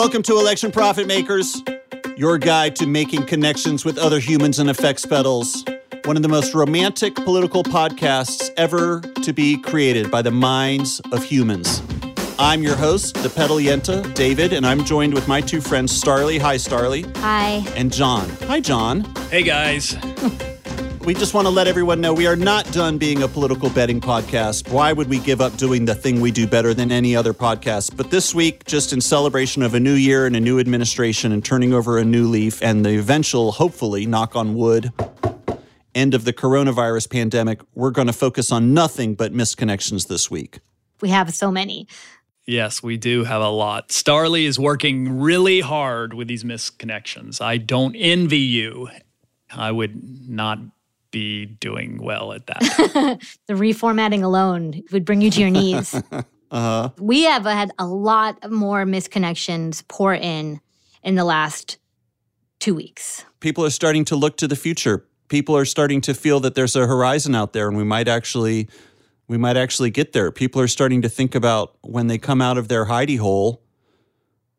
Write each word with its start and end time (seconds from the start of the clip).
Welcome 0.00 0.22
to 0.22 0.38
Election 0.38 0.72
Profit 0.72 1.06
Makers, 1.06 1.62
your 2.16 2.38
guide 2.38 2.74
to 2.76 2.86
making 2.86 3.26
connections 3.26 3.84
with 3.84 3.98
other 3.98 4.18
humans 4.18 4.58
and 4.58 4.70
effects 4.70 5.04
pedals. 5.04 5.62
One 6.06 6.16
of 6.16 6.22
the 6.22 6.28
most 6.28 6.54
romantic 6.54 7.14
political 7.14 7.62
podcasts 7.62 8.48
ever 8.56 9.00
to 9.00 9.32
be 9.34 9.58
created 9.58 10.10
by 10.10 10.22
the 10.22 10.30
minds 10.30 11.02
of 11.12 11.22
humans. 11.22 11.82
I'm 12.38 12.62
your 12.62 12.76
host, 12.76 13.16
the 13.16 13.28
pedal 13.28 13.58
yenta, 13.58 14.14
David, 14.14 14.54
and 14.54 14.66
I'm 14.66 14.86
joined 14.86 15.12
with 15.12 15.28
my 15.28 15.42
two 15.42 15.60
friends, 15.60 16.02
Starlee. 16.02 16.40
Hi, 16.40 16.56
Starlee. 16.56 17.14
Hi. 17.18 17.62
And 17.76 17.92
John. 17.92 18.26
Hi, 18.46 18.58
John. 18.58 19.02
Hey, 19.28 19.42
guys. 19.42 19.98
We 21.04 21.14
just 21.14 21.32
want 21.32 21.46
to 21.46 21.50
let 21.50 21.66
everyone 21.66 22.02
know 22.02 22.12
we 22.12 22.26
are 22.26 22.36
not 22.36 22.70
done 22.72 22.98
being 22.98 23.22
a 23.22 23.28
political 23.28 23.70
betting 23.70 24.02
podcast. 24.02 24.70
Why 24.70 24.92
would 24.92 25.08
we 25.08 25.18
give 25.18 25.40
up 25.40 25.56
doing 25.56 25.86
the 25.86 25.94
thing 25.94 26.20
we 26.20 26.30
do 26.30 26.46
better 26.46 26.74
than 26.74 26.92
any 26.92 27.16
other 27.16 27.32
podcast? 27.32 27.96
But 27.96 28.10
this 28.10 28.34
week, 28.34 28.64
just 28.64 28.92
in 28.92 29.00
celebration 29.00 29.62
of 29.62 29.72
a 29.72 29.80
new 29.80 29.94
year 29.94 30.26
and 30.26 30.36
a 30.36 30.40
new 30.40 30.60
administration 30.60 31.32
and 31.32 31.42
turning 31.42 31.72
over 31.72 31.96
a 31.96 32.04
new 32.04 32.28
leaf 32.28 32.62
and 32.62 32.84
the 32.84 32.98
eventual, 32.98 33.52
hopefully, 33.52 34.04
knock 34.04 34.36
on 34.36 34.54
wood, 34.54 34.92
end 35.94 36.12
of 36.12 36.24
the 36.24 36.34
coronavirus 36.34 37.10
pandemic, 37.10 37.62
we're 37.74 37.90
going 37.90 38.06
to 38.06 38.12
focus 38.12 38.52
on 38.52 38.74
nothing 38.74 39.14
but 39.14 39.32
misconnections 39.32 40.06
this 40.06 40.30
week. 40.30 40.60
We 41.00 41.08
have 41.08 41.32
so 41.34 41.50
many. 41.50 41.88
Yes, 42.46 42.82
we 42.82 42.98
do 42.98 43.24
have 43.24 43.40
a 43.40 43.48
lot. 43.48 43.88
Starlee 43.88 44.44
is 44.44 44.58
working 44.58 45.18
really 45.18 45.60
hard 45.60 46.12
with 46.12 46.28
these 46.28 46.44
misconnections. 46.44 47.40
I 47.40 47.56
don't 47.56 47.96
envy 47.96 48.38
you. 48.38 48.88
I 49.50 49.72
would 49.72 50.28
not 50.28 50.58
be 51.10 51.46
doing 51.46 52.02
well 52.02 52.32
at 52.32 52.46
that. 52.46 52.60
the 53.46 53.54
reformatting 53.54 54.22
alone 54.22 54.82
would 54.92 55.04
bring 55.04 55.20
you 55.20 55.30
to 55.30 55.40
your 55.40 55.50
knees. 55.50 55.94
uh-huh. 56.50 56.90
We 56.98 57.24
have 57.24 57.44
had 57.44 57.72
a 57.78 57.86
lot 57.86 58.50
more 58.50 58.84
misconnections 58.84 59.86
pour 59.88 60.14
in 60.14 60.60
in 61.02 61.14
the 61.14 61.24
last 61.24 61.78
two 62.58 62.74
weeks. 62.74 63.24
People 63.40 63.64
are 63.64 63.70
starting 63.70 64.04
to 64.06 64.16
look 64.16 64.36
to 64.38 64.48
the 64.48 64.56
future. 64.56 65.06
People 65.28 65.56
are 65.56 65.64
starting 65.64 66.00
to 66.02 66.14
feel 66.14 66.40
that 66.40 66.54
there's 66.54 66.76
a 66.76 66.86
horizon 66.86 67.34
out 67.34 67.52
there 67.52 67.68
and 67.68 67.76
we 67.76 67.84
might 67.84 68.08
actually 68.08 68.68
we 69.28 69.38
might 69.38 69.56
actually 69.56 69.90
get 69.90 70.12
there. 70.12 70.32
People 70.32 70.60
are 70.60 70.68
starting 70.68 71.02
to 71.02 71.08
think 71.08 71.36
about 71.36 71.76
when 71.82 72.08
they 72.08 72.18
come 72.18 72.42
out 72.42 72.58
of 72.58 72.66
their 72.66 72.86
hidey 72.86 73.18
hole 73.18 73.62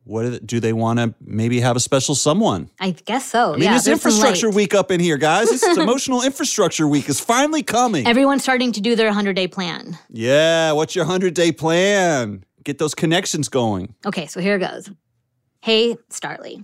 what 0.03 0.45
do 0.45 0.59
they 0.59 0.73
want 0.73 0.99
to 0.99 1.13
maybe 1.21 1.59
have 1.59 1.75
a 1.75 1.79
special 1.79 2.15
someone? 2.15 2.69
I 2.79 2.91
guess 2.91 3.25
so. 3.29 3.49
I 3.49 3.53
mean, 3.53 3.63
yeah, 3.63 3.75
it's 3.75 3.87
infrastructure 3.87 4.49
week 4.49 4.73
up 4.73 4.91
in 4.91 4.99
here, 4.99 5.17
guys. 5.17 5.49
This 5.49 5.63
is 5.63 5.77
emotional 5.77 6.23
infrastructure 6.23 6.87
week 6.87 7.07
is 7.07 7.19
finally 7.19 7.63
coming. 7.63 8.07
Everyone's 8.07 8.43
starting 8.43 8.71
to 8.73 8.81
do 8.81 8.95
their 8.95 9.07
100 9.07 9.35
day 9.35 9.47
plan. 9.47 9.97
Yeah. 10.09 10.71
What's 10.71 10.95
your 10.95 11.05
100 11.05 11.33
day 11.33 11.51
plan? 11.51 12.43
Get 12.63 12.77
those 12.77 12.95
connections 12.95 13.49
going. 13.49 13.95
Okay, 14.05 14.27
so 14.27 14.39
here 14.39 14.59
goes. 14.59 14.89
Hey, 15.61 15.95
Starly. 16.09 16.63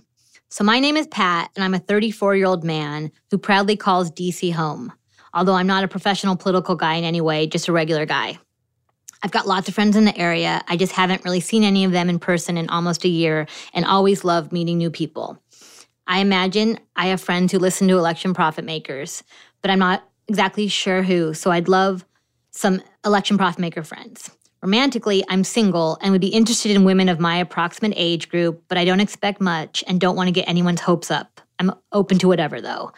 So 0.50 0.64
my 0.64 0.80
name 0.80 0.96
is 0.96 1.06
Pat, 1.06 1.50
and 1.54 1.64
I'm 1.64 1.74
a 1.74 1.78
34 1.78 2.36
year 2.36 2.46
old 2.46 2.64
man 2.64 3.12
who 3.30 3.38
proudly 3.38 3.76
calls 3.76 4.10
DC 4.10 4.52
home. 4.52 4.92
Although 5.34 5.54
I'm 5.54 5.66
not 5.66 5.84
a 5.84 5.88
professional 5.88 6.36
political 6.36 6.74
guy 6.74 6.94
in 6.94 7.04
any 7.04 7.20
way, 7.20 7.46
just 7.46 7.68
a 7.68 7.72
regular 7.72 8.06
guy. 8.06 8.38
I've 9.22 9.30
got 9.30 9.46
lots 9.46 9.68
of 9.68 9.74
friends 9.74 9.96
in 9.96 10.04
the 10.04 10.16
area. 10.16 10.62
I 10.68 10.76
just 10.76 10.92
haven't 10.92 11.24
really 11.24 11.40
seen 11.40 11.64
any 11.64 11.84
of 11.84 11.92
them 11.92 12.08
in 12.08 12.18
person 12.18 12.56
in 12.56 12.68
almost 12.68 13.04
a 13.04 13.08
year 13.08 13.46
and 13.74 13.84
always 13.84 14.24
love 14.24 14.52
meeting 14.52 14.78
new 14.78 14.90
people. 14.90 15.42
I 16.06 16.20
imagine 16.20 16.78
I 16.96 17.08
have 17.08 17.20
friends 17.20 17.52
who 17.52 17.58
listen 17.58 17.88
to 17.88 17.98
election 17.98 18.32
profit 18.32 18.64
makers, 18.64 19.22
but 19.60 19.70
I'm 19.70 19.80
not 19.80 20.08
exactly 20.26 20.68
sure 20.68 21.02
who, 21.02 21.34
so 21.34 21.50
I'd 21.50 21.68
love 21.68 22.04
some 22.50 22.80
election 23.04 23.36
profit 23.36 23.60
maker 23.60 23.82
friends. 23.82 24.30
Romantically, 24.62 25.24
I'm 25.28 25.44
single 25.44 25.98
and 26.00 26.12
would 26.12 26.20
be 26.20 26.28
interested 26.28 26.72
in 26.72 26.84
women 26.84 27.08
of 27.08 27.20
my 27.20 27.36
approximate 27.36 27.92
age 27.96 28.28
group, 28.28 28.64
but 28.68 28.78
I 28.78 28.84
don't 28.84 29.00
expect 29.00 29.40
much 29.40 29.84
and 29.86 30.00
don't 30.00 30.16
want 30.16 30.28
to 30.28 30.32
get 30.32 30.48
anyone's 30.48 30.80
hopes 30.80 31.10
up. 31.10 31.40
I'm 31.58 31.72
open 31.92 32.18
to 32.18 32.28
whatever 32.28 32.60
though. 32.60 32.92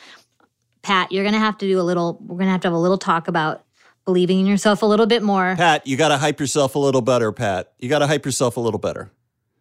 Pat, 0.83 1.12
you're 1.12 1.25
going 1.25 1.34
to 1.34 1.41
have 1.41 1.59
to 1.59 1.66
do 1.66 1.78
a 1.78 1.83
little, 1.83 2.19
we're 2.21 2.37
going 2.37 2.47
to 2.47 2.53
have 2.53 2.62
to 2.62 2.69
have 2.69 2.75
a 2.75 2.78
little 2.78 2.97
talk 2.97 3.28
about 3.28 3.65
believing 4.05 4.41
in 4.41 4.47
yourself 4.47 4.83
a 4.83 4.87
little 4.87 5.06
bit 5.06 5.22
more. 5.22 5.55
Pat, 5.56 5.87
you 5.87 5.97
got 5.97 6.09
to 6.09 6.19
hype 6.19 6.41
yourself 6.41 6.75
a 6.75 6.78
little 6.78 7.00
better, 7.03 7.33
Pat. 7.33 7.72
You 7.78 7.88
got 7.88 8.00
to 8.00 8.06
hype 8.06 8.25
yourself 8.25 8.56
a 8.56 8.61
little 8.61 8.81
better. 8.81 9.11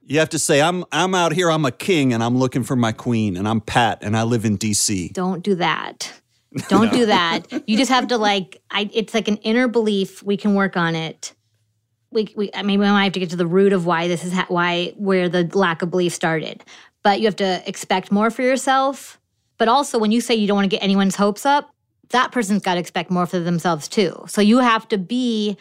You 0.03 0.17
have 0.19 0.29
to 0.29 0.39
say, 0.39 0.59
I'm 0.61 0.85
I'm 0.91 1.13
out 1.13 1.33
here, 1.33 1.51
I'm 1.51 1.65
a 1.65 1.71
king 1.71 2.13
and 2.13 2.23
I'm 2.23 2.37
looking 2.37 2.63
for 2.63 2.75
my 2.75 2.91
queen 2.91 3.37
and 3.37 3.47
I'm 3.47 3.61
Pat 3.61 3.99
and 4.01 4.17
I 4.17 4.23
live 4.23 4.43
in 4.43 4.57
DC. 4.57 5.13
Don't 5.13 5.43
do 5.43 5.53
that. 5.55 6.11
Don't 6.67 6.85
no. 6.91 6.91
do 6.91 7.05
that. 7.05 7.45
You 7.67 7.77
just 7.77 7.91
have 7.91 8.07
to 8.07 8.17
like 8.17 8.59
I 8.71 8.89
it's 8.91 9.13
like 9.13 9.27
an 9.27 9.37
inner 9.37 9.67
belief. 9.67 10.23
We 10.23 10.35
can 10.35 10.55
work 10.55 10.75
on 10.75 10.95
it. 10.95 11.35
We, 12.09 12.33
we 12.35 12.49
I 12.55 12.63
mean 12.63 12.79
we 12.79 12.87
might 12.87 13.03
have 13.03 13.13
to 13.13 13.19
get 13.19 13.29
to 13.29 13.35
the 13.35 13.45
root 13.45 13.71
of 13.71 13.85
why 13.85 14.07
this 14.07 14.23
is 14.23 14.33
ha- 14.33 14.47
why 14.47 14.93
where 14.97 15.29
the 15.29 15.43
lack 15.53 15.83
of 15.83 15.91
belief 15.91 16.13
started. 16.13 16.63
But 17.03 17.19
you 17.19 17.27
have 17.27 17.35
to 17.35 17.61
expect 17.69 18.11
more 18.11 18.31
for 18.31 18.41
yourself. 18.41 19.19
But 19.59 19.67
also 19.67 19.99
when 19.99 20.11
you 20.11 20.21
say 20.21 20.33
you 20.33 20.47
don't 20.47 20.55
want 20.55 20.65
to 20.65 20.75
get 20.75 20.81
anyone's 20.81 21.17
hopes 21.17 21.45
up, 21.45 21.69
that 22.09 22.31
person's 22.31 22.61
got 22.61 22.75
to 22.75 22.79
expect 22.79 23.11
more 23.11 23.25
for 23.25 23.39
themselves 23.39 23.87
too. 23.87 24.23
So 24.27 24.41
you 24.41 24.59
have 24.59 24.87
to 24.89 24.97
be 24.97 25.57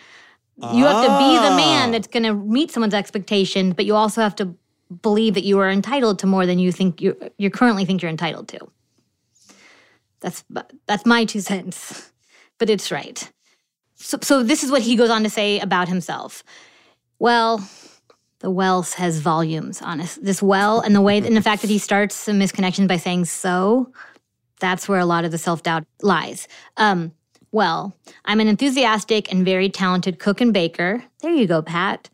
you 0.73 0.85
have 0.87 1.05
to 1.05 1.19
be 1.19 1.37
the 1.37 1.55
man 1.55 1.91
ah. 1.91 1.93
that's 1.93 2.09
going 2.09 2.25
to 2.25 2.35
meet 2.35 2.73
someone's 2.73 2.95
expectations, 2.95 3.75
but 3.75 3.85
you 3.85 3.95
also 3.95 4.21
have 4.21 4.35
to 4.37 4.57
believe 5.03 5.35
that 5.35 5.45
you 5.45 5.61
are 5.61 5.71
entitled 5.71 6.19
to 6.19 6.27
more 6.27 6.47
than 6.47 6.59
you 6.59 6.73
think 6.73 7.01
you 7.01 7.17
you 7.39 7.51
currently 7.51 7.85
think 7.85 8.03
you're 8.03 8.11
entitled 8.11 8.49
to. 8.49 8.59
That's 10.21 10.45
that's 10.87 11.07
my 11.07 11.25
two 11.25 11.41
cents, 11.41 12.11
but 12.59 12.69
it's 12.69 12.91
right. 12.91 13.31
So, 13.95 14.19
so 14.23 14.43
this 14.43 14.65
is 14.65 14.71
what 14.71 14.83
he 14.83 14.97
goes 14.97 15.11
on 15.11 15.23
to 15.25 15.31
say 15.31 15.61
about 15.61 15.89
himself. 15.89 16.43
Well, 17.19 17.69
the 18.41 18.51
well 18.51 18.83
says 18.83 19.21
volumes 19.21 19.83
on 19.83 20.01
us. 20.01 20.17
This 20.17 20.43
well 20.43 20.81
and 20.81 20.95
the 20.95 21.01
way 21.01 21.19
and 21.19 21.37
the 21.37 21.43
fact 21.43 21.63
that 21.63 21.71
he 21.71 21.79
starts 21.79 22.27
a 22.29 22.33
misconnection 22.33 22.89
by 22.89 22.97
saying 22.97 23.27
so 23.27 23.93
that's 24.61 24.89
where 24.89 24.99
a 24.99 25.07
lot 25.07 25.25
of 25.25 25.31
the 25.31 25.39
self 25.39 25.63
doubt 25.63 25.85
lies. 26.03 26.49
Um, 26.77 27.13
well, 27.51 27.97
I'm 28.27 28.41
an 28.41 28.49
enthusiastic 28.49 29.33
and 29.33 29.45
very 29.45 29.69
talented 29.69 30.19
cook 30.19 30.41
and 30.41 30.53
baker. 30.53 31.03
There 31.23 31.33
you 31.33 31.47
go, 31.47 31.63
Pat. 31.63 32.11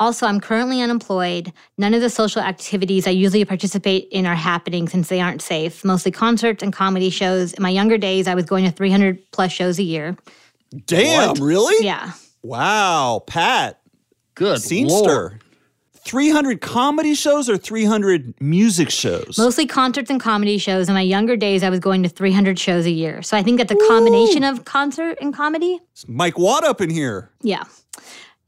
Also, 0.00 0.26
I'm 0.26 0.40
currently 0.40 0.80
unemployed. 0.80 1.52
None 1.76 1.92
of 1.92 2.00
the 2.00 2.08
social 2.08 2.40
activities 2.40 3.06
I 3.06 3.10
usually 3.10 3.44
participate 3.44 4.08
in 4.12 4.26
are 4.26 4.36
happening 4.36 4.88
since 4.88 5.08
they 5.08 5.20
aren't 5.20 5.42
safe, 5.42 5.84
mostly 5.84 6.12
concerts 6.12 6.62
and 6.62 6.72
comedy 6.72 7.10
shows. 7.10 7.52
In 7.52 7.62
my 7.62 7.68
younger 7.68 7.98
days, 7.98 8.28
I 8.28 8.34
was 8.34 8.44
going 8.44 8.64
to 8.64 8.70
300 8.70 9.18
plus 9.32 9.50
shows 9.50 9.78
a 9.78 9.82
year. 9.82 10.16
Damn, 10.86 11.30
what? 11.30 11.38
really? 11.40 11.84
Yeah. 11.84 12.12
Wow, 12.42 13.24
Pat. 13.26 13.80
Good. 14.36 14.58
Scenester. 14.58 14.88
Lord. 14.88 15.44
300 16.04 16.60
comedy 16.60 17.14
shows 17.14 17.48
or 17.48 17.56
300 17.56 18.40
music 18.40 18.90
shows? 18.90 19.36
Mostly 19.38 19.66
concerts 19.66 20.10
and 20.10 20.20
comedy 20.20 20.58
shows. 20.58 20.88
In 20.88 20.94
my 20.94 21.00
younger 21.00 21.36
days, 21.36 21.62
I 21.62 21.70
was 21.70 21.80
going 21.80 22.02
to 22.02 22.08
300 22.08 22.58
shows 22.58 22.86
a 22.86 22.90
year. 22.90 23.22
So 23.22 23.36
I 23.36 23.42
think 23.42 23.58
that's 23.58 23.72
a 23.72 23.88
combination 23.88 24.44
of 24.44 24.64
concert 24.64 25.18
and 25.20 25.34
comedy. 25.34 25.80
It's 25.92 26.08
Mike 26.08 26.38
Watt 26.38 26.64
up 26.64 26.80
in 26.80 26.90
here. 26.90 27.30
Yeah. 27.42 27.64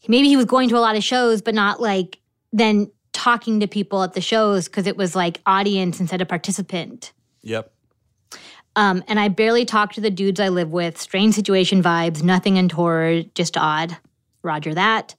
Maybe 0.09 0.29
he 0.29 0.37
was 0.37 0.47
going 0.47 0.69
to 0.71 0.77
a 0.77 0.81
lot 0.81 0.97
of 0.97 1.05
shows, 1.05 1.43
but 1.43 1.55
not 1.55 1.81
like 1.81 2.19
then 2.53 2.91
talking 3.13 3.61
to 3.61 3.67
people 3.67 4.03
at 4.03 4.15
the 4.15 4.21
shows 4.21 4.67
because 4.67 4.87
it 4.87 4.97
was 4.97 5.15
like 5.15 5.41
audience 5.47 6.01
instead 6.01 6.21
of 6.21 6.29
participant. 6.29 7.13
Yep. 7.43 7.73
Um, 8.77 9.03
and 9.09 9.19
I 9.19 9.29
barely 9.29 9.65
talk 9.65 9.93
to 9.95 10.01
the 10.01 10.11
dudes 10.11 10.41
I 10.41 10.49
live 10.49 10.71
with. 10.71 10.99
Strange 10.99 11.35
situation 11.35 11.83
vibes, 11.83 12.23
nothing 12.23 12.57
untoward, 12.57 13.35
just 13.35 13.57
odd. 13.57 13.97
Roger 14.43 14.73
that. 14.75 15.15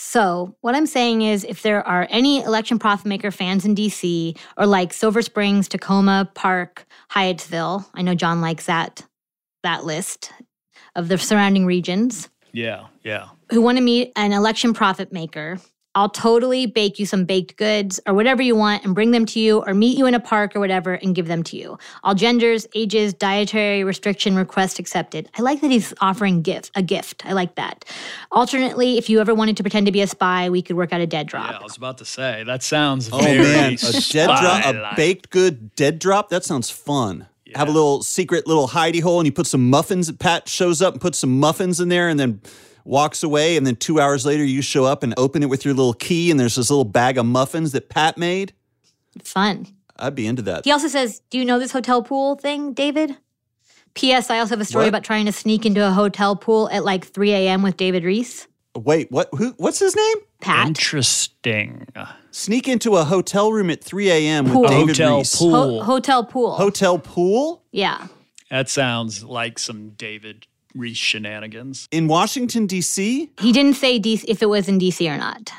So, 0.00 0.54
what 0.60 0.76
I'm 0.76 0.86
saying 0.86 1.22
is, 1.22 1.42
if 1.42 1.62
there 1.62 1.84
are 1.84 2.06
any 2.08 2.40
election 2.44 2.78
profit 2.78 3.06
maker 3.06 3.32
fans 3.32 3.64
in 3.64 3.74
DC 3.74 4.38
or 4.56 4.64
like 4.64 4.92
Silver 4.92 5.22
Springs, 5.22 5.68
Takoma, 5.68 6.32
Park, 6.34 6.86
Hyattsville, 7.10 7.84
I 7.94 8.02
know 8.02 8.14
John 8.14 8.40
likes 8.40 8.66
that 8.66 9.04
that 9.64 9.84
list 9.84 10.30
of 10.94 11.08
the 11.08 11.18
surrounding 11.18 11.66
regions. 11.66 12.28
Yeah, 12.52 12.86
yeah. 13.02 13.30
Who 13.50 13.60
want 13.60 13.76
to 13.78 13.82
meet 13.82 14.12
an 14.14 14.32
election 14.32 14.72
profit 14.72 15.12
maker 15.12 15.58
I'll 15.94 16.08
totally 16.08 16.66
bake 16.66 16.98
you 16.98 17.06
some 17.06 17.24
baked 17.24 17.56
goods 17.56 17.98
or 18.06 18.14
whatever 18.14 18.42
you 18.42 18.54
want 18.54 18.84
and 18.84 18.94
bring 18.94 19.10
them 19.10 19.26
to 19.26 19.40
you 19.40 19.64
or 19.64 19.74
meet 19.74 19.98
you 19.98 20.06
in 20.06 20.14
a 20.14 20.20
park 20.20 20.54
or 20.54 20.60
whatever 20.60 20.94
and 20.94 21.14
give 21.14 21.26
them 21.26 21.42
to 21.44 21.56
you. 21.56 21.78
All 22.04 22.14
genders, 22.14 22.66
ages, 22.74 23.14
dietary 23.14 23.82
restriction 23.84 24.36
request 24.36 24.78
accepted. 24.78 25.28
I 25.36 25.42
like 25.42 25.60
that 25.62 25.70
he's 25.70 25.94
offering 26.00 26.42
gift, 26.42 26.70
a 26.74 26.82
gift. 26.82 27.26
I 27.26 27.32
like 27.32 27.56
that. 27.56 27.84
Alternately, 28.30 28.98
if 28.98 29.10
you 29.10 29.20
ever 29.20 29.34
wanted 29.34 29.56
to 29.56 29.62
pretend 29.62 29.86
to 29.86 29.92
be 29.92 30.02
a 30.02 30.06
spy, 30.06 30.50
we 30.50 30.62
could 30.62 30.76
work 30.76 30.92
out 30.92 31.00
a 31.00 31.06
dead 31.06 31.26
drop. 31.26 31.50
Yeah, 31.50 31.58
I 31.58 31.62
was 31.62 31.76
about 31.76 31.98
to 31.98 32.04
say 32.04 32.44
that 32.44 32.62
sounds 32.62 33.08
oh 33.12 33.20
man, 33.20 33.72
a 33.72 33.76
dead 33.76 34.26
drop, 34.26 34.64
a 34.66 34.92
baked 34.94 35.30
good 35.30 35.74
dead 35.74 35.98
drop. 35.98 36.28
That 36.28 36.44
sounds 36.44 36.70
fun. 36.70 37.26
Yeah. 37.44 37.58
Have 37.58 37.68
a 37.68 37.72
little 37.72 38.02
secret 38.02 38.46
little 38.46 38.68
hidey 38.68 39.00
hole, 39.02 39.18
and 39.20 39.26
you 39.26 39.32
put 39.32 39.46
some 39.46 39.70
muffins. 39.70 40.12
Pat 40.12 40.48
shows 40.48 40.82
up 40.82 40.94
and 40.94 41.00
puts 41.00 41.18
some 41.18 41.40
muffins 41.40 41.80
in 41.80 41.88
there, 41.88 42.08
and 42.08 42.20
then 42.20 42.42
walks 42.88 43.22
away, 43.22 43.56
and 43.56 43.66
then 43.66 43.76
two 43.76 44.00
hours 44.00 44.26
later, 44.26 44.42
you 44.42 44.62
show 44.62 44.84
up 44.84 45.02
and 45.02 45.14
open 45.16 45.42
it 45.42 45.46
with 45.46 45.64
your 45.64 45.74
little 45.74 45.94
key, 45.94 46.30
and 46.30 46.40
there's 46.40 46.56
this 46.56 46.70
little 46.70 46.84
bag 46.84 47.18
of 47.18 47.26
muffins 47.26 47.72
that 47.72 47.88
Pat 47.88 48.16
made. 48.16 48.52
Fun. 49.22 49.66
I'd 49.96 50.14
be 50.14 50.26
into 50.26 50.42
that. 50.42 50.64
He 50.64 50.72
also 50.72 50.88
says, 50.88 51.20
Do 51.30 51.38
you 51.38 51.44
know 51.44 51.58
this 51.58 51.72
hotel 51.72 52.02
pool 52.02 52.36
thing, 52.36 52.72
David? 52.72 53.16
P.S. 53.94 54.30
I 54.30 54.38
also 54.38 54.50
have 54.50 54.60
a 54.60 54.64
story 54.64 54.84
what? 54.84 54.90
about 54.90 55.04
trying 55.04 55.26
to 55.26 55.32
sneak 55.32 55.66
into 55.66 55.86
a 55.86 55.90
hotel 55.90 56.36
pool 56.36 56.68
at 56.70 56.84
like 56.84 57.04
3 57.04 57.32
a.m. 57.32 57.62
with 57.62 57.76
David 57.76 58.04
Rees. 58.04 58.46
Wait, 58.76 59.10
what? 59.10 59.28
Who? 59.36 59.54
What's 59.56 59.80
his 59.80 59.96
name? 59.96 60.16
Pat. 60.40 60.68
Interesting. 60.68 61.88
Sneak 62.30 62.68
into 62.68 62.94
a 62.96 63.04
hotel 63.04 63.50
room 63.50 63.70
at 63.70 63.82
3 63.82 64.10
a.m. 64.10 64.44
with 64.44 64.52
Pool. 64.52 64.64
A 64.66 64.68
David 64.68 64.96
hotel 64.96 65.18
Rees. 65.18 65.34
pool. 65.34 65.50
Ho- 65.50 65.82
hotel 65.82 66.24
pool. 66.24 66.52
Hotel 66.52 66.98
pool 66.98 67.64
yeah. 67.72 68.06
That 68.50 68.68
sounds 68.68 69.24
like 69.24 69.58
some 69.58 69.90
David 69.90 70.46
Rees 70.78 70.96
shenanigans. 70.96 71.88
in 71.90 72.08
Washington 72.08 72.66
D.C. 72.66 73.30
He 73.40 73.52
didn't 73.52 73.74
say 73.74 73.98
DC, 74.00 74.24
if 74.28 74.42
it 74.42 74.46
was 74.48 74.68
in 74.68 74.78
DC 74.78 75.10
or 75.12 75.18
not. 75.18 75.50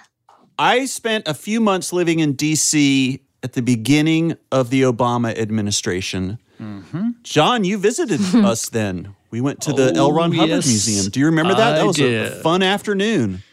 I 0.58 0.86
spent 0.86 1.28
a 1.28 1.34
few 1.34 1.60
months 1.62 1.94
living 1.94 2.20
in 2.20 2.34
D.C. 2.34 3.22
at 3.44 3.54
the 3.54 3.62
beginning 3.62 4.36
of 4.52 4.70
the 4.70 4.82
Obama 4.84 5.38
administration. 5.38 6.40
Mm-hmm. 6.60 7.10
John, 7.24 7.64
you 7.64 7.78
visited 7.78 8.20
us 8.36 8.70
then. 8.70 9.16
We 9.32 9.42
went 9.42 9.62
to 9.62 9.74
the 9.74 9.92
Oh, 9.96 10.08
L. 10.08 10.12
Ron 10.12 10.32
Hubbard 10.34 10.50
yes, 10.50 10.68
Museum. 10.68 11.10
Do 11.12 11.20
you 11.20 11.28
remember 11.28 11.54
that? 11.54 11.74
that 11.76 11.82
I 11.82 11.84
was 11.84 12.00
a 12.00 12.42
fun 12.42 12.64
afternoon. 12.64 13.44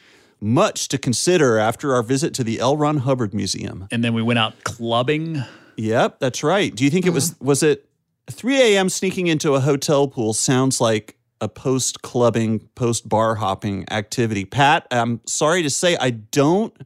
Much 0.40 0.88
to 0.88 0.98
consider 0.98 1.58
after 1.58 1.94
our 1.94 2.02
visit 2.02 2.32
to 2.34 2.44
the 2.44 2.58
L. 2.60 2.76
Ron 2.76 2.98
Hubbard 2.98 3.32
Museum. 3.34 3.86
And 3.90 4.02
then 4.04 4.12
we 4.14 4.22
went 4.22 4.38
out 4.38 4.64
clubbing. 4.64 5.42
Yep, 5.76 6.18
that's 6.20 6.42
right. 6.42 6.74
Do 6.74 6.82
you 6.84 6.90
think 6.90 7.06
it 7.06 7.10
was 7.10 7.34
was 7.40 7.62
it 7.62 7.88
3 8.30 8.56
a.m. 8.74 8.88
sneaking 8.88 9.28
into 9.28 9.54
a 9.54 9.60
hotel 9.60 10.08
pool 10.08 10.32
sounds 10.34 10.80
like 10.80 11.16
a 11.41 11.49
post 11.49 12.03
clubbing, 12.03 12.61
post 12.75 13.09
bar 13.09 13.37
hopping 13.37 13.85
activity? 13.91 14.44
Pat, 14.44 14.87
I'm 14.91 15.21
sorry 15.27 15.62
to 15.62 15.71
say 15.71 15.97
I 15.97 16.11
don't 16.11 16.77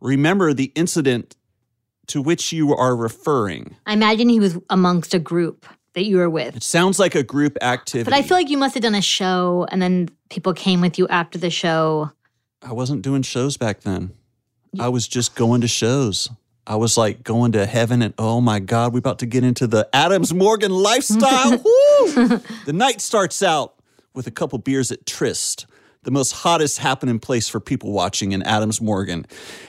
remember 0.00 0.52
the 0.52 0.72
incident 0.74 1.36
to 2.08 2.22
which 2.22 2.52
you 2.52 2.74
are 2.74 2.96
referring. 2.96 3.76
I 3.86 3.92
imagine 3.92 4.28
he 4.28 4.40
was 4.40 4.58
amongst 4.70 5.14
a 5.14 5.18
group 5.18 5.66
that 5.94 6.04
you 6.04 6.16
were 6.16 6.30
with. 6.30 6.56
It 6.56 6.62
sounds 6.62 6.98
like 6.98 7.14
a 7.14 7.22
group 7.22 7.58
activity. 7.60 8.10
But 8.10 8.16
I 8.16 8.22
feel 8.22 8.36
like 8.36 8.48
you 8.48 8.58
must 8.58 8.74
have 8.74 8.82
done 8.82 8.94
a 8.94 9.02
show 9.02 9.66
and 9.70 9.82
then 9.82 10.08
people 10.30 10.54
came 10.54 10.80
with 10.80 10.98
you 10.98 11.08
after 11.08 11.38
the 11.38 11.50
show. 11.50 12.12
I 12.62 12.72
wasn't 12.72 13.02
doing 13.02 13.22
shows 13.22 13.56
back 13.56 13.80
then. 13.80 14.12
I 14.78 14.88
was 14.88 15.08
just 15.08 15.34
going 15.34 15.60
to 15.62 15.68
shows. 15.68 16.30
I 16.68 16.76
was 16.76 16.98
like 16.98 17.24
going 17.24 17.52
to 17.52 17.64
heaven 17.64 18.02
and 18.02 18.12
oh 18.18 18.42
my 18.42 18.58
God, 18.58 18.92
we're 18.92 18.98
about 18.98 19.20
to 19.20 19.26
get 19.26 19.42
into 19.42 19.66
the 19.66 19.88
Adams 19.94 20.34
Morgan 20.34 20.70
lifestyle. 20.70 21.52
Woo! 21.64 22.40
The 22.66 22.74
night 22.74 23.00
starts 23.00 23.42
out 23.42 23.76
with 24.12 24.26
a 24.26 24.30
couple 24.30 24.58
beers 24.58 24.92
at 24.92 25.06
Tryst, 25.06 25.64
the 26.02 26.10
most 26.10 26.32
hottest 26.32 26.80
happening 26.80 27.20
place 27.20 27.48
for 27.48 27.58
people 27.58 27.92
watching 27.92 28.32
in 28.32 28.42
Adams 28.42 28.82
Morgan. 28.82 29.24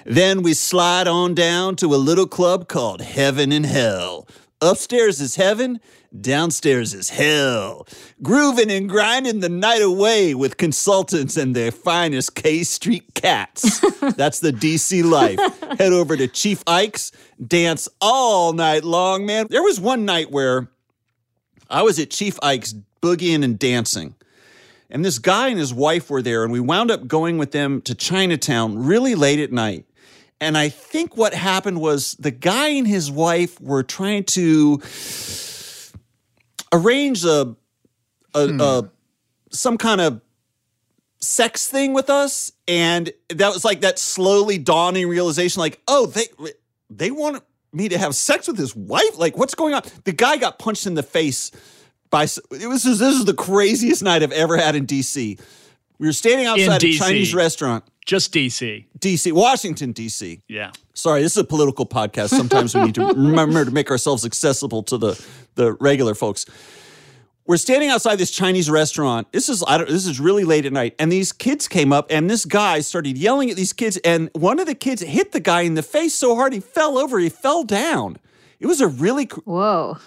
Then 0.06 0.42
we 0.42 0.54
slide 0.54 1.07
on 1.07 1.36
down 1.36 1.78
to 1.78 1.86
a 1.86 1.96
little 1.96 2.28
club 2.28 2.68
called 2.68 3.00
Heaven 3.00 3.54
and 3.54 3.66
Hell. 3.66 4.28
Upstairs 4.62 5.22
is 5.22 5.38
heaven, 5.38 5.80
downstairs 6.19 6.94
is 6.94 7.12
hell. 7.12 7.88
Grooving 8.22 8.69
and 8.69 8.90
grinding 8.90 9.40
the 9.40 9.48
night 9.48 9.81
away 9.81 10.36
with 10.36 10.57
consultants 10.57 11.38
and 11.38 11.56
their 11.56 11.72
finest 11.72 12.36
K 12.36 12.63
Street 12.63 13.13
cats. 13.13 13.80
That's 14.18 14.42
the 14.42 14.51
DC 14.51 15.10
life. 15.10 15.40
Head 15.77 15.94
over 15.94 16.18
to 16.18 16.27
Chief 16.27 16.63
Ike's, 16.66 17.12
dance 17.45 17.88
all 18.01 18.54
night 18.54 18.83
long, 18.83 19.25
man. 19.25 19.48
There 19.50 19.63
was 19.63 19.80
one 19.80 20.06
night 20.06 20.31
where 20.31 20.69
I 21.69 21.83
was 21.83 22.00
at 22.00 22.10
Chief 22.10 22.39
Ike's 22.42 22.74
boogieing 23.01 23.44
and 23.44 23.57
dancing. 23.57 24.16
And 24.89 25.06
this 25.06 25.19
guy 25.19 25.50
and 25.50 25.60
his 25.60 25.74
wife 25.74 26.10
were 26.10 26.21
there, 26.21 26.44
and 26.44 26.51
we 26.51 26.60
wound 26.60 26.89
up 26.89 27.07
going 27.07 27.38
with 27.38 27.51
them 27.51 27.81
to 27.83 27.94
Chinatown 27.94 28.77
really 28.77 29.13
late 29.13 29.39
at 29.39 29.51
night. 29.51 29.86
And 30.42 30.57
I 30.57 30.69
think 30.69 31.16
what 31.16 31.33
happened 31.33 31.80
was 31.81 32.13
the 32.13 32.31
guy 32.31 32.69
and 32.69 32.88
his 32.88 33.12
wife 33.12 33.60
were 33.62 33.83
trying 33.83 34.24
to 34.25 34.81
arrange 36.72 37.25
a, 37.25 37.56
a, 38.33 38.48
a 38.48 38.81
hmm. 38.81 38.88
some 39.51 39.77
kind 39.77 40.01
of 40.01 40.22
sex 41.21 41.68
thing 41.68 41.94
with 41.94 42.10
us, 42.10 42.51
and 42.68 43.12
that 43.30 43.54
was 43.54 43.66
like 43.66 43.81
that 43.81 44.00
slowly 44.00 44.57
dawning 44.57 45.07
realization, 45.07 45.60
like, 45.60 45.81
oh, 45.88 46.06
they 46.06 46.27
they 46.89 47.12
want 47.12 47.44
me 47.71 47.89
to 47.89 47.98
have 47.98 48.16
sex 48.16 48.48
with 48.48 48.57
his 48.57 48.75
wife. 48.75 49.18
Like, 49.18 49.38
what's 49.38 49.56
going 49.56 49.74
on? 49.74 49.83
The 50.06 50.12
guy 50.12 50.38
got 50.38 50.60
punched 50.60 50.88
in 50.88 50.95
the 50.95 51.04
face 51.04 51.51
by. 52.10 52.24
It 52.24 52.68
was 52.68 52.83
this 52.83 53.01
is 53.01 53.25
the 53.25 53.33
craziest 53.33 54.04
night 54.04 54.24
I've 54.24 54.31
ever 54.31 54.57
had 54.57 54.75
in 54.75 54.86
D.C. 54.86 55.38
We 56.00 56.07
were 56.07 56.13
standing 56.13 56.48
outside 56.48 56.81
a 56.81 56.94
Chinese 56.94 57.33
restaurant, 57.36 57.83
Just 58.06 58.33
DC. 58.33 58.86
D.C., 58.98 59.33
Washington, 59.33 59.92
D.C. 59.92 60.42
Yeah. 60.48 60.72
Sorry, 60.94 61.22
this 61.22 61.33
is 61.33 61.38
a 61.39 61.44
political 61.44 61.86
podcast. 61.86 62.30
Sometimes 62.30 62.74
we 62.74 62.83
need 62.86 62.95
to 62.95 63.06
remember 63.15 63.65
to 63.65 63.72
make 63.72 63.92
ourselves 63.92 64.25
accessible 64.25 64.81
to 64.83 64.98
the, 64.98 65.25
the 65.56 65.74
regular 65.74 66.15
folks. 66.15 66.45
We're 67.50 67.57
standing 67.57 67.90
outside 67.90 68.18
this 68.18 68.30
Chinese 68.30 68.69
restaurant. 68.69 69.31
This 69.31 69.50
is 69.50 69.63
I 69.68 69.80
don't, 69.80 69.90
this 69.90 70.06
is 70.06 70.19
really 70.19 70.44
late 70.44 70.68
at 70.68 70.72
night, 70.72 70.94
and 71.00 71.12
these 71.12 71.31
kids 71.31 71.68
came 71.68 71.92
up, 71.92 72.06
and 72.12 72.30
this 72.30 72.46
guy 72.46 72.81
started 72.81 73.18
yelling 73.18 73.50
at 73.50 73.56
these 73.56 73.74
kids, 73.74 73.98
and 74.06 74.30
one 74.34 74.60
of 74.60 74.68
the 74.68 74.75
kids 74.75 75.01
hit 75.01 75.31
the 75.31 75.40
guy 75.40 75.62
in 75.62 75.74
the 75.74 75.81
face 75.81 76.13
so 76.13 76.36
hard 76.36 76.54
he 76.54 76.60
fell 76.60 77.00
over. 77.00 77.18
He 77.18 77.28
fell 77.28 77.63
down. 77.63 78.18
It 78.60 78.68
was 78.68 78.81
a 78.81 78.88
really 78.88 79.25
cr- 79.25 79.40
Whoa. 79.46 79.98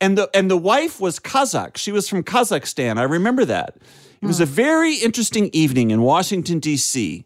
and 0.00 0.16
the 0.16 0.30
and 0.32 0.48
the 0.48 0.56
wife 0.56 1.00
was 1.00 1.18
Kazakh. 1.18 1.76
She 1.78 1.90
was 1.90 2.08
from 2.08 2.22
Kazakhstan. 2.22 2.96
I 2.96 3.02
remember 3.02 3.44
that. 3.44 3.76
It 4.22 4.26
was 4.26 4.38
a 4.38 4.46
hmm. 4.46 4.52
very 4.52 4.94
interesting 4.94 5.50
evening 5.52 5.90
in 5.90 6.00
Washington 6.00 6.60
D.C. 6.60 7.24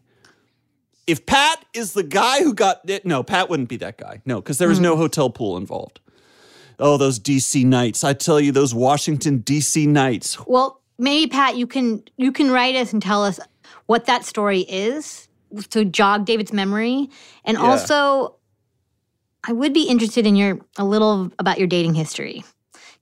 If 1.05 1.27
Pat 1.27 1.63
is 1.75 1.93
the 1.93 2.01
guy 2.01 2.39
who 2.39 2.55
got 2.55 2.89
it, 2.89 3.05
no, 3.05 3.21
Pat 3.21 3.51
wouldn't 3.51 3.69
be 3.69 3.77
that 3.77 3.99
guy. 3.99 4.23
No, 4.25 4.41
because 4.41 4.57
there 4.57 4.67
was 4.67 4.79
no 4.79 4.95
hmm. 4.95 5.01
hotel 5.01 5.29
pool 5.29 5.57
involved. 5.57 5.99
Oh, 6.79 6.97
those 6.97 7.19
D.C. 7.19 7.63
nights! 7.65 8.03
I 8.03 8.13
tell 8.13 8.39
you, 8.39 8.51
those 8.51 8.73
Washington 8.73 9.39
D.C. 9.39 9.85
nights. 9.87 10.37
Well, 10.47 10.81
maybe 10.97 11.29
Pat, 11.29 11.57
you 11.57 11.67
can 11.67 12.03
you 12.17 12.31
can 12.31 12.51
write 12.51 12.75
us 12.75 12.93
and 12.93 13.01
tell 13.01 13.23
us 13.23 13.39
what 13.87 14.05
that 14.05 14.23
story 14.23 14.61
is 14.61 15.27
to 15.69 15.83
jog 15.85 16.25
David's 16.25 16.53
memory, 16.53 17.09
and 17.43 17.57
Yeah. 17.57 17.63
also, 17.63 18.35
I 19.47 19.51
would 19.53 19.73
be 19.73 19.83
interested 19.83 20.25
in 20.25 20.35
your 20.35 20.59
a 20.77 20.85
little 20.85 21.31
about 21.39 21.57
your 21.57 21.67
dating 21.67 21.95
history 21.95 22.43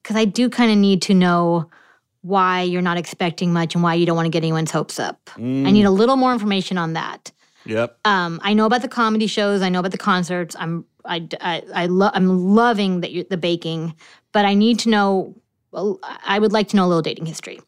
because 0.02 0.16
I 0.16 0.26
do 0.26 0.50
kind 0.50 0.72
of 0.72 0.78
need 0.78 1.02
to 1.04 1.14
know 1.14 1.70
why 2.22 2.62
you're 2.62 2.82
not 2.82 2.98
expecting 2.98 3.54
much 3.54 3.74
and 3.74 3.84
why 3.84 3.94
you 3.94 4.06
don't 4.06 4.16
want 4.16 4.26
to 4.26 4.30
get 4.30 4.44
anyone's 4.44 4.72
hopes 4.72 5.00
up. 5.00 5.30
I 5.36 5.40
mm. 5.40 5.72
need 5.72 5.86
a 5.86 5.92
little 5.92 6.16
more 6.16 6.34
information 6.34 6.78
on 6.78 6.94
that. 6.94 7.32
Yep. 7.68 8.00
Um, 8.06 8.40
I 8.44 8.54
know 8.54 8.66
about 8.66 8.82
the 8.82 8.88
comedy 8.88 9.28
shows. 9.28 9.62
I 9.62 9.70
know 9.70 9.80
about 9.80 9.92
the 9.92 9.98
concerts. 9.98 10.56
I'm 10.58 10.86
I 11.06 11.28
I, 11.42 11.64
I 11.74 11.86
lo- 11.88 12.12
I'm 12.14 12.56
loving 12.56 13.02
that 13.02 13.12
the 13.30 13.38
baking, 13.38 13.96
but 14.32 14.46
I 14.46 14.54
need 14.54 14.80
to 14.80 14.90
know. 14.90 15.36
I 15.74 16.40
would 16.40 16.54
like 16.54 16.70
to 16.70 16.76
know 16.78 16.86
a 16.86 16.88
little 16.88 17.02
dating 17.02 17.26
history. 17.26 17.60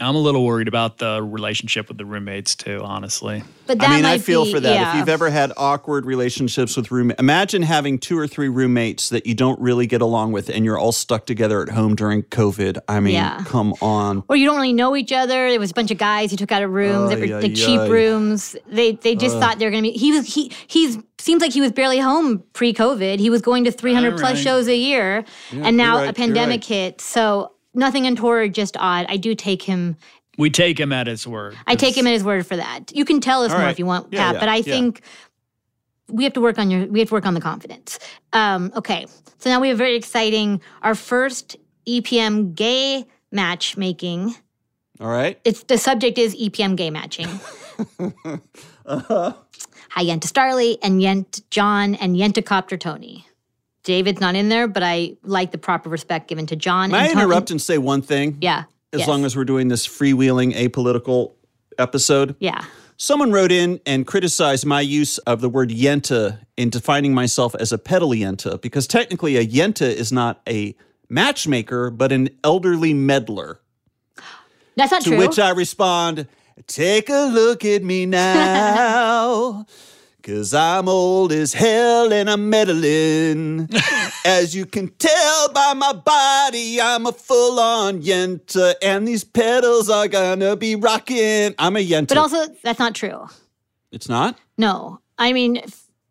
I'm 0.00 0.14
a 0.14 0.18
little 0.18 0.44
worried 0.44 0.68
about 0.68 0.98
the 0.98 1.22
relationship 1.22 1.88
with 1.88 1.98
the 1.98 2.04
roommates 2.04 2.54
too, 2.54 2.80
honestly. 2.84 3.42
But 3.66 3.80
that 3.80 3.90
I 3.90 3.96
mean, 3.96 4.04
I 4.04 4.18
feel 4.18 4.44
be- 4.44 4.52
for 4.52 4.60
that. 4.60 4.72
yeah. 4.74 4.90
If 4.92 4.98
you've 4.98 5.08
ever 5.08 5.28
had 5.28 5.52
awkward 5.56 6.06
relationships 6.06 6.76
with 6.76 6.90
roommate, 6.90 7.18
imagine 7.18 7.62
having 7.62 7.98
two 7.98 8.16
or 8.16 8.26
three 8.26 8.48
roommates 8.48 9.08
that 9.08 9.26
you 9.26 9.34
don't 9.34 9.60
really 9.60 9.86
get 9.86 10.00
along 10.00 10.32
with, 10.32 10.48
and 10.48 10.64
you're 10.64 10.78
all 10.78 10.92
stuck 10.92 11.26
together 11.26 11.62
at 11.62 11.68
home 11.70 11.96
during 11.96 12.22
COVID. 12.22 12.78
I 12.88 13.00
mean, 13.00 13.14
Yeah. 13.14 13.42
come 13.44 13.74
on. 13.80 14.22
or 14.28 14.36
you 14.36 14.46
don't 14.46 14.56
really 14.56 14.72
know 14.72 14.94
each 14.96 15.12
other. 15.12 15.50
There 15.50 15.58
was 15.60 15.72
a 15.72 15.74
bunch 15.74 15.90
of 15.90 15.98
guys 15.98 16.30
who 16.30 16.36
took 16.36 16.52
out 16.52 16.62
of 16.62 16.70
rooms, 16.70 17.10
that 17.10 17.18
were 17.18 17.24
Ay, 17.36 17.40
the 17.40 17.50
ay, 17.50 17.54
cheap 17.54 17.80
ay. 17.80 17.88
rooms. 17.88 18.56
They 18.68 18.92
they 18.92 19.14
just 19.16 19.36
thought 19.38 19.58
they 19.58 19.64
were 19.64 19.70
going 19.72 19.84
to 19.84 19.90
be. 19.90 19.98
He 19.98 20.12
was 20.12 20.32
he 20.32 20.52
he's 20.68 20.98
seems 21.18 21.42
like 21.42 21.52
he 21.52 21.60
was 21.60 21.72
barely 21.72 21.98
home 21.98 22.44
pre-COVID. 22.52 23.18
He 23.18 23.28
was 23.30 23.42
going 23.42 23.64
to 23.64 23.72
300 23.72 24.16
plus 24.18 24.38
shows 24.38 24.68
a 24.68 24.76
year, 24.76 25.24
and 25.52 25.76
now 25.76 25.96
right, 25.98 26.08
a 26.10 26.12
pandemic 26.12 26.60
right. 26.60 26.64
hit. 26.64 27.00
So 27.00 27.52
nothing 27.74 28.06
untoward, 28.06 28.54
just 28.54 28.76
odd. 28.78 29.06
I 29.08 29.16
do 29.16 29.34
take 29.34 29.62
him. 29.62 29.96
We 30.36 30.50
take 30.50 30.78
him 30.78 30.92
at 30.92 31.06
his 31.06 31.26
word. 31.26 31.56
I 31.66 31.74
take 31.74 31.96
him 31.96 32.06
at 32.06 32.12
his 32.12 32.22
word 32.22 32.46
for 32.46 32.56
that. 32.56 32.92
You 32.94 33.04
can 33.04 33.20
tell 33.20 33.42
us 33.42 33.50
more 33.50 33.60
right. 33.60 33.70
if 33.70 33.78
you 33.78 33.86
want, 33.86 34.12
Yeah, 34.12 34.20
Pat, 34.26 34.34
yeah, 34.34 34.40
but 34.40 34.48
I 34.48 34.56
yeah. 34.56 34.62
think 34.62 35.00
we 36.08 36.24
have 36.24 36.32
to 36.34 36.40
work 36.40 36.58
on 36.58 36.70
your. 36.70 36.86
We 36.86 37.00
have 37.00 37.08
to 37.08 37.14
work 37.14 37.26
on 37.26 37.34
the 37.34 37.40
confidence. 37.40 37.98
Um, 38.32 38.72
okay, 38.76 39.06
so 39.38 39.50
now 39.50 39.60
we 39.60 39.68
have 39.68 39.78
very 39.78 39.96
exciting 39.96 40.60
our 40.82 40.94
first 40.94 41.56
EPM 41.86 42.54
gay 42.54 43.04
matchmaking. 43.32 44.34
All 45.00 45.08
right. 45.08 45.38
It's 45.44 45.62
the 45.64 45.78
subject 45.78 46.18
is 46.18 46.34
EPM 46.34 46.76
gay 46.76 46.90
matching. 46.90 47.28
Hi, 49.90 50.04
Yenta 50.04 50.26
Starlee 50.26 50.78
and 50.82 51.00
Yent 51.00 51.42
John 51.50 51.94
and 51.96 52.16
Yentacopter 52.16 52.78
Tony. 52.78 53.26
David's 53.88 54.20
not 54.20 54.34
in 54.36 54.50
there, 54.50 54.68
but 54.68 54.82
I 54.82 55.16
like 55.22 55.50
the 55.50 55.56
proper 55.56 55.88
respect 55.88 56.28
given 56.28 56.44
to 56.48 56.56
John. 56.56 56.90
May 56.90 56.98
I 56.98 57.08
Tony. 57.08 57.22
interrupt 57.22 57.50
and 57.50 57.60
say 57.60 57.78
one 57.78 58.02
thing? 58.02 58.36
Yeah. 58.42 58.64
As 58.92 59.00
yes, 59.00 59.08
long 59.08 59.24
as 59.24 59.34
we're 59.34 59.46
doing 59.46 59.68
this 59.68 59.86
freewheeling 59.88 60.54
apolitical 60.54 61.32
episode. 61.78 62.36
yeah. 62.38 62.64
Someone 63.00 63.30
wrote 63.32 63.50
in 63.52 63.80
and 63.86 64.06
criticized 64.06 64.66
my 64.66 64.80
use 64.82 65.16
of 65.18 65.40
the 65.40 65.48
word 65.48 65.70
yenta 65.70 66.40
in 66.56 66.68
defining 66.68 67.14
myself 67.14 67.54
as 67.54 67.72
a 67.72 67.78
pedal 67.78 68.10
yenta 68.10 68.60
because 68.60 68.86
technically 68.88 69.36
a 69.36 69.46
yenta 69.46 69.88
is 69.88 70.10
not 70.12 70.42
a 70.48 70.74
matchmaker, 71.08 71.90
but 71.90 72.10
an 72.12 72.28
elderly 72.44 72.92
meddler. 72.92 73.60
That's 74.76 74.90
not 74.92 75.02
To 75.02 75.10
true. 75.10 75.16
To 75.20 75.26
which 75.26 75.38
I 75.38 75.50
respond, 75.50 76.26
Take 76.66 77.08
a 77.08 77.30
look 77.32 77.64
at 77.64 77.82
me 77.84 78.04
now. 78.04 79.64
Cause 80.28 80.52
I'm 80.52 80.90
old 80.90 81.32
as 81.32 81.54
hell 81.54 82.12
and 82.12 82.28
I'm 82.28 82.50
meddling. 82.50 83.66
as 84.26 84.54
you 84.54 84.66
can 84.66 84.88
tell 84.98 85.50
by 85.54 85.72
my 85.72 85.94
body, 85.94 86.78
I'm 86.82 87.06
a 87.06 87.12
full 87.12 87.58
on 87.58 88.02
yenta, 88.02 88.74
and 88.82 89.08
these 89.08 89.24
pedals 89.24 89.88
are 89.88 90.06
gonna 90.06 90.54
be 90.54 90.76
rocking. 90.76 91.54
I'm 91.58 91.76
a 91.76 91.86
yenta. 91.86 92.08
But 92.08 92.18
also, 92.18 92.46
that's 92.62 92.78
not 92.78 92.94
true. 92.94 93.26
it's 93.90 94.10
not? 94.10 94.38
No. 94.58 95.00
I 95.16 95.32
mean, 95.32 95.62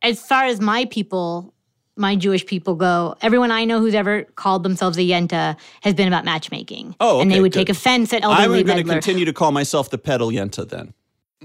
as 0.02 0.20
far 0.20 0.46
as 0.46 0.60
my 0.60 0.86
people, 0.86 1.54
my 1.96 2.16
Jewish 2.16 2.44
people 2.44 2.74
go, 2.74 3.14
everyone 3.22 3.52
I 3.52 3.66
know 3.66 3.80
who's 3.80 3.94
ever 3.94 4.24
called 4.36 4.64
themselves 4.64 4.98
a 4.98 5.02
yenta 5.02 5.58
has 5.82 5.94
been 5.94 6.08
about 6.08 6.26
matchmaking. 6.26 6.96
Oh, 7.00 7.22
And 7.22 7.32
they 7.32 7.40
would 7.40 7.52
good. 7.52 7.68
take 7.68 7.70
offense 7.70 8.12
at 8.14 8.26
I'm 8.26 8.50
going 8.50 8.78
to 8.78 8.84
continue 8.84 9.26
to 9.26 9.34
call 9.34 9.52
myself 9.52 9.92
the 9.92 10.00
pedal 10.00 10.30
yenta 10.30 10.68
then. 10.68 10.96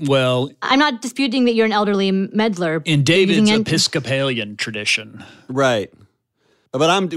Well, 0.01 0.51
I'm 0.63 0.79
not 0.79 1.03
disputing 1.03 1.45
that 1.45 1.55
you're 1.55 1.67
an 1.67 1.73
elderly 1.73 2.11
meddler. 2.11 2.83
in 2.85 3.05
David's 3.05 3.39
using 3.41 3.47
yen- 3.47 3.61
Episcopalian 3.61 4.57
tradition, 4.57 5.25
Right. 5.49 5.93
But 6.75 6.89
I'm 6.89 7.11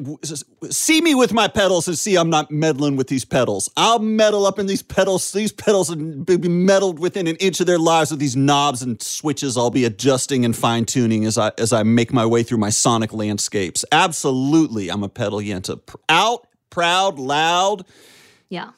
see 0.70 1.00
me 1.00 1.15
with 1.15 1.32
my 1.32 1.48
pedals 1.48 1.88
and 1.88 1.98
see 1.98 2.17
I'm 2.17 2.29
not 2.29 2.51
meddling 2.51 2.98
with 2.98 3.08
these 3.08 3.24
pedals. 3.24 3.70
I'll 3.77 4.00
meddle 4.00 4.46
up 4.46 4.60
in 4.60 4.65
these 4.65 4.82
pedals. 4.84 5.32
These 5.32 5.53
pedals 5.53 5.96
will 5.96 6.25
be 6.38 6.50
meddled 6.50 7.00
within 7.00 7.25
an 7.25 7.38
inch 7.38 7.62
of 7.62 7.65
their 7.65 7.79
lives 7.79 8.12
with 8.12 8.20
these 8.20 8.36
knobs 8.36 8.82
and 8.82 9.01
switches. 9.01 9.55
I'll 9.55 9.70
be 9.70 9.86
adjusting 9.86 10.44
and 10.44 10.53
fine 10.53 10.84
tuning 10.84 11.24
as 11.24 11.38
I 11.38 11.53
as 11.58 11.72
I 11.72 11.84
make 11.84 12.12
my 12.12 12.25
way 12.25 12.44
through 12.44 12.58
my 12.58 12.70
sonic 12.70 13.13
landscapes. 13.13 13.86
Absolutely, 13.94 14.89
I'm 14.91 15.03
a 15.03 15.10
pedal 15.10 15.39
yenta. 15.39 15.79
Out, 16.10 16.48
proud, 16.70 17.17
loud, 17.17 17.86
Yeah. 18.50 18.72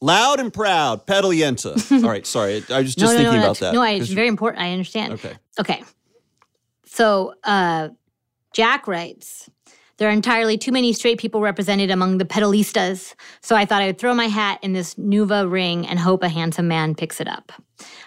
Loud 0.00 0.40
and 0.40 0.52
proud. 0.52 1.06
Pedal 1.06 1.30
yenta. 1.30 1.92
All 2.04 2.08
right, 2.08 2.26
sorry, 2.26 2.64
I 2.70 2.80
was 2.80 2.94
just 2.94 2.98
no, 2.98 3.06
no, 3.06 3.12
thinking 3.12 3.24
no, 3.24 3.30
about 3.30 3.58
that's- 3.58 3.60
that. 3.60 3.74
No, 3.74 3.82
I, 3.82 3.90
it's 3.92 4.08
very 4.08 4.28
important. 4.28 4.62
I 4.62 4.72
understand. 4.72 5.12
Okay. 5.14 5.34
Okay. 5.58 5.82
So 6.86 7.34
uh, 7.44 7.90
Jack 8.52 8.88
writes, 8.88 9.48
there 9.98 10.08
are 10.08 10.12
entirely 10.12 10.56
too 10.56 10.72
many 10.72 10.94
straight 10.94 11.18
people 11.18 11.42
represented 11.42 11.90
among 11.90 12.16
the 12.18 12.24
pedalistas, 12.24 13.14
so 13.42 13.54
I 13.54 13.66
thought 13.66 13.82
I 13.82 13.86
would 13.86 13.98
throw 13.98 14.14
my 14.14 14.28
hat 14.28 14.58
in 14.62 14.72
this 14.72 14.94
Nuva 14.94 15.48
ring 15.50 15.86
and 15.86 15.98
hope 15.98 16.22
a 16.22 16.28
handsome 16.28 16.66
man 16.68 16.94
picks 16.94 17.20
it 17.20 17.28
up. 17.28 17.52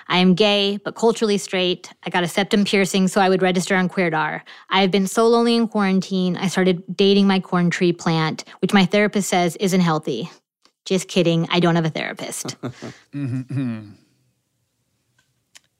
I 0.07 0.17
am 0.17 0.33
gay, 0.33 0.77
but 0.83 0.95
culturally 0.95 1.38
straight. 1.38 1.91
I 2.03 2.09
got 2.09 2.23
a 2.23 2.27
septum 2.27 2.65
piercing, 2.65 3.07
so 3.07 3.21
I 3.21 3.29
would 3.29 3.43
register 3.43 3.75
on 3.75 3.89
Queerdar. 3.89 4.41
I 4.71 4.81
have 4.81 4.89
been 4.89 5.05
so 5.05 5.27
lonely 5.27 5.55
in 5.55 5.67
quarantine, 5.67 6.35
I 6.35 6.47
started 6.47 6.83
dating 6.95 7.27
my 7.27 7.39
corn 7.39 7.69
tree 7.69 7.93
plant, 7.93 8.43
which 8.59 8.73
my 8.73 8.85
therapist 8.85 9.29
says 9.29 9.55
isn't 9.57 9.81
healthy. 9.81 10.31
Just 10.86 11.08
kidding, 11.08 11.48
I 11.50 11.60
don't 11.60 11.75
have 11.75 11.86
a 11.86 11.90
therapist. 11.90 12.56
Mm-hmm, 13.13 13.42
mm-hmm. 13.42 13.90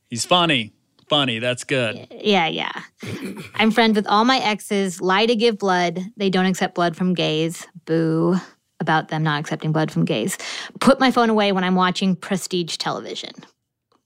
he's 0.10 0.26
funny. 0.26 0.74
Funny, 1.10 1.40
that's 1.40 1.64
good. 1.64 2.08
Yeah, 2.12 2.48
yeah. 2.48 2.72
I'm 3.56 3.72
friends 3.72 3.96
with 3.96 4.08
all 4.08 4.24
my 4.24 4.38
exes, 4.40 5.02
lie 5.02 5.26
to 5.26 5.36
give 5.36 5.58
blood. 5.60 6.00
They 6.16 6.30
don't 6.30 6.46
accept 6.46 6.76
blood 6.76 6.96
from 6.96 7.14
gays. 7.14 7.68
Boo 7.86 8.38
about 8.80 9.10
them 9.10 9.24
not 9.24 9.40
accepting 9.40 9.72
blood 9.72 9.92
from 9.92 10.06
gays. 10.06 10.38
Put 10.80 11.00
my 11.00 11.12
phone 11.12 11.30
away 11.30 11.52
when 11.52 11.64
I'm 11.64 11.76
watching 11.76 12.16
prestige 12.16 12.78
television. 12.78 13.32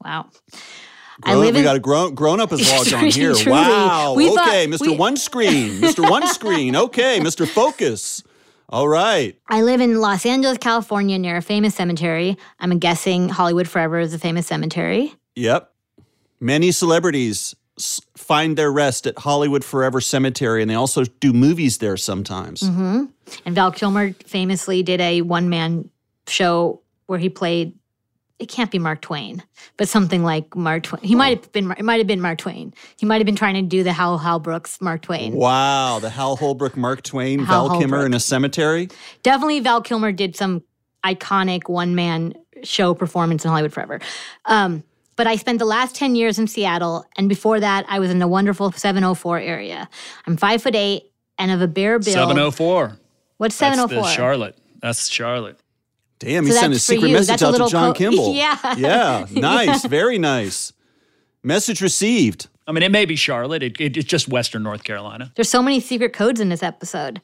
Wow. 0.03 0.27
I 1.23 1.33
live 1.35 1.53
we 1.55 1.59
in 1.59 1.65
got 1.65 1.75
a 1.75 1.79
grown 1.79 2.13
grown 2.13 2.39
up 2.39 2.51
is 2.53 2.69
logged 2.71 2.93
on 2.93 3.05
here. 3.05 3.33
truly. 3.33 3.51
Wow. 3.51 4.13
We 4.15 4.33
thought- 4.33 4.47
okay, 4.47 4.67
Mr. 4.67 4.81
we- 4.87 4.95
One 4.97 5.17
Screen. 5.17 5.81
Mr. 5.81 6.07
One 6.09 6.27
Screen. 6.27 6.75
Okay, 6.87 7.19
Mr. 7.19 7.47
Focus. 7.47 8.23
All 8.69 8.87
right. 8.87 9.39
I 9.47 9.61
live 9.61 9.79
in 9.79 10.01
Los 10.01 10.25
Angeles, 10.25 10.57
California, 10.57 11.17
near 11.17 11.37
a 11.37 11.41
famous 11.41 11.75
cemetery. 11.75 12.37
I'm 12.59 12.77
guessing 12.79 13.29
Hollywood 13.29 13.67
Forever 13.67 13.99
is 13.99 14.13
a 14.13 14.19
famous 14.19 14.47
cemetery. 14.47 15.13
Yep. 15.35 15.71
Many 16.39 16.71
celebrities 16.71 17.55
find 18.17 18.57
their 18.57 18.71
rest 18.71 19.07
at 19.07 19.17
Hollywood 19.19 19.63
Forever 19.63 20.01
Cemetery, 20.01 20.61
and 20.61 20.69
they 20.69 20.75
also 20.75 21.03
do 21.03 21.31
movies 21.31 21.77
there 21.77 21.95
sometimes. 21.95 22.61
Mm-hmm. 22.61 23.05
And 23.45 23.55
Val 23.55 23.71
Kilmer 23.71 24.11
famously 24.25 24.83
did 24.83 24.99
a 24.99 25.21
one 25.21 25.47
man 25.49 25.89
show 26.27 26.81
where 27.05 27.19
he 27.19 27.29
played. 27.29 27.73
It 28.39 28.49
can't 28.49 28.69
be 28.69 28.77
Mark 28.77 29.01
Twain, 29.01 29.41
but 29.77 29.89
something 29.89 30.23
like 30.23 30.55
Mark 30.55 30.83
Twain. 30.83 31.01
He 31.03 31.15
might 31.15 31.39
have 31.39 31.51
been. 31.51 31.71
It 31.71 31.83
might 31.83 31.97
have 31.97 32.05
been 32.05 32.21
Mark 32.21 32.37
Twain. 32.37 32.71
He 32.97 33.05
might 33.05 33.17
have 33.17 33.25
been 33.25 33.35
trying 33.35 33.55
to 33.55 33.63
do 33.63 33.83
the 33.83 33.93
Hal 33.93 34.19
Hal 34.19 34.39
Brooks 34.39 34.79
Mark 34.79 35.01
Twain. 35.01 35.33
Wow, 35.33 35.97
the 35.99 36.11
Hal 36.11 36.35
Holbrook, 36.35 36.77
Mark 36.77 37.01
Twain, 37.01 37.39
Hal 37.39 37.69
Val 37.69 37.79
Kilmer 37.79 37.97
Holbrook. 37.97 38.05
in 38.05 38.13
a 38.13 38.19
cemetery. 38.19 38.89
Definitely, 39.23 39.59
Val 39.61 39.81
Kilmer 39.81 40.11
did 40.11 40.35
some 40.35 40.63
iconic 41.03 41.67
one 41.67 41.95
man 41.95 42.33
show 42.63 42.93
performance 42.93 43.43
in 43.43 43.49
Hollywood 43.49 43.73
Forever. 43.73 43.99
Um, 44.45 44.83
but 45.15 45.25
I 45.25 45.35
spent 45.35 45.57
the 45.57 45.65
last 45.65 45.95
10 45.95 46.15
years 46.15 46.37
in 46.37 46.45
Seattle, 46.47 47.05
and 47.17 47.27
before 47.27 47.59
that, 47.59 47.85
I 47.89 47.97
was 47.97 48.11
in 48.11 48.19
the 48.19 48.27
wonderful 48.27 48.71
704 48.71 49.39
area. 49.39 49.89
I'm 50.27 50.37
five 50.37 50.61
foot 50.61 50.75
eight 50.75 51.11
and 51.39 51.49
of 51.49 51.61
a 51.61 51.67
bare 51.67 51.97
build. 51.97 52.13
704. 52.13 52.99
What's 53.37 53.57
That's 53.57 53.75
704? 53.77 54.03
the 54.03 54.15
Charlotte. 54.15 54.57
That's 54.79 55.07
Charlotte. 55.09 55.59
Damn, 56.19 56.45
he 56.45 56.51
sent 56.51 56.73
a 56.73 56.79
secret 56.79 57.09
you. 57.09 57.13
message 57.13 57.39
That's 57.39 57.43
out 57.43 57.51
to 57.65 57.69
John 57.71 57.93
co- 57.93 57.93
Kimball. 57.97 58.33
Yeah. 58.33 58.57
Yeah, 58.77 59.25
nice, 59.31 59.85
very 59.85 60.17
nice. 60.17 60.73
Message 61.43 61.81
received. 61.81 62.47
I 62.67 62.71
mean, 62.71 62.83
it 62.83 62.91
may 62.91 63.05
be 63.05 63.15
Charlotte. 63.15 63.63
It, 63.63 63.79
it, 63.79 63.95
it's 63.97 64.05
just 64.07 64.27
Western 64.27 64.63
North 64.63 64.83
Carolina. 64.83 65.31
There's 65.35 65.49
so 65.49 65.61
many 65.61 65.79
secret 65.79 66.13
codes 66.13 66.39
in 66.41 66.49
this 66.49 66.63
episode. 66.63 67.21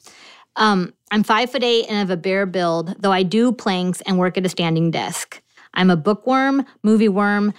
Um, 0.55 0.93
I'm 1.12 1.23
five 1.23 1.51
foot 1.51 1.63
eight 1.63 1.88
and 1.88 1.97
have 1.97 2.09
a 2.12 2.17
bare 2.17 2.45
build, 2.45 2.95
though 3.00 3.12
I 3.12 3.23
do 3.23 3.51
planks 3.51 4.01
and 4.01 4.17
work 4.17 4.38
at 4.38 4.45
a 4.45 4.50
standing 4.50 4.91
desk. 4.91 5.41
I'm 5.73 5.89
a 5.89 5.97
bookworm, 5.97 6.65
movie 6.83 7.09
worm, 7.09 7.53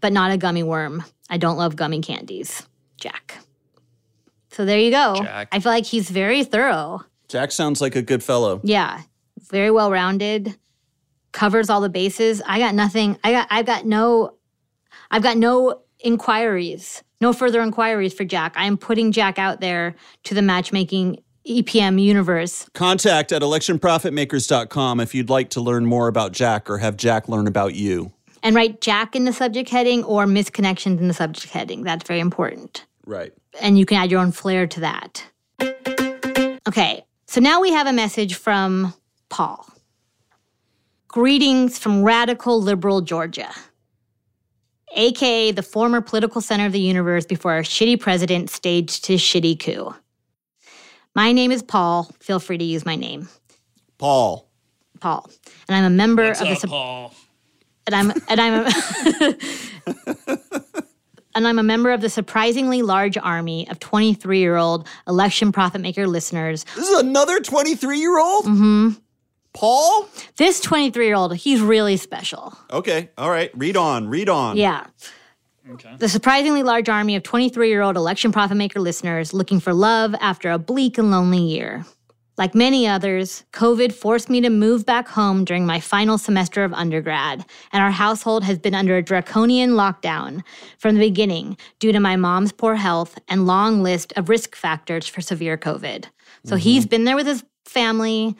but 0.00 0.12
not 0.12 0.30
a 0.32 0.36
gummy 0.38 0.62
worm. 0.62 1.04
I 1.30 1.36
don't 1.36 1.56
love 1.58 1.76
gummy 1.76 2.00
candies. 2.00 2.66
Jack. 2.98 3.38
So 4.50 4.64
there 4.64 4.78
you 4.78 4.90
go. 4.90 5.16
Jack. 5.22 5.48
I 5.52 5.60
feel 5.60 5.72
like 5.72 5.84
he's 5.84 6.08
very 6.10 6.42
thorough. 6.44 7.04
Jack 7.28 7.52
sounds 7.52 7.80
like 7.80 7.94
a 7.96 8.02
good 8.02 8.22
fellow. 8.22 8.60
Yeah, 8.64 9.02
very 9.50 9.70
well 9.70 9.90
rounded. 9.90 10.56
Covers 11.32 11.68
all 11.68 11.80
the 11.80 11.88
bases. 11.88 12.40
I 12.46 12.58
got 12.58 12.74
nothing. 12.74 13.18
I 13.24 13.32
got. 13.32 13.48
I've 13.50 13.66
got 13.66 13.84
no. 13.86 14.34
I've 15.10 15.22
got 15.22 15.36
no 15.36 15.82
inquiries. 16.00 17.02
No 17.20 17.32
further 17.32 17.60
inquiries 17.62 18.12
for 18.12 18.24
Jack. 18.24 18.54
I 18.56 18.66
am 18.66 18.76
putting 18.76 19.10
Jack 19.12 19.38
out 19.38 19.60
there 19.60 19.94
to 20.24 20.34
the 20.34 20.42
matchmaking 20.42 21.22
EPM 21.48 22.00
universe. 22.02 22.66
Contact 22.74 23.32
at 23.32 23.42
electionprofitmakers.com 23.42 25.00
if 25.00 25.14
you'd 25.14 25.30
like 25.30 25.50
to 25.50 25.60
learn 25.60 25.86
more 25.86 26.08
about 26.08 26.32
Jack 26.32 26.68
or 26.70 26.78
have 26.78 26.96
Jack 26.96 27.28
learn 27.28 27.46
about 27.46 27.74
you. 27.74 28.12
And 28.42 28.54
write 28.54 28.80
Jack 28.80 29.16
in 29.16 29.24
the 29.24 29.32
subject 29.32 29.70
heading 29.70 30.04
or 30.04 30.26
misconnections 30.26 30.98
in 30.98 31.08
the 31.08 31.14
subject 31.14 31.52
heading. 31.52 31.82
That's 31.82 32.06
very 32.06 32.20
important. 32.20 32.84
Right. 33.06 33.32
and 33.60 33.78
you 33.78 33.84
can 33.86 33.98
add 33.98 34.10
your 34.10 34.20
own 34.20 34.32
flair 34.32 34.66
to 34.66 34.80
that. 34.80 35.24
Okay, 36.66 37.04
so 37.26 37.40
now 37.40 37.60
we 37.60 37.70
have 37.72 37.86
a 37.86 37.92
message 37.92 38.34
from 38.34 38.94
Paul. 39.28 39.66
Greetings 41.08 41.78
from 41.78 42.02
radical 42.02 42.60
liberal 42.60 43.00
Georgia, 43.00 43.50
aka 44.96 45.52
the 45.52 45.62
former 45.62 46.00
political 46.00 46.40
center 46.40 46.66
of 46.66 46.72
the 46.72 46.80
universe 46.80 47.24
before 47.24 47.52
our 47.52 47.62
shitty 47.62 48.00
president 48.00 48.50
staged 48.50 49.06
his 49.06 49.20
shitty 49.20 49.58
coup. 49.58 49.94
My 51.14 51.30
name 51.30 51.52
is 51.52 51.62
Paul. 51.62 52.10
Feel 52.18 52.40
free 52.40 52.58
to 52.58 52.64
use 52.64 52.84
my 52.84 52.96
name, 52.96 53.28
Paul. 53.98 54.48
Paul, 55.00 55.30
and 55.68 55.76
I'm 55.76 55.84
a 55.84 55.90
member 55.94 56.24
What's 56.26 56.40
of 56.40 56.46
the. 56.48 56.52
up, 56.54 56.58
sup- 56.58 56.70
Paul? 56.70 57.14
and 57.86 57.94
I'm 57.94 58.10
and 58.28 58.40
I'm 58.40 58.66
a, 58.66 59.36
and 61.36 61.46
I'm 61.46 61.58
a 61.58 61.62
member 61.62 61.90
of 61.92 62.00
the 62.00 62.08
surprisingly 62.08 62.82
large 62.82 63.16
army 63.18 63.68
of 63.70 63.78
23 63.78 64.38
year 64.40 64.56
old 64.56 64.88
election 65.06 65.52
profit 65.52 65.80
maker 65.80 66.08
listeners. 66.08 66.64
This 66.74 66.88
is 66.88 66.98
another 67.00 67.38
23 67.40 67.98
year 68.00 68.18
old? 68.18 68.46
Mm-hmm. 68.46 68.88
Paul? 69.54 70.08
This 70.36 70.60
23 70.60 71.06
year 71.06 71.14
old, 71.14 71.34
he's 71.36 71.60
really 71.60 71.96
special. 71.96 72.58
Okay. 72.70 73.10
All 73.16 73.30
right. 73.30 73.50
Read 73.54 73.76
on. 73.76 74.08
Read 74.08 74.28
on. 74.28 74.56
Yeah. 74.56 74.86
Okay. 75.70 75.94
The 75.98 76.08
surprisingly 76.08 76.62
large 76.62 76.88
army 76.88 77.16
of 77.16 77.22
23 77.22 77.68
year 77.68 77.80
old 77.80 77.96
election 77.96 78.32
profit 78.32 78.56
maker 78.56 78.80
listeners 78.80 79.32
looking 79.32 79.60
for 79.60 79.72
love 79.72 80.14
after 80.20 80.50
a 80.50 80.58
bleak 80.58 80.98
and 80.98 81.10
lonely 81.10 81.38
year. 81.38 81.86
Like 82.36 82.54
many 82.54 82.86
others, 82.86 83.44
COVID 83.52 83.92
forced 83.92 84.28
me 84.28 84.40
to 84.40 84.50
move 84.50 84.84
back 84.84 85.06
home 85.06 85.44
during 85.44 85.64
my 85.66 85.78
final 85.78 86.18
semester 86.18 86.64
of 86.64 86.72
undergrad, 86.72 87.44
and 87.72 87.82
our 87.82 87.92
household 87.92 88.42
has 88.42 88.58
been 88.58 88.74
under 88.74 88.96
a 88.96 89.02
draconian 89.02 89.70
lockdown 89.70 90.42
from 90.78 90.96
the 90.96 91.00
beginning 91.00 91.56
due 91.78 91.92
to 91.92 92.00
my 92.00 92.16
mom's 92.16 92.50
poor 92.50 92.74
health 92.74 93.16
and 93.28 93.46
long 93.46 93.84
list 93.84 94.12
of 94.16 94.28
risk 94.28 94.56
factors 94.56 95.06
for 95.06 95.20
severe 95.20 95.56
COVID. 95.56 96.06
So 96.44 96.56
mm-hmm. 96.56 96.56
he's 96.56 96.86
been 96.86 97.04
there 97.04 97.14
with 97.14 97.28
his 97.28 97.44
family, 97.66 98.36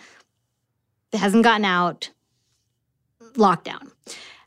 hasn't 1.15 1.45
gotten 1.45 1.65
out, 1.65 2.11
lockdown. 3.35 3.91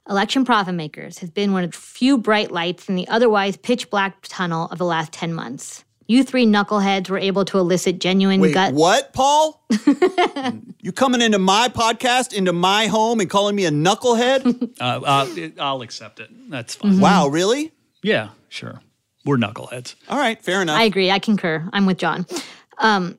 Election 0.09 0.45
Profit 0.45 0.73
Makers 0.73 1.19
has 1.19 1.29
been 1.29 1.51
one 1.51 1.63
of 1.63 1.71
the 1.71 1.77
few 1.77 2.17
bright 2.17 2.51
lights 2.51 2.87
in 2.87 2.95
the 2.95 3.07
otherwise 3.09 3.57
pitch 3.57 3.89
black 3.89 4.17
tunnel 4.23 4.67
of 4.69 4.77
the 4.77 4.85
last 4.85 5.11
10 5.11 5.33
months. 5.33 5.83
You 6.09 6.23
three 6.23 6.45
knuckleheads 6.45 7.09
were 7.09 7.17
able 7.17 7.43
to 7.45 7.57
elicit 7.59 7.99
genuine 7.99 8.39
Wait, 8.39 8.53
gut. 8.53 8.73
what, 8.73 9.11
Paul? 9.11 9.65
you 10.81 10.93
coming 10.93 11.21
into 11.21 11.37
my 11.37 11.67
podcast, 11.67 12.31
into 12.33 12.53
my 12.53 12.87
home, 12.87 13.19
and 13.19 13.29
calling 13.29 13.57
me 13.57 13.65
a 13.65 13.71
knucklehead? 13.71 14.65
Uh, 14.79 15.01
uh, 15.03 15.49
I'll 15.59 15.81
accept 15.81 16.19
it. 16.19 16.29
That's 16.51 16.75
fine. 16.75 16.99
wow, 16.99 17.27
really? 17.27 17.73
Yeah, 18.03 18.29
sure. 18.47 18.79
We're 19.25 19.37
knuckleheads. 19.37 19.95
All 20.07 20.19
right, 20.19 20.39
fair 20.41 20.61
enough. 20.61 20.77
I 20.79 20.83
agree. 20.83 21.09
I 21.09 21.17
concur. 21.17 21.67
I'm 21.73 21.87
with 21.87 21.97
John. 21.97 22.27
Um, 22.77 23.17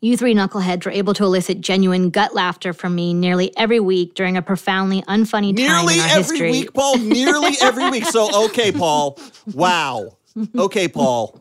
you 0.00 0.16
three 0.16 0.34
knuckleheads 0.34 0.84
were 0.84 0.90
able 0.92 1.14
to 1.14 1.24
elicit 1.24 1.60
genuine 1.60 2.10
gut 2.10 2.34
laughter 2.34 2.72
from 2.72 2.94
me 2.94 3.12
nearly 3.14 3.56
every 3.56 3.80
week 3.80 4.14
during 4.14 4.36
a 4.36 4.42
profoundly 4.42 5.02
unfunny 5.02 5.48
time 5.48 5.66
Nearly 5.66 5.94
in 5.94 6.00
our 6.00 6.06
every 6.06 6.18
history. 6.38 6.50
week, 6.52 6.72
Paul. 6.74 6.98
Nearly 6.98 7.56
every 7.60 7.90
week. 7.90 8.04
So, 8.06 8.46
okay, 8.46 8.70
Paul. 8.72 9.18
Wow. 9.54 10.16
Okay, 10.56 10.86
Paul. 10.86 11.40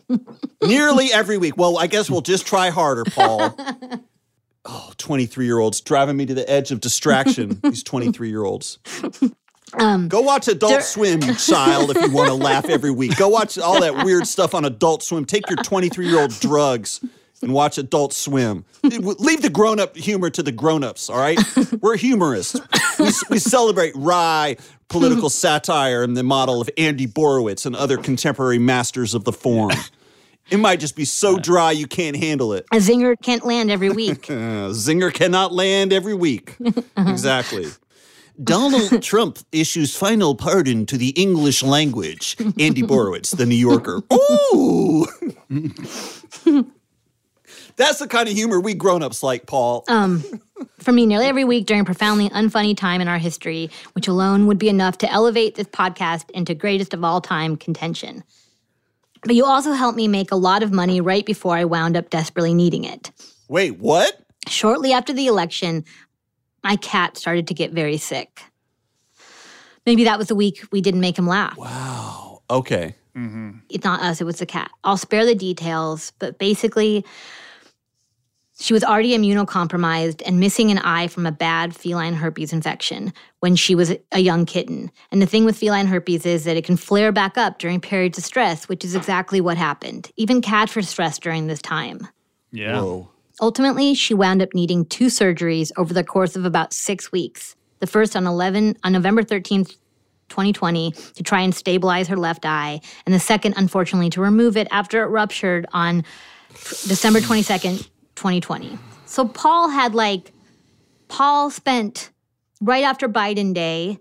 Nearly 0.63 1.13
every 1.13 1.37
week. 1.37 1.55
Well, 1.55 1.77
I 1.77 1.85
guess 1.87 2.09
we'll 2.09 2.21
just 2.21 2.47
try 2.47 2.69
harder, 2.69 3.03
Paul. 3.05 3.55
Oh, 4.69 4.91
23 4.97 5.45
year 5.45 5.59
olds 5.59 5.79
driving 5.79 6.17
me 6.17 6.25
to 6.25 6.33
the 6.33 6.49
edge 6.51 6.71
of 6.71 6.81
distraction. 6.81 7.57
These 7.63 7.83
23 7.83 8.27
year 8.27 8.43
olds. 8.43 8.79
Um, 9.79 10.09
Go 10.09 10.19
watch 10.19 10.49
Adult 10.49 10.71
there- 10.73 10.81
Swim, 10.81 11.21
you 11.21 11.35
child, 11.35 11.89
if 11.91 12.01
you 12.01 12.11
want 12.11 12.27
to 12.27 12.33
laugh 12.33 12.65
every 12.65 12.91
week. 12.91 13.15
Go 13.15 13.29
watch 13.29 13.57
all 13.57 13.79
that 13.79 14.03
weird 14.03 14.27
stuff 14.27 14.53
on 14.53 14.65
Adult 14.65 15.03
Swim. 15.03 15.23
Take 15.23 15.49
your 15.49 15.55
23 15.63 16.07
year 16.09 16.19
old 16.19 16.37
drugs 16.41 16.99
and 17.41 17.53
watch 17.53 17.77
Adult 17.77 18.13
Swim. 18.13 18.65
Leave 18.83 19.41
the 19.41 19.49
grown 19.49 19.79
up 19.79 19.95
humor 19.95 20.29
to 20.29 20.43
the 20.43 20.51
grown 20.51 20.83
ups, 20.83 21.09
all 21.09 21.19
right? 21.19 21.39
We're 21.81 21.97
humorists. 21.97 22.59
We, 22.99 23.09
we 23.29 23.39
celebrate 23.39 23.95
wry 23.95 24.57
political 24.89 25.29
satire 25.31 26.03
in 26.03 26.13
the 26.13 26.23
model 26.23 26.61
of 26.61 26.69
Andy 26.77 27.07
Borowitz 27.07 27.65
and 27.65 27.75
other 27.75 27.97
contemporary 27.97 28.59
masters 28.59 29.13
of 29.13 29.23
the 29.23 29.33
form. 29.33 29.71
It 30.49 30.57
might 30.57 30.79
just 30.79 30.95
be 30.95 31.05
so 31.05 31.37
dry 31.37 31.71
you 31.71 31.87
can't 31.87 32.15
handle 32.15 32.53
it. 32.53 32.65
A 32.71 32.77
zinger 32.77 33.15
can't 33.21 33.45
land 33.45 33.69
every 33.69 33.89
week. 33.89 34.21
Zinger 34.27 35.13
cannot 35.13 35.51
land 35.53 35.91
every 35.91 36.13
week. 36.13 36.55
Uh-huh. 36.63 37.09
exactly. 37.11 37.67
Donald 38.41 39.01
Trump 39.01 39.39
issues 39.51 39.95
final 39.95 40.35
pardon 40.35 40.85
to 40.85 40.97
the 40.97 41.09
English 41.09 41.63
language. 41.63 42.37
Andy 42.59 42.83
Borowitz, 42.83 43.35
the 43.35 43.45
New 43.45 43.55
Yorker. 43.55 44.03
Ooh! 44.53 45.07
That's 47.77 47.99
the 47.99 48.07
kind 48.07 48.27
of 48.27 48.33
humor 48.33 48.59
we 48.59 48.73
grown-ups 48.73 49.23
like, 49.23 49.45
Paul. 49.45 49.85
Um, 49.87 50.23
for 50.79 50.91
me 50.91 51.05
nearly 51.05 51.27
every 51.27 51.43
week 51.43 51.67
during 51.67 51.81
a 51.81 51.85
profoundly 51.85 52.29
unfunny 52.29 52.75
time 52.75 53.01
in 53.01 53.07
our 53.07 53.19
history, 53.19 53.69
which 53.93 54.07
alone 54.07 54.47
would 54.47 54.57
be 54.57 54.67
enough 54.67 54.97
to 54.99 55.11
elevate 55.11 55.55
this 55.55 55.67
podcast 55.67 56.29
into 56.31 56.55
greatest 56.55 56.93
of 56.93 57.03
all 57.03 57.21
time 57.21 57.55
contention. 57.55 58.23
But 59.21 59.35
you 59.35 59.45
also 59.45 59.73
helped 59.73 59.97
me 59.97 60.07
make 60.07 60.31
a 60.31 60.35
lot 60.35 60.63
of 60.63 60.71
money 60.71 61.01
right 61.01 61.25
before 61.25 61.55
I 61.55 61.65
wound 61.65 61.95
up 61.95 62.09
desperately 62.09 62.53
needing 62.53 62.83
it. 62.83 63.11
Wait, 63.47 63.77
what? 63.79 64.19
Shortly 64.47 64.93
after 64.93 65.13
the 65.13 65.27
election, 65.27 65.85
my 66.63 66.77
cat 66.77 67.17
started 67.17 67.47
to 67.47 67.53
get 67.53 67.71
very 67.71 67.97
sick. 67.97 68.41
Maybe 69.85 70.03
that 70.03 70.17
was 70.17 70.27
the 70.27 70.35
week 70.35 70.65
we 70.71 70.81
didn't 70.81 71.01
make 71.01 71.17
him 71.17 71.27
laugh. 71.27 71.57
Wow. 71.57 72.41
Okay. 72.49 72.95
Mm-hmm. 73.15 73.51
It's 73.69 73.83
not 73.83 74.01
us, 74.01 74.21
it 74.21 74.25
was 74.25 74.39
the 74.39 74.45
cat. 74.45 74.71
I'll 74.83 74.97
spare 74.97 75.25
the 75.25 75.35
details, 75.35 76.13
but 76.19 76.37
basically, 76.37 77.05
she 78.59 78.73
was 78.73 78.83
already 78.83 79.15
immunocompromised 79.15 80.21
and 80.25 80.39
missing 80.39 80.71
an 80.71 80.79
eye 80.79 81.07
from 81.07 81.25
a 81.25 81.31
bad 81.31 81.75
feline 81.75 82.15
herpes 82.15 82.51
infection 82.51 83.13
when 83.39 83.55
she 83.55 83.75
was 83.75 83.93
a 84.11 84.19
young 84.19 84.45
kitten. 84.45 84.91
And 85.11 85.21
the 85.21 85.27
thing 85.27 85.45
with 85.45 85.57
feline 85.57 85.85
herpes 85.85 86.25
is 86.25 86.43
that 86.45 86.57
it 86.57 86.65
can 86.65 86.75
flare 86.75 87.11
back 87.11 87.37
up 87.37 87.59
during 87.59 87.79
periods 87.79 88.17
of 88.17 88.23
stress, 88.23 88.67
which 88.67 88.83
is 88.83 88.95
exactly 88.95 89.41
what 89.41 89.57
happened. 89.57 90.11
Even 90.17 90.41
cats 90.41 90.75
were 90.75 90.81
stressed 90.81 91.21
during 91.21 91.47
this 91.47 91.61
time. 91.61 92.07
Yeah. 92.51 92.81
Whoa. 92.81 93.09
Ultimately, 93.39 93.93
she 93.93 94.15
wound 94.15 94.41
up 94.41 94.49
needing 94.55 94.85
two 94.85 95.07
surgeries 95.07 95.71
over 95.77 95.93
the 95.93 96.03
course 96.03 96.35
of 96.35 96.43
about 96.43 96.73
six 96.73 97.11
weeks. 97.11 97.55
The 97.79 97.87
first 97.87 98.15
on 98.15 98.25
11 98.25 98.77
on 98.83 98.91
November 98.91 99.21
13th, 99.21 99.77
2020, 100.29 100.91
to 100.91 101.23
try 101.23 101.41
and 101.41 101.53
stabilize 101.53 102.07
her 102.07 102.17
left 102.17 102.45
eye, 102.45 102.81
and 103.05 103.13
the 103.13 103.19
second, 103.19 103.53
unfortunately, 103.55 104.09
to 104.09 104.21
remove 104.21 104.57
it 104.57 104.67
after 104.71 105.03
it 105.03 105.07
ruptured 105.07 105.67
on 105.73 106.03
December 106.87 107.19
22nd, 107.19 107.87
2020. 108.17 108.77
So 109.05 109.25
Paul 109.27 109.69
had 109.69 109.95
like, 109.95 110.33
Paul 111.07 111.49
spent 111.49 112.11
right 112.59 112.83
after 112.83 113.07
Biden 113.07 113.53
Day. 113.53 113.99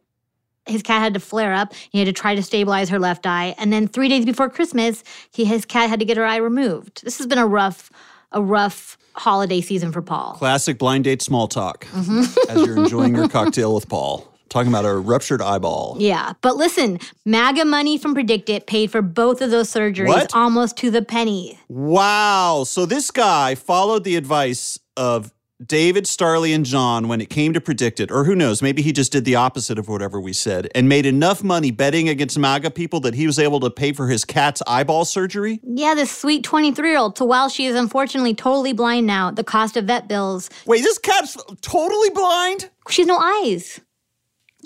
His 0.66 0.82
cat 0.82 1.00
had 1.00 1.14
to 1.14 1.20
flare 1.20 1.52
up. 1.54 1.72
He 1.90 2.00
had 2.00 2.06
to 2.06 2.12
try 2.12 2.34
to 2.34 2.42
stabilize 2.42 2.88
her 2.88 2.98
left 2.98 3.24
eye, 3.24 3.54
and 3.56 3.72
then 3.72 3.86
three 3.86 4.08
days 4.08 4.24
before 4.24 4.50
Christmas, 4.50 5.04
he, 5.30 5.44
his 5.44 5.64
cat 5.64 5.88
had 5.88 6.00
to 6.00 6.04
get 6.04 6.16
her 6.16 6.24
eye 6.26 6.38
removed. 6.38 7.04
This 7.04 7.18
has 7.18 7.28
been 7.28 7.38
a 7.38 7.46
rough, 7.46 7.88
a 8.32 8.42
rough 8.42 8.98
holiday 9.14 9.60
season 9.60 9.92
for 9.92 10.02
Paul. 10.02 10.34
Classic 10.34 10.76
blind 10.76 11.04
date 11.04 11.22
small 11.22 11.46
talk 11.46 11.84
Mm-hmm. 11.92 12.50
as 12.50 12.66
you're 12.66 12.76
enjoying 12.78 13.14
your 13.14 13.28
cocktail 13.38 13.74
with 13.76 13.88
Paul. 13.88 14.35
Talking 14.48 14.70
about 14.70 14.84
a 14.84 14.94
ruptured 14.94 15.42
eyeball. 15.42 15.96
Yeah, 15.98 16.34
but 16.40 16.56
listen, 16.56 16.98
MAGA 17.24 17.64
money 17.64 17.98
from 17.98 18.14
PredictIt 18.14 18.66
paid 18.66 18.90
for 18.92 19.02
both 19.02 19.40
of 19.42 19.50
those 19.50 19.68
surgeries 19.72 20.06
What? 20.08 20.34
almost 20.34 20.76
to 20.78 20.90
the 20.90 21.02
penny. 21.02 21.58
Wow. 21.68 22.64
So 22.66 22.86
this 22.86 23.10
guy 23.10 23.54
followed 23.56 24.04
the 24.04 24.16
advice 24.16 24.78
of 24.96 25.32
David, 25.64 26.04
Starlee, 26.04 26.54
and 26.54 26.66
John 26.66 27.08
when 27.08 27.22
it 27.22 27.30
came 27.30 27.54
to 27.54 27.60
PredictIt, 27.62 28.10
or 28.10 28.24
who 28.24 28.34
knows, 28.36 28.60
maybe 28.60 28.82
he 28.82 28.92
just 28.92 29.10
did 29.10 29.24
the 29.24 29.36
opposite 29.36 29.78
of 29.78 29.88
whatever 29.88 30.20
we 30.20 30.34
said 30.34 30.68
and 30.74 30.86
made 30.86 31.06
enough 31.06 31.42
money 31.42 31.70
betting 31.70 32.10
against 32.10 32.38
MAGA 32.38 32.70
people 32.72 33.00
that 33.00 33.14
he 33.14 33.26
was 33.26 33.38
able 33.38 33.58
to 33.60 33.70
pay 33.70 33.92
for 33.94 34.06
his 34.06 34.22
cat's 34.24 34.62
eyeball 34.66 35.06
surgery. 35.06 35.58
Yeah, 35.62 35.94
this 35.94 36.14
sweet 36.14 36.44
23 36.44 36.90
year 36.90 36.98
old. 36.98 37.16
So 37.16 37.24
while 37.24 37.48
she 37.48 37.64
is 37.64 37.74
unfortunately 37.74 38.34
totally 38.34 38.74
blind 38.74 39.06
now, 39.06 39.30
the 39.30 39.44
cost 39.44 39.78
of 39.78 39.86
vet 39.86 40.08
bills, 40.08 40.50
Wait, 40.66 40.82
this 40.82 40.98
cat's 40.98 41.36
totally 41.62 42.10
blind? 42.10 42.68
she's 42.90 43.06
no 43.06 43.16
eyes. 43.16 43.80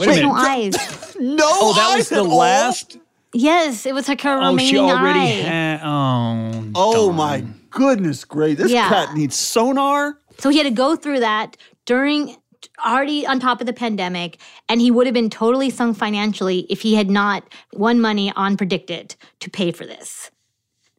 Wait 0.00 0.14
she 0.16 0.20
a 0.22 0.22
has 0.22 0.22
no 0.22 0.32
eyes. 0.34 1.16
No. 1.20 1.46
Oh, 1.46 1.74
that 1.74 1.88
was 1.96 2.06
eyes 2.06 2.08
the 2.08 2.16
at 2.16 2.20
all? 2.26 2.36
last. 2.38 2.96
Yes, 3.34 3.84
it 3.86 3.94
was 3.94 4.08
like 4.08 4.22
her 4.22 4.38
Oh, 4.40 4.48
remaining 4.50 4.70
she 4.70 4.78
already 4.78 5.18
eye. 5.20 5.24
had. 5.42 5.80
Oh. 5.84 6.64
Oh 6.74 7.06
darn. 7.06 7.16
my 7.16 7.44
goodness, 7.70 8.24
great. 8.24 8.56
This 8.58 8.72
Yeah. 8.72 8.88
cat 8.88 9.14
needs 9.14 9.36
sonar. 9.36 10.18
So 10.38 10.48
he 10.48 10.56
had 10.58 10.64
to 10.64 10.70
go 10.70 10.96
through 10.96 11.20
that 11.20 11.56
during 11.84 12.36
already 12.84 13.26
on 13.26 13.38
top 13.38 13.60
of 13.60 13.66
the 13.66 13.72
pandemic, 13.74 14.38
and 14.68 14.80
he 14.80 14.90
would 14.90 15.06
have 15.06 15.14
been 15.14 15.30
totally 15.30 15.68
sunk 15.70 15.96
financially 15.96 16.60
if 16.70 16.80
he 16.80 16.94
had 16.94 17.10
not 17.10 17.44
won 17.74 18.00
money 18.00 18.32
on 18.34 18.56
PredictIt 18.56 19.16
to 19.40 19.50
pay 19.50 19.70
for 19.72 19.84
this. 19.86 20.30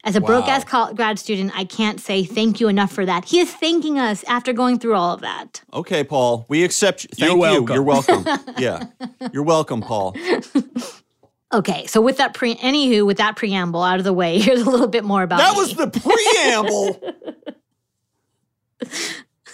As 0.03 0.15
a 0.15 0.21
broke 0.21 0.47
ass 0.47 0.63
col- 0.63 0.93
grad 0.95 1.19
student, 1.19 1.51
I 1.55 1.63
can't 1.63 1.99
say 1.99 2.23
thank 2.23 2.59
you 2.59 2.67
enough 2.67 2.91
for 2.91 3.05
that. 3.05 3.25
He 3.25 3.39
is 3.39 3.53
thanking 3.53 3.99
us 3.99 4.23
after 4.23 4.51
going 4.51 4.79
through 4.79 4.95
all 4.95 5.13
of 5.13 5.21
that. 5.21 5.61
Okay, 5.73 6.03
Paul. 6.03 6.45
We 6.49 6.63
accept 6.63 7.03
you. 7.03 7.09
Thank 7.13 7.19
You're 7.19 7.35
you. 7.51 7.63
welcome. 7.63 7.73
You're 7.75 7.83
welcome. 7.83 8.53
yeah. 8.57 8.85
You're 9.31 9.43
welcome, 9.43 9.81
Paul. 9.81 10.15
Okay, 11.53 11.85
so 11.85 12.01
with 12.01 12.17
that 12.17 12.33
pre, 12.33 12.55
anywho, 12.55 13.05
with 13.05 13.17
that 13.17 13.35
preamble 13.35 13.83
out 13.83 13.99
of 13.99 14.03
the 14.05 14.13
way, 14.13 14.39
here's 14.45 14.61
a 14.61 14.69
little 14.69 14.87
bit 14.87 15.03
more 15.03 15.21
about 15.21 15.37
That 15.37 15.53
me. 15.53 15.59
was 15.59 15.75
the 15.75 15.87
preamble. 15.87 16.99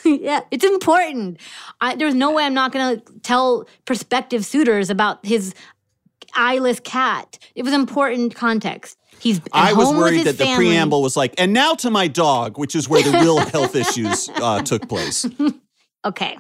yeah, 0.23 0.41
it's 0.51 0.63
important. 0.63 1.39
I, 1.81 1.95
there's 1.95 2.15
no 2.15 2.31
way 2.31 2.43
I'm 2.45 2.53
not 2.53 2.71
going 2.71 3.01
to 3.01 3.19
tell 3.19 3.67
prospective 3.86 4.45
suitors 4.45 4.89
about 4.89 5.25
his 5.25 5.53
eyeless 6.36 6.79
cat. 6.79 7.39
It 7.55 7.63
was 7.63 7.73
important 7.73 8.36
context. 8.36 8.97
He's 9.19 9.38
at 9.39 9.47
I 9.53 9.73
was 9.73 9.88
home 9.88 9.97
with 9.97 10.06
worried 10.06 10.17
his 10.25 10.38
that 10.38 10.38
the 10.38 10.56
preamble 10.56 11.01
was 11.01 11.17
like, 11.17 11.34
and 11.38 11.53
now 11.53 11.73
to 11.75 11.89
my 11.89 12.08
dog, 12.08 12.58
which 12.58 12.75
is 12.75 12.88
where 12.88 13.01
the 13.03 13.12
real 13.19 13.38
health 13.49 13.75
issues 13.75 14.30
uh, 14.36 14.62
took 14.62 14.88
place. 14.88 15.25
Okay. 16.06 16.38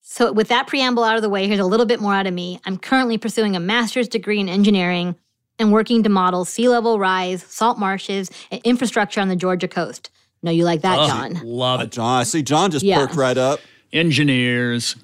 So, 0.00 0.32
with 0.32 0.48
that 0.48 0.66
preamble 0.68 1.04
out 1.04 1.16
of 1.16 1.22
the 1.22 1.28
way, 1.28 1.46
here's 1.48 1.60
a 1.60 1.64
little 1.66 1.84
bit 1.86 2.00
more 2.00 2.14
out 2.14 2.26
of 2.26 2.32
me. 2.32 2.60
I'm 2.64 2.78
currently 2.78 3.18
pursuing 3.18 3.56
a 3.56 3.60
master's 3.60 4.08
degree 4.08 4.40
in 4.40 4.48
engineering 4.48 5.16
and 5.58 5.70
working 5.72 6.02
to 6.04 6.08
model 6.08 6.44
sea 6.46 6.68
level 6.68 6.98
rise, 6.98 7.42
salt 7.42 7.78
marshes, 7.78 8.30
and 8.50 8.60
infrastructure 8.64 9.20
on 9.20 9.28
the 9.28 9.36
Georgia 9.36 9.68
coast. 9.68 10.10
No, 10.42 10.50
you 10.50 10.64
like 10.64 10.80
that, 10.82 10.98
Oh, 10.98 11.06
John? 11.08 11.40
Love 11.44 11.80
Uh, 11.80 11.84
it. 11.84 11.92
John, 11.92 12.20
I 12.20 12.22
see 12.22 12.42
John 12.42 12.70
just 12.70 12.84
Yeah. 12.84 12.98
perked 13.00 13.16
right 13.16 13.36
up. 13.36 13.60
Engineers. 13.92 14.96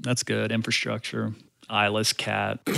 That's 0.00 0.22
good. 0.22 0.52
Infrastructure. 0.52 1.34
Eyeless 1.68 2.12
cat. 2.12 2.60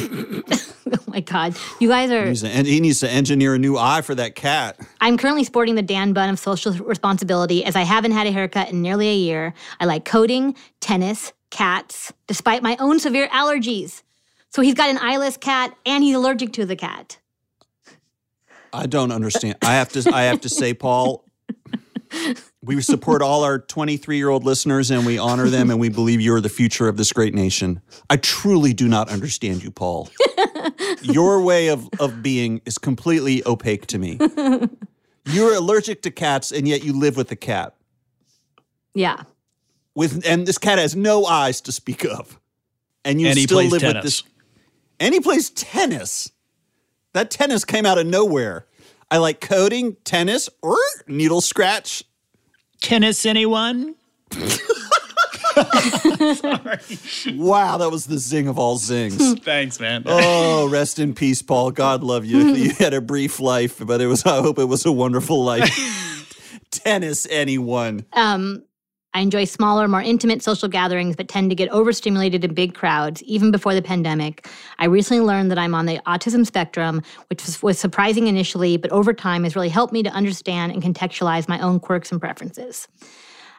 Oh 0.91 0.97
my 1.07 1.21
God. 1.21 1.55
You 1.81 1.89
guys 1.89 2.11
are. 2.11 2.27
He's 2.27 2.43
a, 2.43 2.49
he 2.49 2.81
needs 2.81 3.01
to 3.01 3.11
engineer 3.11 3.55
a 3.55 3.59
new 3.59 3.77
eye 3.77 4.01
for 4.01 4.15
that 4.15 4.35
cat. 4.35 4.79
I'm 5.03 5.19
currently 5.19 5.45
sporting 5.45 5.75
the 5.75 5.83
Dan 5.83 6.15
bun 6.15 6.31
of 6.31 6.39
social 6.39 6.73
responsibility 6.73 7.63
as 7.63 7.77
I 7.77 7.83
haven't 7.83 8.13
had 8.13 8.27
a 8.27 8.33
haircut 8.33 8.71
in 8.71 8.81
nearly 8.81 9.09
a 9.09 9.15
year. 9.15 9.53
I 9.81 9.85
like 9.85 10.07
coding, 10.07 10.57
tennis, 10.81 11.35
cats, 11.51 12.11
despite 12.27 12.63
my 12.63 12.77
own 12.81 13.01
severe 13.01 13.29
allergies. 13.29 14.03
So 14.49 14.63
he's 14.63 14.75
got 14.75 14.89
an 14.89 14.97
eyeless 14.99 15.37
cat 15.37 15.77
and 15.85 16.03
he's 16.03 16.15
allergic 16.17 16.55
to 16.55 16.65
the 16.65 16.77
cat. 16.77 17.19
I 18.73 18.87
don't 18.87 19.13
understand. 19.13 19.57
I 19.63 19.75
have 19.75 19.91
to. 19.91 20.11
I 20.13 20.23
have 20.25 20.41
to 20.43 20.49
say, 20.49 20.73
Paul. 20.73 21.25
We 22.63 22.81
support 22.83 23.23
all 23.23 23.45
our 23.45 23.59
23 23.59 24.17
year 24.17 24.29
old 24.29 24.45
listeners 24.45 24.91
and 24.91 25.07
we 25.07 25.19
honor 25.19 25.49
them 25.49 25.71
and 25.71 25.79
we 25.79 25.89
believe 25.89 26.21
you 26.21 26.35
are 26.35 26.41
the 26.41 26.49
future 26.49 26.89
of 26.89 26.97
this 26.97 27.13
great 27.13 27.35
nation. 27.35 27.81
I 28.11 28.17
truly 28.17 28.73
do 28.73 28.89
not 28.89 29.09
understand 29.11 29.63
you, 29.63 29.71
Paul. 29.71 30.11
Your 31.03 31.41
way 31.43 31.69
of, 31.69 31.89
of 32.01 32.23
being 32.23 32.61
is 32.67 32.77
completely 32.77 33.47
opaque 33.47 33.87
to 33.89 33.99
me. 33.99 34.19
You're 35.25 35.55
allergic 35.55 36.03
to 36.03 36.11
cats 36.11 36.51
and 36.51 36.67
yet 36.67 36.83
you 36.83 36.93
live 36.93 37.17
with 37.17 37.31
a 37.31 37.37
cat. 37.37 37.75
Yeah. 38.95 39.23
With 39.95 40.27
and 40.27 40.47
this 40.47 40.59
cat 40.59 40.79
has 40.79 40.97
no 40.97 41.25
eyes 41.27 41.61
to 41.63 41.73
speak 41.73 42.05
of. 42.05 42.41
And 43.05 43.21
you 43.21 43.29
and 43.29 43.39
still 43.39 43.63
live 43.63 43.81
tennis. 43.81 43.95
with 43.95 44.03
this 44.03 44.23
and 45.01 45.15
he 45.15 45.21
plays 45.21 45.51
tennis. 45.51 46.33
That 47.13 47.31
tennis 47.31 47.65
came 47.65 47.87
out 47.87 47.99
of 47.99 48.07
nowhere. 48.07 48.67
I 49.11 49.17
like 49.19 49.41
coding, 49.41 49.97
tennis, 50.05 50.49
or 50.63 50.77
needle 51.07 51.41
scratch. 51.41 52.05
Tennis, 52.81 53.25
anyone? 53.27 53.95
Wow, 57.35 57.79
that 57.79 57.91
was 57.91 58.07
the 58.07 58.19
zing 58.19 58.47
of 58.49 58.59
all 58.59 58.77
zings. 58.79 59.35
Thanks, 59.41 59.81
man. 59.81 60.05
oh, 60.07 60.69
rest 60.69 60.99
in 61.01 61.15
peace, 61.15 61.43
Paul. 61.43 61.71
God 61.73 62.03
love 62.05 62.25
you. 62.25 62.39
You 62.59 62.71
had 62.71 62.95
a 62.95 63.01
brief 63.01 63.41
life, 63.41 63.85
but 63.85 64.01
it 64.01 64.07
was. 64.07 64.25
I 64.25 64.41
hope 64.41 64.59
it 64.59 64.65
was 64.67 64.85
a 64.87 64.93
wonderful 64.93 65.45
life. 65.45 66.65
tennis, 66.71 67.27
anyone? 67.31 68.05
Um, 68.13 68.63
I 69.19 69.21
enjoy 69.21 69.47
smaller, 69.47 69.89
more 69.89 70.01
intimate 70.01 70.45
social 70.45 70.69
gatherings, 70.69 71.17
but 71.17 71.27
tend 71.27 71.51
to 71.51 71.57
get 71.57 71.69
overstimulated 71.71 72.45
in 72.45 72.55
big 72.55 72.73
crowds, 72.73 73.21
even 73.25 73.51
before 73.51 73.75
the 73.75 73.83
pandemic. 73.83 74.47
I 74.79 74.85
recently 74.85 75.25
learned 75.25 75.51
that 75.51 75.59
I'm 75.59 75.75
on 75.75 75.87
the 75.87 75.99
autism 76.07 76.47
spectrum, 76.47 77.03
which 77.29 77.45
was, 77.61 77.81
surprising 77.81 78.29
initially, 78.29 78.77
but 78.77 78.93
over 78.93 79.13
time 79.13 79.43
has 79.43 79.57
really 79.57 79.71
helped 79.71 79.93
me 79.93 80.05
to 80.05 80.11
understand 80.11 80.71
and 80.71 80.81
contextualize 80.81 81.49
my 81.49 81.59
own 81.59 81.81
quirks 81.81 82.13
and 82.13 82.21
preferences. 82.21 82.87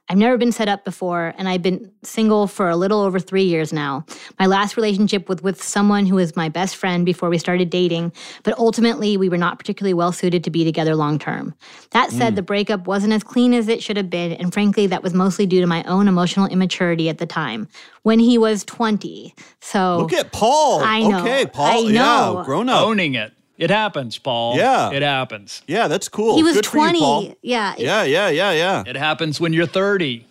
I've 0.10 0.18
never 0.18 0.38
been 0.38 0.52
set 0.52 0.68
up 0.68 0.84
before, 0.86 1.36
and 1.38 1.48
I've 1.48 1.62
been 1.62 1.92
single 2.02 2.48
for 2.48 2.68
a 2.68 2.76
little 2.76 3.02
over 3.02 3.20
three 3.20 3.44
years 3.44 3.72
now. 3.72 4.06
My 4.40 4.48
last 4.48 4.76
relationship 4.76 5.30
was 5.30 5.44
with 5.44 5.62
someone 5.62 6.08
who 6.08 6.16
was 6.16 6.36
my 6.36 6.50
best 6.50 6.78
friend 6.78 7.06
before 7.06 7.30
we 7.30 7.38
started 7.38 7.70
dating, 7.70 8.12
but 8.42 8.58
ultimately 8.58 9.18
we 9.18 9.30
were 9.30 9.38
not 9.38 9.60
particularly 9.60 9.94
well 9.94 10.12
suited 10.12 10.44
to 10.46 10.50
be 10.50 10.64
together 10.64 10.96
long 10.96 11.20
term. 11.20 11.54
That 11.92 12.10
said, 12.10 12.34
mm. 12.34 12.38
the 12.38 12.42
breakup 12.42 12.88
wasn't 12.88 13.14
as 13.14 13.24
clean 13.24 13.54
as 13.54 13.68
it 13.68 13.84
should 13.84 13.98
have 13.98 14.10
been, 14.10 14.32
and 14.34 14.52
frankly, 14.52 14.88
that 14.88 15.04
was 15.04 15.14
mostly 15.14 15.46
due 15.46 15.62
to 15.62 15.68
my 15.68 15.84
own 15.84 16.08
emotional 16.08 16.48
immaturity 16.48 17.08
at 17.08 17.20
the 17.20 17.28
time 17.28 17.68
when 18.02 18.18
he 18.18 18.40
was 18.40 18.64
20. 18.64 19.36
So 19.62 20.00
Look 20.00 20.14
at 20.14 20.32
Paul. 20.32 20.82
I 20.84 21.02
know. 21.04 21.20
Okay, 21.20 21.46
Paul. 21.46 21.88
I 21.88 21.92
know. 21.92 22.40
Yeah, 22.40 22.44
grown 22.46 22.68
up. 22.68 22.88
Owning 22.88 23.14
it. 23.14 23.32
It 23.60 23.70
happens, 23.70 24.18
Paul. 24.18 24.56
Yeah. 24.56 24.90
It 24.92 25.02
happens. 25.02 25.62
Yeah, 25.68 25.88
that's 25.90 26.08
cool. 26.08 26.38
he 26.38 26.44
was 26.44 26.56
Good 26.56 26.66
for 26.66 26.78
you, 26.78 26.84
20. 26.84 27.00
Paul. 27.00 27.36
yeah. 27.42 27.76
Yeah, 27.78 28.04
yeah, 28.04 28.30
yeah, 28.30 28.52
yeah. 28.52 28.84
It 28.88 28.96
happens 28.96 29.40
when 29.40 29.52
you're 29.54 29.68
30, 29.68 30.26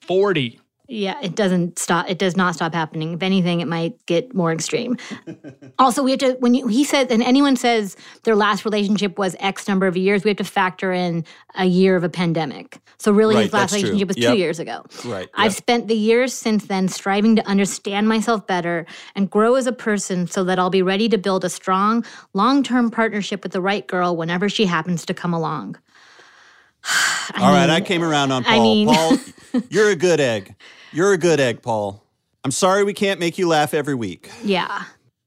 40. 0.00 0.60
Yeah, 0.86 1.18
it 1.22 1.34
doesn't 1.34 1.78
stop. 1.78 2.10
It 2.10 2.18
does 2.18 2.36
not 2.36 2.54
stop 2.56 2.74
happening. 2.74 3.14
If 3.14 3.22
anything, 3.22 3.60
it 3.60 3.68
might 3.68 4.04
get 4.04 4.34
more 4.34 4.52
extreme. 4.52 4.98
also, 5.78 6.02
we 6.02 6.10
have 6.10 6.20
to 6.20 6.32
when 6.40 6.52
you, 6.52 6.66
he 6.66 6.84
says 6.84 7.06
and 7.08 7.22
anyone 7.22 7.56
says 7.56 7.96
their 8.24 8.36
last 8.36 8.66
relationship 8.66 9.18
was 9.18 9.34
X 9.40 9.66
number 9.66 9.86
of 9.86 9.96
years, 9.96 10.24
we 10.24 10.28
have 10.30 10.36
to 10.36 10.44
factor 10.44 10.92
in 10.92 11.24
a 11.54 11.64
year 11.64 11.96
of 11.96 12.04
a 12.04 12.10
pandemic. 12.10 12.80
So 12.98 13.12
really, 13.12 13.34
Right, 13.34 13.44
his 13.44 13.52
last 13.54 13.70
that's 13.70 13.80
true. 13.82 13.90
relationship 13.92 14.08
was 14.08 14.16
Yep. 14.18 14.32
two 14.32 14.38
years 14.38 14.58
ago. 14.58 14.84
Right, 15.06 15.28
I've 15.34 15.52
yep. 15.52 15.56
spent 15.56 15.88
the 15.88 15.96
years 15.96 16.34
since 16.34 16.66
then 16.66 16.88
striving 16.88 17.34
to 17.36 17.46
understand 17.46 18.06
myself 18.06 18.46
better 18.46 18.84
and 19.14 19.30
grow 19.30 19.54
as 19.54 19.66
a 19.66 19.72
person, 19.72 20.26
so 20.26 20.44
that 20.44 20.58
I'll 20.58 20.68
be 20.70 20.82
ready 20.82 21.08
to 21.08 21.16
build 21.16 21.44
a 21.46 21.50
strong, 21.50 22.04
long-term 22.34 22.90
partnership 22.90 23.42
with 23.42 23.52
the 23.52 23.60
right 23.62 23.86
girl 23.86 24.16
whenever 24.16 24.50
she 24.50 24.66
happens 24.66 25.06
to 25.06 25.14
come 25.14 25.32
along. 25.32 25.78
I 26.84 27.40
All 27.40 27.52
right, 27.54 27.62
mean, 27.62 27.70
I 27.70 27.80
came 27.80 28.02
around 28.02 28.32
on 28.32 28.44
I 28.46 28.58
mean- 28.60 28.88
Paul, 28.88 29.16
you're 29.70 29.88
a 29.90 29.96
good 29.96 30.20
egg. 30.20 30.54
You're 30.94 31.12
a 31.12 31.18
good 31.18 31.40
egg, 31.40 31.60
Paul. 31.60 32.04
I'm 32.44 32.52
sorry 32.52 32.84
we 32.84 32.94
can't 32.94 33.18
make 33.18 33.36
you 33.36 33.48
laugh 33.48 33.74
every 33.74 33.96
week. 33.96 34.30
Yeah. 34.44 34.84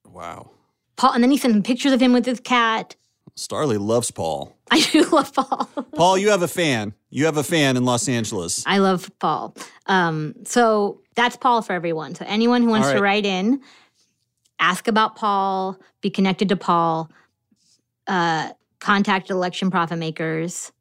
Wow. 0.09 0.51
Paul, 0.95 1.11
and 1.11 1.21
then 1.21 1.29
he 1.29 1.35
sent 1.35 1.53
him 1.53 1.61
pictures 1.61 1.91
of 1.91 1.99
him 1.99 2.13
with 2.13 2.25
his 2.25 2.39
cat. 2.39 2.95
Starlee 3.35 3.77
loves 3.77 4.09
Paul. 4.09 4.55
I 4.71 4.79
do 4.79 5.03
love 5.09 5.33
Paul. 5.33 5.69
Paul, 5.95 6.17
you 6.17 6.29
have 6.29 6.41
a 6.41 6.47
fan. 6.47 6.93
You 7.09 7.25
have 7.25 7.35
a 7.35 7.43
fan 7.43 7.75
in 7.75 7.83
Los 7.83 8.07
Angeles. 8.07 8.63
I 8.65 8.77
love 8.77 9.11
Paul. 9.19 9.55
Um, 9.87 10.35
so 10.45 11.01
that's 11.15 11.35
Paul 11.35 11.61
for 11.61 11.73
everyone. 11.73 12.15
So 12.15 12.23
anyone 12.27 12.61
who 12.61 12.69
wants 12.69 12.87
All 12.87 12.93
to 12.93 13.01
write 13.01 13.25
in, 13.25 13.61
ask 14.59 14.87
about 14.87 15.17
Paul, 15.17 15.77
be 15.99 16.09
connected 16.09 16.47
to 16.47 16.55
Paul, 16.55 17.11
uh, 18.07 18.51
contact 18.79 19.29
election 19.29 19.69
profit 19.69 19.99
makers. 19.99 20.71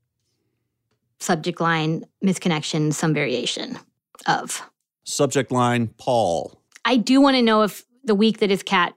Subject 1.19 1.61
line 1.61 2.05
misconnection, 2.25 2.95
some 2.95 3.15
variation 3.15 3.81
of. 4.29 4.63
Subject 5.07 5.51
line 5.53 5.89
Paul. 5.99 6.61
I 6.85 6.97
do 6.97 7.21
want 7.21 7.37
to 7.37 7.43
know 7.43 7.63
if 7.63 7.85
the 8.05 8.15
week 8.15 8.39
that 8.39 8.51
his 8.51 8.63
cat 8.63 8.95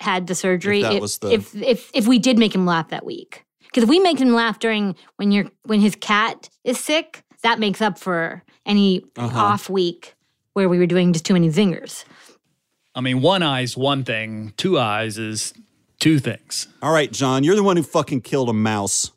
had 0.00 0.26
the 0.26 0.34
surgery, 0.34 0.80
If 0.80 0.84
that 0.88 0.94
if, 0.94 1.00
was 1.00 1.18
the- 1.18 1.30
if, 1.32 1.54
if 1.54 1.90
if 1.94 2.06
we 2.06 2.18
did 2.18 2.38
make 2.38 2.54
him 2.54 2.66
laugh 2.66 2.88
that 2.88 3.04
week. 3.04 3.44
Because 3.64 3.82
if 3.84 3.88
we 3.88 3.98
make 4.00 4.18
him 4.18 4.32
laugh 4.32 4.58
during 4.58 4.96
when 5.16 5.30
you're 5.32 5.46
when 5.64 5.80
his 5.80 5.94
cat 5.96 6.48
is 6.64 6.78
sick, 6.80 7.22
that 7.42 7.58
makes 7.58 7.80
up 7.82 7.98
for 7.98 8.42
any 8.64 9.04
Uh-huh. 9.16 9.38
off 9.38 9.68
week 9.70 10.14
where 10.54 10.68
we 10.68 10.78
were 10.78 10.86
doing 10.86 11.12
just 11.12 11.24
too 11.26 11.34
many 11.34 11.50
zingers. 11.50 12.04
I 12.94 13.02
mean, 13.02 13.20
one 13.20 13.42
eye's 13.42 13.76
one 13.76 14.04
thing, 14.04 14.54
two 14.56 14.78
eyes 14.78 15.18
is 15.18 15.52
two 16.00 16.18
things. 16.18 16.66
All 16.80 16.92
right, 16.92 17.12
John, 17.12 17.44
you're 17.44 17.54
the 17.56 17.62
one 17.62 17.76
who 17.76 17.82
fucking 17.82 18.22
killed 18.22 18.48
a 18.48 18.54
mouse. 18.54 19.12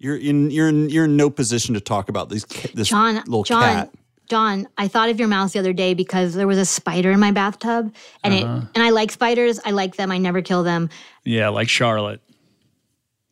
You're 0.00 0.16
in 0.16 0.50
you're 0.50 0.68
in 0.68 0.90
you're 0.90 1.04
in 1.04 1.16
no 1.16 1.30
position 1.30 1.74
to 1.74 1.80
talk 1.80 2.08
about 2.08 2.28
these 2.28 2.44
this 2.74 2.88
John, 2.88 3.14
little 3.16 3.44
John, 3.44 3.62
cat. 3.62 3.90
John, 4.30 4.68
I 4.78 4.86
thought 4.86 5.08
of 5.08 5.18
your 5.18 5.26
mouse 5.26 5.52
the 5.54 5.58
other 5.58 5.72
day 5.72 5.92
because 5.92 6.34
there 6.34 6.46
was 6.46 6.56
a 6.56 6.64
spider 6.64 7.10
in 7.10 7.18
my 7.18 7.32
bathtub, 7.32 7.92
and 8.22 8.32
it 8.32 8.44
Uh-huh. 8.44 8.60
and 8.76 8.82
I 8.84 8.90
like 8.90 9.10
spiders. 9.10 9.58
I 9.64 9.72
like 9.72 9.96
them. 9.96 10.12
I 10.12 10.18
never 10.18 10.40
kill 10.40 10.62
them. 10.62 10.88
Yeah, 11.24 11.48
like 11.48 11.68
Charlotte. 11.68 12.20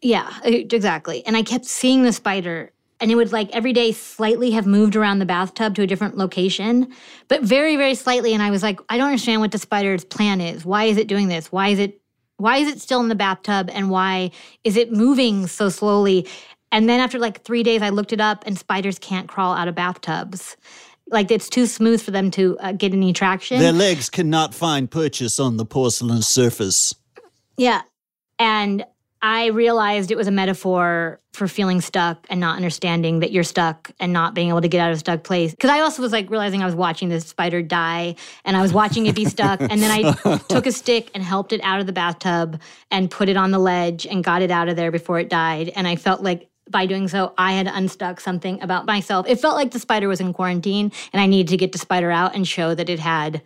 Yeah, 0.02 0.28
exactly. 0.44 1.24
And 1.24 1.36
I 1.36 1.42
kept 1.42 1.66
seeing 1.66 2.02
the 2.02 2.12
spider, 2.12 2.72
and 2.98 3.12
it 3.12 3.14
would 3.14 3.30
like 3.32 3.48
every 3.52 3.72
day 3.72 3.92
slightly 3.92 4.50
have 4.50 4.66
moved 4.66 4.96
around 4.96 5.20
the 5.20 5.24
bathtub 5.24 5.76
to 5.76 5.82
a 5.82 5.86
different 5.86 6.16
location, 6.16 6.92
but 7.28 7.42
very, 7.42 7.76
very 7.76 7.94
slightly. 7.94 8.34
And 8.34 8.42
I 8.42 8.50
was 8.50 8.64
like, 8.64 8.80
I 8.88 8.96
don't 8.96 9.06
understand 9.06 9.40
what 9.40 9.52
the 9.52 9.58
spider's 9.58 10.04
plan 10.04 10.40
is. 10.40 10.64
Why 10.64 10.84
is 10.84 10.96
it 10.96 11.06
doing 11.06 11.28
this? 11.28 11.52
Why 11.52 11.68
is 11.68 11.78
it? 11.78 12.00
Why 12.38 12.56
is 12.58 12.66
it 12.68 12.80
still 12.80 13.00
in 13.00 13.08
the 13.08 13.14
bathtub? 13.14 13.70
And 13.72 13.88
why 13.88 14.32
is 14.64 14.76
it 14.76 14.92
moving 14.92 15.46
so 15.46 15.68
slowly? 15.68 16.26
And 16.70 16.88
then 16.88 17.00
after 17.00 17.18
like 17.18 17.42
three 17.44 17.62
days, 17.62 17.82
I 17.82 17.88
looked 17.88 18.12
it 18.12 18.20
up, 18.20 18.42
and 18.46 18.58
spiders 18.58 18.98
can't 18.98 19.28
crawl 19.28 19.54
out 19.54 19.68
of 19.68 19.74
bathtubs. 19.76 20.56
Like 21.10 21.30
it's 21.30 21.48
too 21.48 21.66
smooth 21.66 22.02
for 22.02 22.10
them 22.10 22.30
to 22.32 22.58
uh, 22.58 22.72
get 22.72 22.92
any 22.92 23.12
traction. 23.12 23.60
Their 23.60 23.72
legs 23.72 24.10
cannot 24.10 24.54
find 24.54 24.90
purchase 24.90 25.40
on 25.40 25.56
the 25.56 25.64
porcelain 25.64 26.22
surface. 26.22 26.94
Yeah. 27.56 27.82
And 28.38 28.84
I 29.20 29.46
realized 29.46 30.10
it 30.10 30.16
was 30.16 30.28
a 30.28 30.32
metaphor 30.32 31.20
for 31.32 31.48
feeling 31.48 31.80
stuck 31.80 32.26
and 32.30 32.38
not 32.38 32.56
understanding 32.56 33.20
that 33.20 33.32
you're 33.32 33.42
stuck 33.42 33.90
and 33.98 34.12
not 34.12 34.34
being 34.34 34.48
able 34.48 34.60
to 34.60 34.68
get 34.68 34.80
out 34.80 34.90
of 34.90 34.96
a 34.96 34.98
stuck 35.00 35.24
place. 35.24 35.50
Because 35.50 35.70
I 35.70 35.80
also 35.80 36.02
was 36.02 36.12
like 36.12 36.30
realizing 36.30 36.62
I 36.62 36.66
was 36.66 36.74
watching 36.74 37.08
this 37.08 37.26
spider 37.26 37.60
die 37.60 38.14
and 38.44 38.56
I 38.56 38.62
was 38.62 38.72
watching 38.72 39.06
it 39.06 39.16
be 39.16 39.24
stuck. 39.24 39.60
And 39.60 39.82
then 39.82 39.90
I 39.90 40.38
took 40.48 40.66
a 40.66 40.72
stick 40.72 41.10
and 41.14 41.22
helped 41.22 41.52
it 41.52 41.60
out 41.64 41.80
of 41.80 41.86
the 41.86 41.92
bathtub 41.92 42.60
and 42.92 43.10
put 43.10 43.28
it 43.28 43.36
on 43.36 43.50
the 43.50 43.58
ledge 43.58 44.06
and 44.06 44.22
got 44.22 44.40
it 44.40 44.52
out 44.52 44.68
of 44.68 44.76
there 44.76 44.92
before 44.92 45.18
it 45.18 45.28
died. 45.28 45.72
And 45.74 45.88
I 45.88 45.96
felt 45.96 46.22
like 46.22 46.47
by 46.70 46.86
doing 46.86 47.08
so, 47.08 47.34
I 47.38 47.52
had 47.52 47.66
unstuck 47.66 48.20
something 48.20 48.60
about 48.62 48.86
myself. 48.86 49.26
It 49.28 49.40
felt 49.40 49.56
like 49.56 49.70
the 49.70 49.78
spider 49.78 50.08
was 50.08 50.20
in 50.20 50.32
quarantine 50.32 50.92
and 51.12 51.20
I 51.20 51.26
needed 51.26 51.48
to 51.48 51.56
get 51.56 51.72
the 51.72 51.78
spider 51.78 52.10
out 52.10 52.34
and 52.34 52.46
show 52.46 52.74
that 52.74 52.88
it 52.88 52.98
had, 52.98 53.42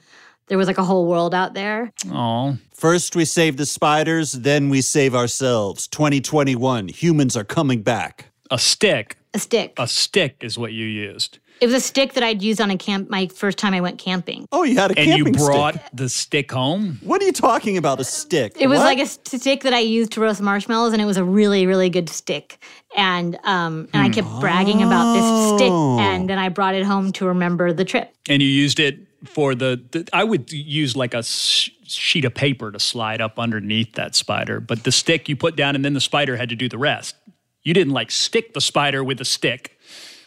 there 0.49 0.59
was 0.59 0.67
like 0.67 0.79
a 0.79 0.85
whole 0.85 1.07
world 1.07 1.35
out 1.35 1.55
there. 1.55 1.93
Oh, 2.11 2.59
First 2.73 3.15
we 3.15 3.25
save 3.25 3.57
the 3.59 3.67
spiders, 3.67 4.33
then 4.33 4.69
we 4.69 4.81
save 4.81 5.15
ourselves. 5.15 5.87
2021, 5.87 6.89
humans 6.89 7.37
are 7.37 7.45
coming 7.45 7.83
back. 7.83 8.27
a 8.51 8.59
stick. 8.59 9.17
A 9.35 9.39
stick. 9.39 9.73
A 9.79 9.87
stick 9.87 10.39
is 10.41 10.59
what 10.59 10.73
you 10.73 10.85
used. 10.85 11.39
It 11.63 11.67
was 11.67 11.75
a 11.77 11.81
stick 11.81 12.15
that 12.15 12.25
I'd 12.25 12.43
used 12.43 12.61
on 12.61 12.73
a 12.73 12.77
camp 12.77 13.09
my 13.09 13.29
first 13.29 13.57
time 13.57 13.73
I 13.73 13.81
went 13.81 13.99
camping. 13.99 14.47
Oh, 14.51 14.65
you 14.65 14.77
had 14.77 14.91
a 14.91 14.95
camping. 14.97 15.13
stick. 15.15 15.27
And 15.27 15.39
you 15.39 15.47
brought 15.47 15.75
stick. 15.75 15.87
the 15.93 16.09
stick 16.09 16.51
home? 16.51 16.99
What 17.03 17.23
are 17.23 17.25
you 17.25 17.31
talking 17.33 17.77
about? 17.77 18.01
A 18.01 18.05
stick? 18.05 18.57
It 18.59 18.67
was 18.67 18.79
What? 18.81 18.85
like 18.87 18.99
a 18.99 19.07
stick 19.07 19.63
that 19.63 19.73
I 19.73 19.79
used 19.79 20.11
to 20.15 20.21
roast 20.21 20.41
marshmallows, 20.41 20.93
and 20.93 21.01
it 21.01 21.05
was 21.05 21.19
a 21.19 21.23
really, 21.25 21.67
really 21.67 21.89
good 21.89 22.09
stick. 22.09 22.59
And 22.97 23.39
um, 23.45 23.89
and 23.93 24.03
I 24.03 24.09
kept 24.09 24.27
bragging 24.41 24.83
about 24.83 25.15
this 25.15 25.55
stick, 25.61 25.71
Oh. 25.73 26.01
and 26.01 26.29
then 26.29 26.41
I 26.41 26.49
brought 26.49 26.75
it 26.75 26.85
home 26.85 27.13
to 27.13 27.27
remember 27.27 27.73
the 27.73 27.85
trip. 27.85 28.13
And 28.29 28.43
you 28.43 28.49
used 28.49 28.81
it 28.81 28.99
for 29.25 29.55
the, 29.55 29.81
the 29.93 30.09
I 30.13 30.25
would 30.25 30.51
use 30.53 30.97
like 30.97 31.15
a 31.15 31.23
sh- 31.23 31.71
sheet 31.85 32.25
of 32.25 32.35
paper 32.35 32.73
to 32.73 32.81
slide 32.81 33.21
up 33.21 33.39
underneath 33.39 33.93
that 33.93 34.17
spider, 34.17 34.59
but 34.59 34.83
the 34.83 34.91
stick 34.91 35.29
you 35.29 35.37
put 35.37 35.55
down 35.55 35.77
and 35.77 35.85
then 35.85 35.93
the 35.95 36.01
spider 36.01 36.37
had 36.37 36.49
to 36.49 36.57
do 36.57 36.69
the 36.69 36.77
rest. 36.79 37.15
You 37.63 37.73
didn't 37.73 37.93
like 37.93 38.11
stick 38.11 38.53
the 38.53 38.61
spider 38.61 39.05
with 39.05 39.21
a 39.21 39.25
stick. 39.25 39.79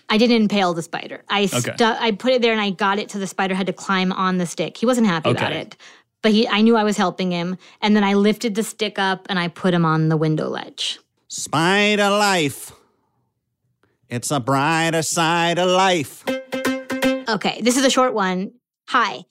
I 0.09 0.17
didn't 0.17 0.35
impale 0.35 0.73
the 0.73 0.81
spider. 0.83 1.23
I 1.29 1.47
stu- 1.47 1.57
Okay. 1.71 1.75
I 1.99 2.11
put 2.11 2.33
it 2.33 2.41
there, 2.41 2.51
and 2.51 2.61
I 2.61 2.69
got 2.69 2.99
it 2.99 3.09
so 3.11 3.19
the 3.19 3.27
spider 3.27 3.55
had 3.55 3.67
to 3.67 3.73
climb 3.73 4.11
on 4.11 4.37
the 4.37 4.45
stick. 4.45 4.77
He 4.77 4.85
wasn't 4.85 5.07
happy 5.07 5.31
about 5.31 5.51
it, 5.53 5.75
but 6.21 6.31
he 6.31 6.47
I 6.47 6.61
knew 6.61 6.75
I 6.75 6.83
was 6.83 6.97
helping 6.97 7.31
him, 7.31 7.57
and 7.81 7.95
then 7.95 8.03
I 8.03 8.13
lifted 8.13 8.55
the 8.55 8.63
stick 8.63 8.99
up 8.99 9.25
and 9.29 9.39
I 9.39 9.47
put 9.47 9.73
him 9.73 9.85
on 9.85 10.09
the 10.09 10.17
window 10.17 10.47
ledge. 10.49 10.99
Spider 11.27 12.09
life. 12.09 12.71
It's 14.09 14.29
a 14.31 14.39
brighter 14.39 15.01
side 15.01 15.57
of 15.57 15.67
life. 15.69 16.23
Okay, 17.27 17.59
this 17.61 17.75
is 17.75 17.83
a 17.83 17.89
short 17.89 18.13
one. 18.13 18.51
Hi, 18.89 19.23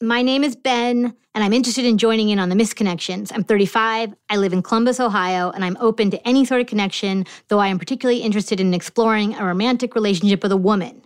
my 0.00 0.22
name 0.22 0.42
is 0.42 0.56
Ben, 0.56 1.14
and 1.34 1.44
I'm 1.44 1.52
interested 1.52 1.84
in 1.84 1.98
joining 1.98 2.30
in 2.30 2.38
on 2.38 2.48
the 2.48 2.54
misconnections. 2.54 3.30
I'm 3.34 3.44
35, 3.44 4.14
I 4.30 4.36
live 4.36 4.52
in 4.52 4.62
Columbus, 4.62 4.98
Ohio, 4.98 5.50
and 5.50 5.64
I'm 5.64 5.76
open 5.78 6.10
to 6.10 6.28
any 6.28 6.44
sort 6.44 6.60
of 6.60 6.66
connection, 6.66 7.26
though 7.48 7.58
I 7.58 7.68
am 7.68 7.78
particularly 7.78 8.20
interested 8.20 8.60
in 8.60 8.72
exploring 8.72 9.34
a 9.34 9.44
romantic 9.44 9.94
relationship 9.94 10.42
with 10.42 10.52
a 10.52 10.56
woman. 10.56 11.02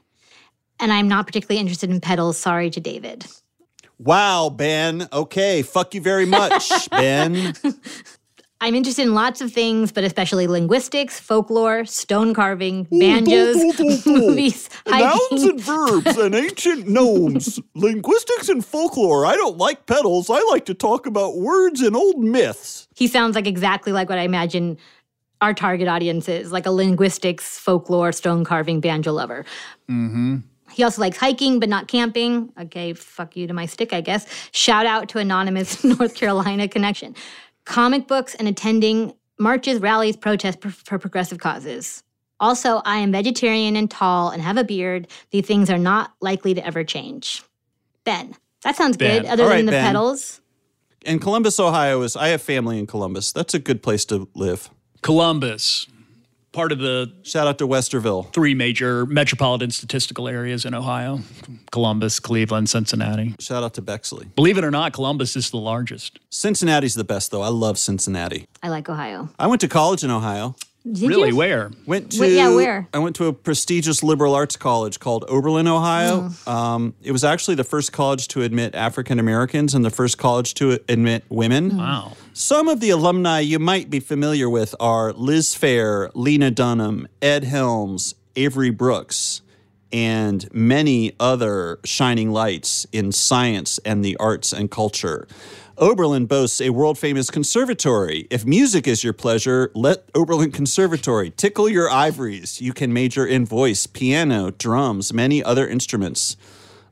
And 0.78 0.92
I'm 0.92 1.08
not 1.08 1.26
particularly 1.26 1.60
interested 1.60 1.90
in 1.90 2.00
pedals. 2.00 2.38
Sorry 2.38 2.70
to 2.70 2.80
David. 2.80 3.26
Wow, 3.98 4.50
Ben. 4.50 5.08
Okay, 5.12 5.62
fuck 5.62 5.94
you 5.94 6.00
very 6.00 6.26
much, 6.26 6.70
Ben. 6.90 7.54
I'm 8.64 8.74
interested 8.74 9.02
in 9.02 9.12
lots 9.12 9.42
of 9.42 9.52
things, 9.52 9.92
but 9.92 10.04
especially 10.04 10.46
linguistics, 10.46 11.20
folklore, 11.20 11.84
stone 11.84 12.32
carving, 12.32 12.84
banjos, 12.84 13.56
movies, 14.06 14.70
Nouns 14.86 15.42
and 15.42 15.60
verbs 15.60 16.16
and 16.16 16.34
ancient 16.34 16.88
gnomes, 16.88 17.60
linguistics 17.74 18.48
and 18.48 18.64
folklore. 18.64 19.26
I 19.26 19.36
don't 19.36 19.58
like 19.58 19.84
pedals. 19.84 20.30
I 20.30 20.42
like 20.48 20.64
to 20.64 20.72
talk 20.72 21.04
about 21.04 21.36
words 21.36 21.82
and 21.82 21.94
old 21.94 22.18
myths. 22.18 22.88
He 22.94 23.06
sounds 23.06 23.34
like 23.34 23.46
exactly 23.46 23.92
like 23.92 24.08
what 24.08 24.16
I 24.16 24.22
imagine 24.22 24.78
our 25.42 25.52
target 25.52 25.86
audience 25.86 26.26
is, 26.26 26.50
like 26.50 26.64
a 26.64 26.70
linguistics, 26.70 27.58
folklore, 27.58 28.12
stone 28.12 28.44
carving, 28.44 28.80
banjo 28.80 29.12
lover. 29.12 29.44
Mm-hmm. 29.90 30.38
He 30.74 30.82
also 30.82 31.02
likes 31.02 31.18
hiking, 31.18 31.60
but 31.60 31.68
not 31.68 31.86
camping. 31.86 32.50
Okay, 32.58 32.94
fuck 32.94 33.36
you 33.36 33.46
to 33.46 33.52
my 33.52 33.66
stick, 33.66 33.92
I 33.92 34.00
guess. 34.00 34.26
Shout 34.52 34.86
out 34.86 35.08
to 35.10 35.18
anonymous 35.18 35.84
North 35.98 36.14
Carolina 36.14 36.66
connection. 36.66 37.14
Comic 37.64 38.06
books 38.06 38.34
and 38.34 38.46
attending 38.48 39.14
marches, 39.38 39.80
rallies, 39.80 40.16
protests 40.16 40.56
for, 40.60 40.70
for 40.70 40.98
progressive 40.98 41.38
causes. 41.38 42.02
Also, 42.40 42.82
I 42.84 42.98
am 42.98 43.12
vegetarian 43.12 43.76
and 43.76 43.90
tall 43.90 44.30
and 44.30 44.42
have 44.42 44.56
a 44.56 44.64
beard. 44.64 45.08
These 45.30 45.46
things 45.46 45.70
are 45.70 45.78
not 45.78 46.12
likely 46.20 46.52
to 46.54 46.66
ever 46.66 46.84
change. 46.84 47.42
Ben, 48.04 48.34
that 48.62 48.76
sounds 48.76 48.96
Ben. 48.96 49.22
good. 49.22 49.30
Other 49.30 49.44
All 49.44 49.50
than 49.50 49.66
the 49.66 49.72
Ben. 49.72 49.84
pedals, 49.86 50.40
And 51.06 51.20
Columbus, 51.20 51.58
Ohio 51.58 52.02
is, 52.02 52.16
I 52.16 52.28
have 52.28 52.42
family 52.42 52.78
in 52.78 52.86
Columbus. 52.86 53.32
That's 53.32 53.54
a 53.54 53.58
good 53.58 53.82
place 53.82 54.04
to 54.06 54.28
live. 54.34 54.68
Columbus, 55.02 55.86
part 56.54 56.72
of 56.72 56.78
the 56.78 57.12
Shout 57.22 57.46
out 57.46 57.58
to 57.58 57.66
Westerville. 57.66 58.32
three 58.32 58.54
major 58.54 59.04
metropolitan 59.06 59.70
statistical 59.70 60.28
areas 60.28 60.64
in 60.64 60.72
Ohio 60.74 61.20
Columbus, 61.72 62.20
Cleveland, 62.20 62.70
Cincinnati. 62.70 63.34
Shout 63.40 63.62
out 63.62 63.74
to 63.74 63.82
Bexley. 63.82 64.26
Believe 64.36 64.56
it 64.56 64.64
or 64.64 64.70
not, 64.70 64.92
Columbus 64.92 65.36
is 65.36 65.50
the 65.50 65.56
largest. 65.58 66.18
Cincinnati's 66.30 66.94
the 66.94 67.04
best, 67.04 67.30
though. 67.30 67.42
I 67.42 67.48
love 67.48 67.78
Cincinnati. 67.78 68.46
I 68.62 68.68
like 68.68 68.88
Ohio. 68.88 69.28
I 69.38 69.46
went 69.48 69.60
to 69.62 69.68
college 69.68 70.04
in 70.04 70.10
Ohio. 70.10 70.54
Did 70.90 71.08
really? 71.08 71.30
you? 71.30 71.36
Where? 71.36 71.70
Went 71.86 72.12
to 72.12 72.20
Wait, 72.20 72.34
yeah, 72.34 72.54
where? 72.54 72.86
I 72.92 72.98
went 72.98 73.16
to 73.16 73.26
a 73.26 73.32
prestigious 73.32 74.02
liberal 74.02 74.34
arts 74.34 74.56
college 74.56 75.00
called 75.00 75.24
Oberlin, 75.28 75.66
Ohio. 75.66 76.28
Mm. 76.28 76.48
Um, 76.48 76.94
it 77.02 77.10
was 77.10 77.24
actually 77.24 77.54
the 77.54 77.64
first 77.64 77.90
college 77.90 78.28
to 78.28 78.42
admit 78.42 78.74
African 78.74 79.18
Americans 79.18 79.74
and 79.74 79.82
the 79.82 79.90
first 79.90 80.18
college 80.18 80.52
to 80.54 80.78
admit 80.88 81.24
women. 81.30 81.78
Wow. 81.78 82.16
Some 82.34 82.68
of 82.68 82.80
the 82.80 82.90
alumni 82.90 83.40
you 83.40 83.58
might 83.58 83.88
be 83.88 83.98
familiar 83.98 84.50
with 84.50 84.74
are 84.78 85.14
Liz 85.14 85.54
Phair, 85.54 86.10
Lena 86.14 86.50
Dunham, 86.50 87.08
Ed 87.22 87.44
Helms, 87.44 88.14
Avery 88.36 88.70
Brooks, 88.70 89.40
and 89.90 90.52
many 90.52 91.12
other 91.18 91.78
shining 91.84 92.30
lights 92.30 92.86
in 92.92 93.10
science 93.10 93.78
and 93.86 94.04
the 94.04 94.16
arts 94.18 94.52
and 94.52 94.70
culture. 94.70 95.26
Oberlin 95.76 96.26
boasts 96.26 96.60
a 96.60 96.70
world 96.70 96.96
famous 96.98 97.30
conservatory. 97.30 98.28
If 98.30 98.46
music 98.46 98.86
is 98.86 99.02
your 99.02 99.12
pleasure, 99.12 99.72
let 99.74 100.08
Oberlin 100.14 100.52
Conservatory 100.52 101.30
tickle 101.30 101.68
your 101.68 101.90
ivories. 101.90 102.60
You 102.60 102.72
can 102.72 102.92
major 102.92 103.26
in 103.26 103.44
voice, 103.44 103.88
piano, 103.88 104.52
drums, 104.52 105.12
many 105.12 105.42
other 105.42 105.66
instruments. 105.66 106.36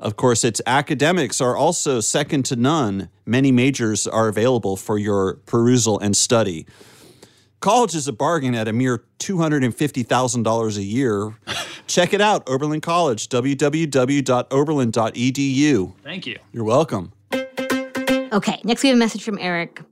Of 0.00 0.16
course, 0.16 0.42
its 0.42 0.60
academics 0.66 1.40
are 1.40 1.56
also 1.56 2.00
second 2.00 2.44
to 2.46 2.56
none. 2.56 3.08
Many 3.24 3.52
majors 3.52 4.08
are 4.08 4.26
available 4.26 4.76
for 4.76 4.98
your 4.98 5.34
perusal 5.46 6.00
and 6.00 6.16
study. 6.16 6.66
College 7.60 7.94
is 7.94 8.08
a 8.08 8.12
bargain 8.12 8.56
at 8.56 8.66
a 8.66 8.72
mere 8.72 9.04
$250,000 9.20 10.76
a 10.76 10.82
year. 10.82 11.36
Check 11.86 12.12
it 12.12 12.20
out, 12.20 12.42
Oberlin 12.48 12.80
College, 12.80 13.28
www.oberlin.edu. 13.28 15.92
Thank 16.02 16.26
you. 16.26 16.38
You're 16.52 16.64
welcome. 16.64 17.12
Okay, 18.32 18.62
next 18.64 18.82
we 18.82 18.88
have 18.88 18.96
a 18.96 18.98
message 18.98 19.22
from 19.22 19.38
Eric. 19.38 19.82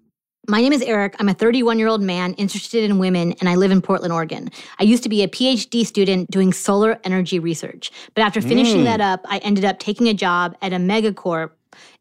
My 0.49 0.63
name 0.63 0.73
is 0.73 0.81
Eric. 0.81 1.15
I'm 1.19 1.29
a 1.29 1.35
31 1.35 1.79
year 1.79 1.89
old 1.89 2.01
man 2.01 2.33
interested 2.35 2.85
in 2.85 2.99
women, 2.99 3.35
and 3.39 3.51
I 3.51 3.57
live 3.57 3.71
in 3.71 3.83
Portland, 3.83 4.15
Oregon. 4.15 4.49
I 4.79 4.85
used 4.85 5.03
to 5.03 5.11
be 5.11 5.23
a 5.23 5.29
PhD 5.29 5.85
student 5.85 6.31
doing 6.31 6.55
solar 6.55 6.99
energy 7.05 7.39
research, 7.39 7.93
but 8.15 8.23
after 8.23 8.41
finishing 8.41 8.85
that 8.85 9.01
mm. 9.01 9.13
up, 9.13 9.21
I 9.27 9.39
ended 9.39 9.67
up 9.67 9.79
taking 9.79 10.09
a 10.09 10.15
job 10.15 10.57
at 10.63 10.73
a 10.73 10.77
megacorp 10.77 11.51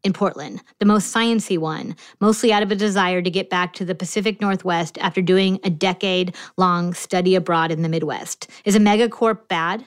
in 0.04 0.14
Portland, 0.14 0.64
the 0.80 0.86
most 0.86 1.14
sciency 1.14 1.58
one, 1.58 1.94
mostly 2.22 2.54
out 2.54 2.64
of 2.64 2.72
a 2.72 2.76
desire 2.76 3.22
to 3.22 3.30
get 3.30 3.50
back 3.50 3.74
to 3.74 3.84
the 3.84 3.94
Pacific 3.94 4.40
Northwest 4.40 4.98
after 5.00 5.22
doing 5.22 5.60
a 5.66 5.70
decade 5.70 6.34
long 6.56 6.94
study 6.94 7.36
abroad 7.36 7.70
in 7.70 7.82
the 7.82 7.90
Midwest. 7.90 8.50
Is 8.64 8.78
a 8.78 8.80
megacorp 8.80 9.50
bad? 9.50 9.86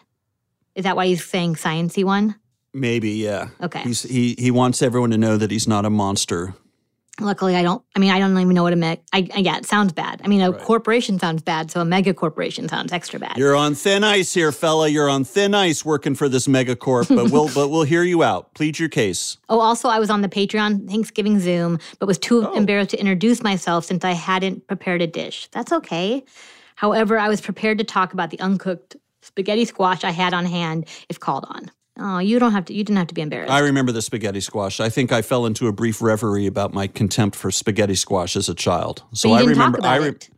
Is 0.75 0.85
that 0.85 0.97
why 0.97 1.07
he's 1.07 1.25
saying 1.25 1.55
sciency 1.55 2.05
one? 2.05 2.37
Maybe, 2.75 3.11
yeah. 3.11 3.49
Okay. 3.61 3.83
He's, 3.83 4.03
he, 4.03 4.35
he 4.39 4.51
wants 4.51 4.83
everyone 4.83 5.11
to 5.11 5.19
know 5.19 5.37
that 5.37 5.51
he's 5.51 5.69
not 5.69 5.85
a 5.85 5.91
monster. 5.91 6.55
Luckily, 7.21 7.57
I 7.57 7.63
don't. 7.63 7.85
I 7.95 7.99
mean, 7.99 8.11
I 8.11 8.19
don't 8.19 8.37
even 8.39 8.55
know 8.55 8.63
what 8.63 8.73
a 8.73 8.77
meg. 8.77 9.01
I, 9.13 9.29
I 9.35 9.41
yeah, 9.41 9.59
it 9.59 9.67
sounds 9.67 9.93
bad. 9.93 10.23
I 10.25 10.29
mean, 10.29 10.41
a 10.41 10.51
corporation 10.51 11.19
sounds 11.19 11.43
bad, 11.43 11.71
so 11.71 11.83
a 11.83 11.85
mega 11.85 12.15
corporation 12.15 12.69
sounds 12.71 12.91
extra 12.91 13.21
bad. 13.21 13.37
You're 13.37 13.55
on 13.55 13.75
thin 13.75 14.03
ice 14.03 14.33
here, 14.33 14.51
fella. 14.51 14.89
You're 14.89 15.11
on 15.11 15.25
thin 15.25 15.55
ice 15.55 15.85
working 15.85 16.15
for 16.15 16.27
this 16.29 16.49
megacorp, 16.49 17.15
but 17.15 17.31
we'll 17.31 17.49
but 17.55 17.69
we'll 17.69 17.83
hear 17.83 18.03
you 18.03 18.23
out. 18.23 18.55
Plead 18.55 18.79
your 18.79 18.89
case. 18.89 19.37
oh, 19.51 19.61
also, 19.61 19.91
I 19.91 19.99
was 19.99 20.09
on 20.09 20.23
the 20.23 20.29
Patreon 20.29 20.89
Thanksgiving 20.89 21.39
Zoom, 21.39 21.79
but 21.99 22.07
was 22.07 22.19
too 22.19 22.47
oh. 22.49 22.55
embarrassed 22.55 22.91
to 22.91 22.99
introduce 22.99 23.43
myself 23.43 23.85
since 23.85 24.07
I 24.07 24.13
hadn't 24.13 24.67
prepared 24.67 25.03
a 25.03 25.07
dish. 25.07 25.49
That's 25.53 25.71
okay. 25.71 26.25
However, 26.77 27.19
I 27.19 27.29
was 27.29 27.43
prepared 27.43 27.77
to 27.79 27.85
talk 27.85 28.15
about 28.15 28.31
the 28.31 28.41
uncooked 28.41 28.97
spaghetti 29.21 29.67
squash 29.67 30.03
I 30.03 30.11
had 30.13 30.33
on 30.33 30.47
hand 30.47 30.89
if 31.11 31.21
called 31.21 31.45
on. 31.49 31.71
Oh, 32.05 32.19
you 32.19 32.41
don't 32.41 32.51
have 32.51 32.65
to. 32.65 32.75
You 32.75 32.83
didn't 32.83 32.99
have 32.99 33.07
to 33.07 33.15
be 33.15 33.23
embarrassed. 33.23 33.53
I 33.53 33.61
remember 33.61 33.93
the 33.93 34.03
spaghetti 34.03 34.41
squash. 34.41 34.81
I 34.81 34.89
think 34.89 35.13
I 35.13 35.23
fell 35.23 35.47
into 35.47 35.69
a 35.69 35.73
brief 35.73 36.03
reverie 36.03 36.47
about 36.47 36.75
my 36.75 36.89
contempt 36.89 37.37
for 37.37 37.53
spaghetti 37.53 37.95
squash 37.95 38.35
as 38.35 38.49
a 38.49 38.55
child. 38.55 39.05
So 39.13 39.33
I 39.33 39.45
remember. 39.45 39.79
I 39.85 39.97
re- 39.97 40.09
it. 40.09 40.29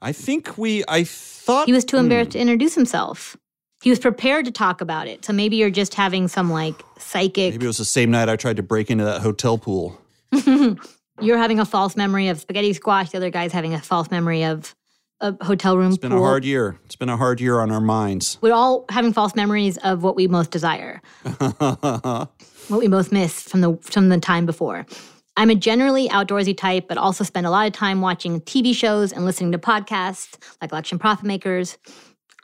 I 0.00 0.12
think 0.12 0.56
we. 0.56 0.84
I 0.86 1.02
thought 1.02 1.66
He 1.66 1.72
was 1.72 1.84
too 1.84 1.96
hmm. 1.96 2.04
embarrassed 2.04 2.30
to 2.32 2.38
introduce 2.38 2.76
himself. 2.76 3.36
He 3.82 3.90
was 3.90 3.98
prepared 3.98 4.44
to 4.44 4.52
talk 4.52 4.80
about 4.80 5.08
it. 5.08 5.24
So 5.24 5.32
maybe 5.32 5.56
you're 5.56 5.70
just 5.70 5.94
having 5.94 6.28
some 6.28 6.50
like 6.50 6.84
psychic. 6.98 7.52
maybe 7.52 7.64
it 7.64 7.68
was 7.68 7.78
the 7.78 7.84
same 7.84 8.12
night 8.12 8.28
I 8.28 8.36
tried 8.36 8.56
to 8.56 8.62
break 8.62 8.88
into 8.88 9.04
that 9.04 9.20
hotel 9.20 9.58
pool. 9.58 10.00
You're 11.20 11.38
having 11.38 11.58
a 11.58 11.64
false 11.64 11.96
memory 11.96 12.28
of 12.28 12.40
spaghetti 12.40 12.72
squash. 12.72 13.10
The 13.10 13.16
other 13.16 13.30
guy's 13.30 13.50
having 13.50 13.74
a 13.74 13.80
false 13.80 14.10
memory 14.10 14.44
of 14.44 14.74
a 15.20 15.44
hotel 15.44 15.76
room. 15.76 15.88
It's 15.88 15.98
been 15.98 16.12
a 16.12 16.18
hard 16.18 16.44
year. 16.44 16.78
It's 16.84 16.96
been 16.96 17.08
a 17.08 17.16
hard 17.16 17.40
year 17.40 17.60
on 17.60 17.70
our 17.70 17.80
minds. 17.80 18.38
We're 18.40 18.54
all 18.54 18.84
having 18.90 19.12
false 19.12 19.34
memories 19.34 19.76
of 19.78 20.02
what 20.02 20.16
we 20.16 20.28
most 20.28 20.50
desire, 20.50 21.02
what 21.22 22.28
we 22.70 22.88
most 22.88 23.12
miss 23.12 23.42
from 23.42 23.60
the 23.60 23.76
from 23.82 24.08
the 24.08 24.18
time 24.18 24.46
before. 24.46 24.86
I'm 25.36 25.50
a 25.50 25.54
generally 25.54 26.08
outdoorsy 26.08 26.56
type, 26.56 26.88
but 26.88 26.98
also 26.98 27.22
spend 27.22 27.46
a 27.46 27.50
lot 27.50 27.66
of 27.66 27.72
time 27.72 28.00
watching 28.00 28.40
TV 28.40 28.74
shows 28.74 29.12
and 29.12 29.24
listening 29.24 29.52
to 29.52 29.58
podcasts 29.58 30.36
like 30.60 30.72
Election 30.72 30.98
Profit 30.98 31.26
Makers. 31.26 31.78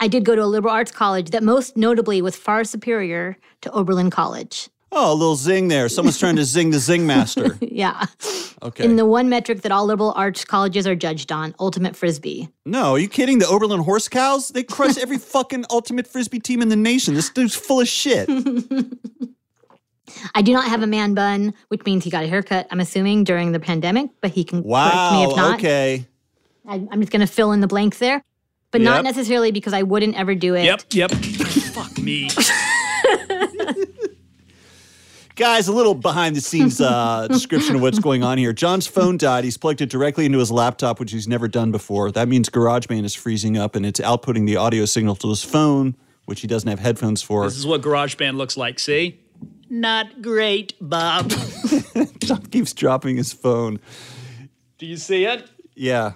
I 0.01 0.09
did 0.09 0.25
go 0.25 0.37
to 0.37 0.43
a 0.43 0.47
liberal 0.47 0.73
arts 0.73 0.93
college 0.93 1.31
that 1.31 1.43
most 1.43 1.77
notably 1.77 2.23
was 2.23 2.37
far 2.37 2.65
superior 2.65 3.37
to 3.63 3.71
Oberlin 3.73 4.11
College. 4.11 4.69
Oh, 4.97 5.13
a 5.13 5.15
little 5.15 5.35
zing 5.37 5.69
there. 5.69 5.89
Someone's 5.89 6.19
trying 6.19 6.37
to 6.37 6.45
zing 6.45 6.71
the 6.71 6.79
zing 6.79 7.05
master. 7.15 7.59
Yeah. 7.61 8.07
Okay. 8.63 8.85
In 8.85 8.95
the 8.97 9.05
one 9.05 9.29
metric 9.29 9.63
that 9.63 9.73
all 9.73 9.85
liberal 9.87 10.13
arts 10.17 10.45
colleges 10.45 10.87
are 10.87 10.95
judged 10.95 11.33
on, 11.33 11.55
ultimate 11.59 11.97
frisbee. 11.97 12.49
no, 12.65 12.93
are 12.93 12.99
you 12.99 13.09
kidding? 13.09 13.41
The 13.41 13.49
Oberlin 13.49 13.81
Horse 13.81 14.09
Cows? 14.09 14.49
They 14.51 14.63
crush 14.63 14.97
every 14.97 15.19
fucking 15.35 15.65
ultimate 15.71 16.07
frisbee 16.07 16.39
team 16.39 16.63
in 16.63 16.69
the 16.69 16.77
nation. 16.77 17.15
This 17.15 17.29
dude's 17.29 17.57
full 17.57 17.81
of 17.81 17.89
shit. 17.89 18.29
I 20.35 20.43
do 20.43 20.53
not 20.53 20.69
have 20.69 20.83
a 20.83 20.87
man 20.87 21.15
bun, 21.15 21.55
which 21.69 21.85
means 21.85 22.05
he 22.05 22.11
got 22.11 22.23
a 22.23 22.29
haircut, 22.29 22.69
I'm 22.71 22.79
assuming, 22.79 23.25
during 23.25 23.51
the 23.53 23.59
pandemic, 23.61 24.11
but 24.21 24.31
he 24.31 24.45
can 24.45 24.63
correct 24.63 25.13
me 25.13 25.25
if 25.25 25.31
Wow. 25.31 25.37
not. 25.37 25.59
Okay. 25.59 26.07
I, 26.69 26.75
I'm 26.91 27.01
just 27.01 27.11
going 27.11 27.27
to 27.27 27.33
fill 27.33 27.51
in 27.53 27.61
the 27.61 27.67
blanks 27.67 27.99
there, 27.99 28.23
but 28.71 28.81
not 28.81 29.03
necessarily 29.03 29.51
because 29.51 29.73
I 29.73 29.83
wouldn't 29.83 30.17
ever 30.17 30.35
do 30.37 30.55
it. 30.55 30.65
Yep, 30.65 30.83
yep. 30.93 31.11
Fuck 31.11 31.99
me. 31.99 32.29
Guys, 35.37 35.66
a 35.66 35.73
little 35.73 35.94
behind 35.94 36.37
the 36.37 36.40
scenes 36.40 36.81
uh, 36.81 37.27
description 37.29 37.75
of 37.75 37.83
what's 37.83 37.99
going 37.99 38.23
on 38.23 38.38
here. 38.38 38.53
John's 38.53 38.87
phone 38.87 39.16
died. 39.16 39.42
He's 39.42 39.57
plugged 39.57 39.81
it 39.81 39.90
directly 39.90 40.27
into 40.27 40.38
his 40.38 40.53
laptop, 40.53 41.01
which 41.01 41.11
he's 41.11 41.27
never 41.27 41.49
done 41.49 41.73
before. 41.73 42.12
That 42.12 42.29
means 42.29 42.49
GarageBand 42.49 43.05
is 43.05 43.14
freezing 43.14 43.57
up 43.57 43.75
and 43.75 43.85
it's 43.85 43.99
outputting 43.99 44.47
the 44.47 44.57
audio 44.57 44.85
signal 44.85 45.16
to 45.16 45.29
his 45.31 45.42
phone, 45.42 45.97
which 46.27 46.40
he 46.40 46.47
doesn't 46.47 46.68
have 46.68 46.79
headphones 46.79 47.20
for. 47.20 47.44
This 47.44 47.57
is 47.57 47.66
what 47.66 47.83
GarageBand 47.83 48.37
looks 48.37 48.57
like, 48.57 48.79
see? 48.79 49.20
Not 49.68 50.23
great, 50.23 50.75
Bob. 50.81 51.31
John 52.20 52.47
keeps 52.47 52.73
dropping 52.73 53.16
his 53.16 53.33
phone. 53.33 53.81
Do 54.79 54.87
you 54.87 54.97
see 54.97 55.25
it? 55.25 55.49
Yeah. 55.75 56.12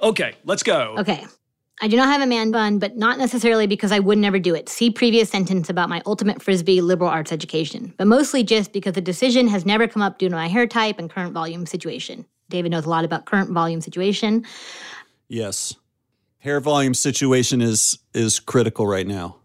Okay, 0.00 0.34
let's 0.44 0.62
go. 0.62 0.96
Okay. 0.98 1.26
I 1.82 1.88
do 1.88 1.96
not 1.96 2.06
have 2.06 2.20
a 2.20 2.26
man 2.26 2.52
bun, 2.52 2.78
but 2.78 2.96
not 2.96 3.18
necessarily 3.18 3.66
because 3.66 3.90
I 3.90 3.98
would 3.98 4.16
never 4.16 4.38
do 4.38 4.54
it. 4.54 4.68
See 4.68 4.88
previous 4.88 5.28
sentence 5.28 5.68
about 5.68 5.88
my 5.88 6.00
ultimate 6.06 6.40
frisbee 6.40 6.80
liberal 6.80 7.10
arts 7.10 7.32
education, 7.32 7.92
but 7.96 8.06
mostly 8.06 8.44
just 8.44 8.72
because 8.72 8.92
the 8.92 9.00
decision 9.00 9.48
has 9.48 9.66
never 9.66 9.88
come 9.88 10.00
up 10.00 10.18
due 10.18 10.28
to 10.28 10.34
my 10.36 10.46
hair 10.46 10.68
type 10.68 11.00
and 11.00 11.10
current 11.10 11.32
volume 11.32 11.66
situation. 11.66 12.24
David 12.50 12.70
knows 12.70 12.84
a 12.84 12.88
lot 12.88 13.04
about 13.04 13.24
current 13.24 13.50
volume 13.50 13.80
situation. 13.80 14.46
Yes. 15.26 15.74
Hair 16.38 16.60
volume 16.60 16.94
situation 16.94 17.60
is 17.60 17.98
is 18.14 18.38
critical 18.38 18.86
right 18.86 19.06
now. 19.06 19.38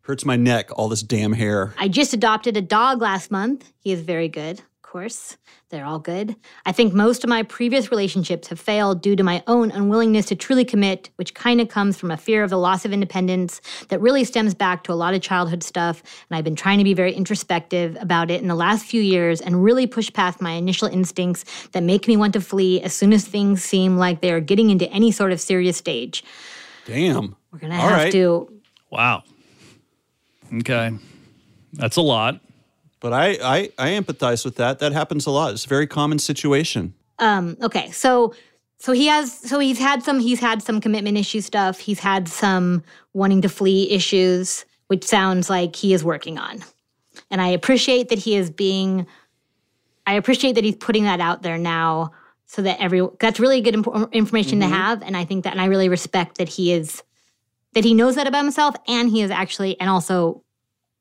Hurts 0.00 0.24
my 0.24 0.34
neck, 0.34 0.76
all 0.76 0.88
this 0.88 1.02
damn 1.02 1.32
hair. 1.32 1.74
I 1.78 1.86
just 1.86 2.12
adopted 2.12 2.56
a 2.56 2.62
dog 2.62 3.00
last 3.00 3.30
month. 3.30 3.72
He 3.78 3.92
is 3.92 4.00
very 4.00 4.28
good. 4.28 4.62
Course. 4.86 5.36
They're 5.68 5.84
all 5.84 5.98
good. 5.98 6.36
I 6.64 6.72
think 6.72 6.94
most 6.94 7.24
of 7.24 7.28
my 7.28 7.42
previous 7.42 7.90
relationships 7.90 8.48
have 8.48 8.58
failed 8.58 9.02
due 9.02 9.16
to 9.16 9.22
my 9.22 9.42
own 9.46 9.70
unwillingness 9.70 10.26
to 10.26 10.36
truly 10.36 10.64
commit, 10.64 11.10
which 11.16 11.34
kind 11.34 11.60
of 11.60 11.68
comes 11.68 11.98
from 11.98 12.10
a 12.10 12.16
fear 12.16 12.42
of 12.42 12.50
the 12.50 12.56
loss 12.56 12.84
of 12.84 12.92
independence 12.92 13.60
that 13.88 14.00
really 14.00 14.24
stems 14.24 14.54
back 14.54 14.84
to 14.84 14.92
a 14.92 14.94
lot 14.94 15.12
of 15.12 15.20
childhood 15.20 15.62
stuff. 15.62 16.02
And 16.30 16.38
I've 16.38 16.44
been 16.44 16.56
trying 16.56 16.78
to 16.78 16.84
be 16.84 16.94
very 16.94 17.12
introspective 17.12 17.96
about 18.00 18.30
it 18.30 18.40
in 18.40 18.48
the 18.48 18.54
last 18.54 18.86
few 18.86 19.02
years 19.02 19.40
and 19.40 19.62
really 19.62 19.86
push 19.86 20.10
past 20.12 20.40
my 20.40 20.52
initial 20.52 20.88
instincts 20.88 21.44
that 21.72 21.82
make 21.82 22.08
me 22.08 22.16
want 22.16 22.32
to 22.32 22.40
flee 22.40 22.80
as 22.80 22.94
soon 22.94 23.12
as 23.12 23.26
things 23.26 23.62
seem 23.62 23.98
like 23.98 24.20
they 24.20 24.32
are 24.32 24.40
getting 24.40 24.70
into 24.70 24.88
any 24.90 25.10
sort 25.10 25.32
of 25.32 25.40
serious 25.40 25.76
stage. 25.76 26.24
Damn. 26.86 27.36
We're 27.52 27.58
going 27.58 27.72
to 27.72 27.78
have 27.78 27.92
right. 27.92 28.12
to. 28.12 28.48
Wow. 28.90 29.24
Okay. 30.54 30.92
That's 31.72 31.96
a 31.96 32.02
lot. 32.02 32.40
But 33.00 33.12
I, 33.12 33.38
I, 33.42 33.70
I 33.78 33.88
empathize 33.90 34.44
with 34.44 34.56
that. 34.56 34.78
That 34.78 34.92
happens 34.92 35.26
a 35.26 35.30
lot. 35.30 35.52
It's 35.52 35.64
a 35.64 35.68
very 35.68 35.86
common 35.86 36.18
situation. 36.18 36.94
Um, 37.18 37.56
okay, 37.62 37.90
so 37.90 38.34
so 38.78 38.92
he 38.92 39.06
has 39.06 39.32
so 39.32 39.58
he's 39.58 39.78
had 39.78 40.02
some 40.02 40.20
he's 40.20 40.40
had 40.40 40.62
some 40.62 40.80
commitment 40.80 41.16
issue 41.16 41.40
stuff. 41.40 41.78
He's 41.78 41.98
had 41.98 42.28
some 42.28 42.82
wanting 43.14 43.42
to 43.42 43.48
flee 43.48 43.90
issues, 43.90 44.64
which 44.88 45.04
sounds 45.04 45.48
like 45.48 45.76
he 45.76 45.94
is 45.94 46.04
working 46.04 46.38
on. 46.38 46.62
And 47.30 47.40
I 47.40 47.48
appreciate 47.48 48.10
that 48.10 48.18
he 48.18 48.36
is 48.36 48.50
being 48.50 49.06
I 50.06 50.14
appreciate 50.14 50.54
that 50.54 50.64
he's 50.64 50.76
putting 50.76 51.04
that 51.04 51.20
out 51.20 51.42
there 51.42 51.58
now 51.58 52.12
so 52.46 52.62
that 52.62 52.80
every 52.80 53.06
that's 53.18 53.40
really 53.40 53.60
good 53.60 53.74
imp- 53.74 54.12
information 54.12 54.60
to 54.60 54.66
have 54.66 55.02
and 55.02 55.16
I 55.16 55.24
think 55.24 55.44
that 55.44 55.52
and 55.52 55.60
I 55.60 55.66
really 55.66 55.88
respect 55.88 56.38
that 56.38 56.48
he 56.48 56.72
is 56.72 57.02
that 57.72 57.84
he 57.84 57.94
knows 57.94 58.14
that 58.14 58.26
about 58.26 58.44
himself 58.44 58.76
and 58.86 59.10
he 59.10 59.22
is 59.22 59.30
actually 59.30 59.78
and 59.80 59.90
also 59.90 60.44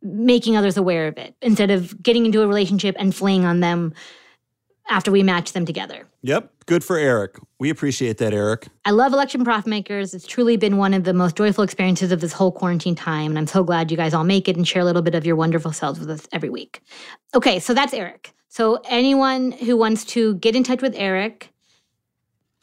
making 0.06 0.56
others 0.56 0.78
aware 0.78 1.08
of 1.08 1.18
it 1.18 1.36
instead 1.42 1.72
of 1.72 2.02
getting 2.02 2.26
into 2.26 2.42
a 2.42 2.48
relationship 2.48 2.96
and 2.98 3.14
fleeing 3.14 3.44
on 3.44 3.60
them 3.60 3.94
after 4.90 5.12
we 5.12 5.24
match 5.24 5.54
them 5.54 5.66
together. 5.66 6.08
Yep. 6.22 6.52
Good 6.68 6.84
for 6.84 6.98
Eric. 6.98 7.40
We 7.60 7.70
appreciate 7.70 8.18
that, 8.20 8.34
Eric. 8.34 8.68
I 8.86 8.92
love 8.92 9.14
election 9.14 9.44
profit 9.44 9.68
makers. 9.68 10.14
It's 10.14 10.28
truly 10.28 10.58
been 10.58 10.78
one 10.78 10.94
of 10.94 11.04
the 11.04 11.14
most 11.14 11.36
joyful 11.36 11.64
experiences 11.64 12.12
of 12.12 12.22
this 12.22 12.34
whole 12.34 12.52
quarantine 12.52 12.96
time. 12.96 13.32
And 13.32 13.40
I'm 13.40 13.48
so 13.48 13.64
glad 13.64 13.92
you 13.92 13.98
guys 13.98 14.14
all 14.14 14.24
make 14.24 14.48
it 14.48 14.56
and 14.56 14.68
share 14.68 14.82
a 14.82 14.86
little 14.86 15.02
bit 15.02 15.16
of 15.16 15.26
your 15.26 15.36
wonderful 15.36 15.72
selves 15.72 16.00
with 16.00 16.10
us 16.10 16.28
every 16.32 16.50
week. 16.50 16.82
Okay, 17.34 17.60
so 17.60 17.74
that's 17.74 17.94
Eric. 17.94 18.34
So 18.48 18.80
anyone 18.90 19.52
who 19.52 19.76
wants 19.76 20.06
to 20.06 20.36
get 20.36 20.56
in 20.56 20.64
touch 20.64 20.82
with 20.82 20.94
Eric, 20.96 21.52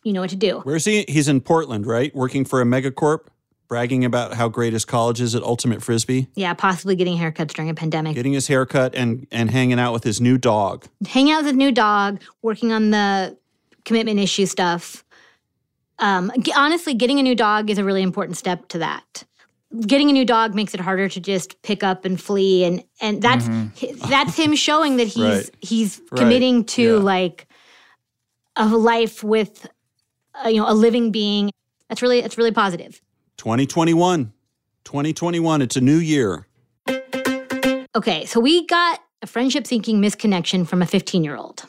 you 0.04 0.12
know 0.12 0.20
what 0.20 0.30
to 0.30 0.36
do. 0.36 0.60
Where's 0.60 0.84
he? 0.84 1.04
He's 1.08 1.28
in 1.28 1.40
Portland, 1.40 1.86
right? 1.86 2.14
Working 2.14 2.44
for 2.44 2.60
a 2.60 2.64
megacorp, 2.64 3.26
bragging 3.68 4.04
about 4.04 4.34
how 4.34 4.48
great 4.48 4.72
his 4.72 4.84
college 4.84 5.20
is 5.20 5.34
at 5.34 5.42
Ultimate 5.42 5.82
Frisbee, 5.82 6.28
Yeah, 6.34 6.52
possibly 6.54 6.94
getting 6.96 7.16
haircuts 7.16 7.52
during 7.54 7.70
a 7.70 7.74
pandemic. 7.74 8.14
getting 8.14 8.32
his 8.34 8.46
haircut, 8.48 8.94
and 8.94 9.26
and 9.30 9.50
hanging 9.50 9.78
out 9.80 9.92
with 9.92 10.04
his 10.04 10.20
new 10.20 10.36
dog. 10.38 10.86
Hang 11.08 11.30
out 11.30 11.38
with 11.38 11.46
his 11.46 11.56
new 11.56 11.72
dog, 11.72 12.20
working 12.42 12.72
on 12.72 12.90
the 12.90 13.36
commitment 13.84 14.18
issue 14.20 14.46
stuff. 14.46 15.04
Um, 15.98 16.32
honestly, 16.56 16.94
getting 16.94 17.18
a 17.18 17.22
new 17.22 17.34
dog 17.34 17.70
is 17.70 17.78
a 17.78 17.84
really 17.84 18.02
important 18.02 18.36
step 18.36 18.68
to 18.68 18.78
that. 18.78 19.24
Getting 19.86 20.10
a 20.10 20.12
new 20.12 20.24
dog 20.24 20.54
makes 20.54 20.74
it 20.74 20.80
harder 20.80 21.08
to 21.08 21.20
just 21.20 21.62
pick 21.62 21.82
up 21.82 22.04
and 22.04 22.20
flee, 22.20 22.64
and 22.64 22.84
and 23.00 23.22
that's 23.22 23.48
that's 24.08 24.36
him 24.36 24.54
showing 24.54 24.96
that 24.98 25.06
he's 25.06 25.16
Right. 25.22 25.50
he's 25.60 26.00
Right. 26.10 26.18
committing 26.20 26.64
to 26.76 26.82
Yeah. 26.96 27.02
like 27.02 27.46
a 28.56 28.66
life 28.66 29.24
with 29.24 29.66
uh, 30.44 30.48
you 30.48 30.56
know 30.60 30.68
a 30.70 30.74
living 30.74 31.10
being. 31.10 31.50
That's 31.88 32.02
really 32.02 32.20
that's 32.20 32.36
really 32.36 32.52
positive. 32.52 33.00
2021. 33.38 34.32
2021. 34.84 35.62
It's 35.62 35.76
a 35.76 35.80
new 35.80 35.96
year. 35.96 36.46
Okay, 37.94 38.24
so 38.24 38.40
we 38.40 38.66
got 38.66 39.00
a 39.20 39.26
friendship 39.26 39.66
seeking 39.66 40.00
misconnection 40.00 40.66
from 40.66 40.82
a 40.82 40.86
15 40.86 41.24
year 41.24 41.36
old. 41.36 41.64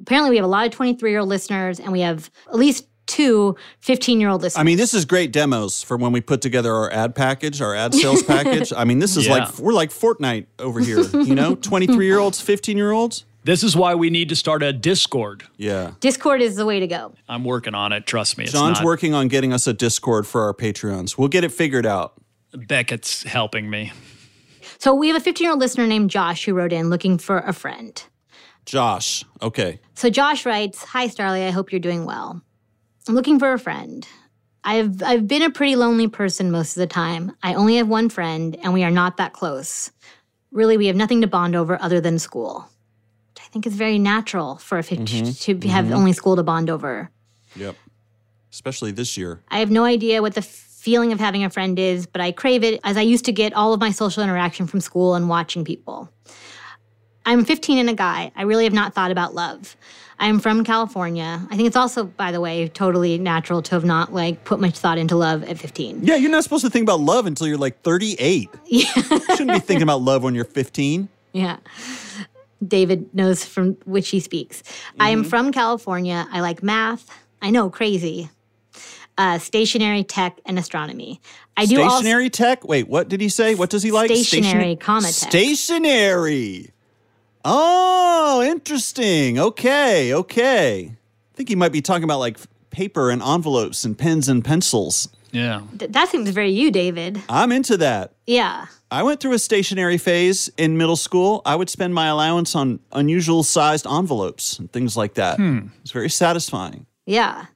Apparently, 0.00 0.30
we 0.30 0.36
have 0.36 0.44
a 0.44 0.48
lot 0.48 0.66
of 0.66 0.72
23 0.72 1.10
year 1.10 1.20
old 1.20 1.28
listeners, 1.28 1.78
and 1.78 1.92
we 1.92 2.00
have 2.00 2.30
at 2.48 2.56
least 2.56 2.86
two 3.06 3.56
15 3.80 4.20
year 4.20 4.30
old 4.30 4.40
listeners. 4.42 4.60
I 4.60 4.64
mean, 4.64 4.78
this 4.78 4.94
is 4.94 5.04
great 5.04 5.32
demos 5.32 5.82
for 5.82 5.96
when 5.96 6.12
we 6.12 6.20
put 6.20 6.40
together 6.40 6.72
our 6.72 6.90
ad 6.90 7.14
package, 7.14 7.60
our 7.60 7.74
ad 7.74 7.94
sales 7.94 8.22
package. 8.34 8.72
I 8.74 8.84
mean, 8.84 8.98
this 8.98 9.16
is 9.16 9.26
Yeah. 9.26 9.34
like 9.44 9.58
we're 9.58 9.72
like 9.74 9.90
Fortnite 9.90 10.46
over 10.58 10.80
here. 10.80 11.00
You 11.00 11.34
know, 11.34 11.54
23 11.60 12.06
year 12.06 12.18
olds, 12.18 12.40
15 12.40 12.76
year 12.76 12.92
olds. 12.92 13.24
This 13.42 13.62
is 13.62 13.74
why 13.74 13.94
we 13.94 14.10
need 14.10 14.28
to 14.28 14.36
start 14.36 14.62
a 14.62 14.72
Discord. 14.72 15.44
Yeah. 15.56 15.92
Discord 16.00 16.42
is 16.42 16.56
the 16.56 16.66
way 16.66 16.80
to 16.80 16.86
go. 16.86 17.14
I'm 17.28 17.44
working 17.44 17.74
on 17.74 17.92
it. 17.92 18.06
Trust 18.06 18.36
me. 18.36 18.44
John's 18.46 18.78
not, 18.78 18.84
working 18.84 19.14
on 19.14 19.28
getting 19.28 19.52
us 19.52 19.66
a 19.66 19.72
Discord 19.72 20.26
for 20.26 20.42
our 20.42 20.52
Patreons. 20.52 21.16
We'll 21.16 21.28
get 21.28 21.44
it 21.44 21.52
figured 21.52 21.86
out. 21.86 22.14
Beckett's 22.52 23.22
helping 23.22 23.70
me. 23.70 23.92
So 24.78 24.94
we 24.94 25.08
have 25.08 25.16
a 25.16 25.20
15 25.20 25.44
year 25.44 25.52
old 25.52 25.60
listener 25.60 25.86
named 25.86 26.10
Josh 26.10 26.44
who 26.44 26.54
wrote 26.54 26.72
in 26.72 26.90
looking 26.90 27.18
for 27.18 27.38
a 27.38 27.52
friend. 27.52 28.02
Josh. 28.66 29.24
Okay. 29.40 29.80
So 29.94 30.10
Josh 30.10 30.44
writes, 30.44 30.84
"Hi 30.84 31.08
Starlee, 31.08 31.46
I 31.46 31.50
hope 31.50 31.72
you're 31.72 31.80
doing 31.80 32.04
well. 32.04 32.42
I'm 33.08 33.14
looking 33.14 33.38
for 33.38 33.52
a 33.52 33.58
friend. 33.58 34.06
I've 34.64 35.02
I've 35.02 35.26
been 35.26 35.42
a 35.42 35.50
pretty 35.50 35.76
lonely 35.76 36.08
person 36.08 36.50
most 36.50 36.76
of 36.76 36.80
the 36.80 36.86
time. 36.86 37.32
I 37.42 37.54
only 37.54 37.76
have 37.76 37.88
one 37.88 38.08
friend 38.08 38.56
and 38.62 38.72
we 38.72 38.84
are 38.84 38.90
not 38.90 39.16
that 39.16 39.32
close. 39.32 39.90
Really, 40.52 40.76
we 40.76 40.86
have 40.86 40.96
nothing 40.96 41.20
to 41.22 41.26
bond 41.26 41.56
over 41.56 41.80
other 41.80 42.00
than 42.00 42.18
school. 42.18 42.68
I 43.50 43.52
think 43.52 43.66
it's 43.66 43.74
very 43.74 43.98
natural 43.98 44.58
for 44.58 44.78
a 44.78 44.82
15 44.84 45.24
mm-hmm. 45.24 45.58
to 45.58 45.68
have 45.68 45.86
mm-hmm. 45.86 45.94
only 45.94 46.12
school 46.12 46.36
to 46.36 46.44
bond 46.44 46.70
over. 46.70 47.10
Yep. 47.56 47.74
Especially 48.52 48.92
this 48.92 49.16
year. 49.16 49.40
I 49.48 49.58
have 49.58 49.72
no 49.72 49.82
idea 49.82 50.22
what 50.22 50.36
the 50.36 50.42
feeling 50.42 51.12
of 51.12 51.18
having 51.18 51.42
a 51.42 51.50
friend 51.50 51.76
is, 51.76 52.06
but 52.06 52.20
I 52.20 52.30
crave 52.30 52.62
it 52.62 52.78
as 52.84 52.96
I 52.96 53.00
used 53.00 53.24
to 53.24 53.32
get 53.32 53.52
all 53.52 53.72
of 53.74 53.80
my 53.80 53.90
social 53.90 54.22
interaction 54.22 54.68
from 54.68 54.80
school 54.80 55.16
and 55.16 55.28
watching 55.28 55.64
people. 55.64 56.08
I'm 57.26 57.44
15 57.44 57.78
and 57.78 57.90
a 57.90 57.94
guy. 57.94 58.30
I 58.36 58.42
really 58.42 58.62
have 58.62 58.72
not 58.72 58.94
thought 58.94 59.10
about 59.10 59.34
love. 59.34 59.76
I'm 60.20 60.38
from 60.38 60.62
California. 60.62 61.44
I 61.50 61.56
think 61.56 61.66
it's 61.66 61.76
also, 61.76 62.04
by 62.04 62.30
the 62.30 62.40
way, 62.40 62.68
totally 62.68 63.18
natural 63.18 63.62
to 63.62 63.70
have 63.72 63.84
not 63.84 64.12
like 64.12 64.44
put 64.44 64.60
much 64.60 64.78
thought 64.78 64.96
into 64.96 65.16
love 65.16 65.42
at 65.42 65.58
15. 65.58 66.04
Yeah, 66.04 66.14
you're 66.14 66.30
not 66.30 66.44
supposed 66.44 66.64
to 66.64 66.70
think 66.70 66.84
about 66.84 67.00
love 67.00 67.26
until 67.26 67.48
you're 67.48 67.58
like 67.58 67.82
38. 67.82 68.48
Yeah. 68.66 68.86
you 68.94 69.20
shouldn't 69.36 69.50
be 69.50 69.58
thinking 69.58 69.82
about 69.82 70.02
love 70.02 70.22
when 70.22 70.36
you're 70.36 70.44
15. 70.44 71.08
Yeah. 71.32 71.56
David 72.66 73.12
knows 73.14 73.44
from 73.44 73.74
which 73.84 74.10
he 74.10 74.20
speaks. 74.20 74.62
I 74.98 75.10
am 75.10 75.24
from 75.24 75.52
California. 75.52 76.26
I 76.30 76.40
like 76.40 76.62
math. 76.62 77.08
I 77.40 77.50
know, 77.50 77.70
crazy. 77.70 78.30
Uh, 79.16 79.38
stationary 79.38 80.04
tech 80.04 80.38
and 80.46 80.58
astronomy. 80.58 81.20
I 81.56 81.66
do 81.66 81.82
also 81.82 81.96
Stationary 81.96 82.30
tech? 82.30 82.66
Wait, 82.66 82.88
what 82.88 83.08
did 83.08 83.20
he 83.20 83.28
say? 83.28 83.54
What 83.54 83.70
does 83.70 83.82
he 83.82 83.90
like? 83.90 84.10
Stationary, 84.10 84.76
Stationa- 84.76 84.80
comma 84.80 85.06
tech. 85.08 85.30
Stationary. 85.30 86.70
Oh, 87.44 88.42
interesting. 88.42 89.38
Okay, 89.38 90.14
okay. 90.14 90.92
I 90.92 91.36
think 91.36 91.48
he 91.48 91.56
might 91.56 91.72
be 91.72 91.80
talking 91.82 92.04
about 92.04 92.18
like 92.18 92.38
paper 92.70 93.10
and 93.10 93.22
envelopes 93.22 93.84
and 93.84 93.96
pens 93.98 94.28
and 94.28 94.44
pencils. 94.44 95.08
Yeah. 95.32 95.62
Th- 95.78 95.90
that 95.90 96.08
seems 96.08 96.30
very 96.30 96.50
you, 96.50 96.70
David. 96.70 97.20
I'm 97.28 97.52
into 97.52 97.76
that. 97.78 98.12
Yeah. 98.26 98.66
I 98.90 99.02
went 99.02 99.20
through 99.20 99.34
a 99.34 99.38
stationary 99.38 99.98
phase 99.98 100.50
in 100.56 100.76
middle 100.76 100.96
school. 100.96 101.42
I 101.44 101.54
would 101.54 101.70
spend 101.70 101.94
my 101.94 102.08
allowance 102.08 102.54
on 102.56 102.80
unusual 102.92 103.42
sized 103.42 103.86
envelopes 103.86 104.58
and 104.58 104.70
things 104.72 104.96
like 104.96 105.14
that. 105.14 105.38
It's 105.82 105.92
very 105.92 106.10
satisfying. 106.10 106.86
Yeah. 107.06 107.46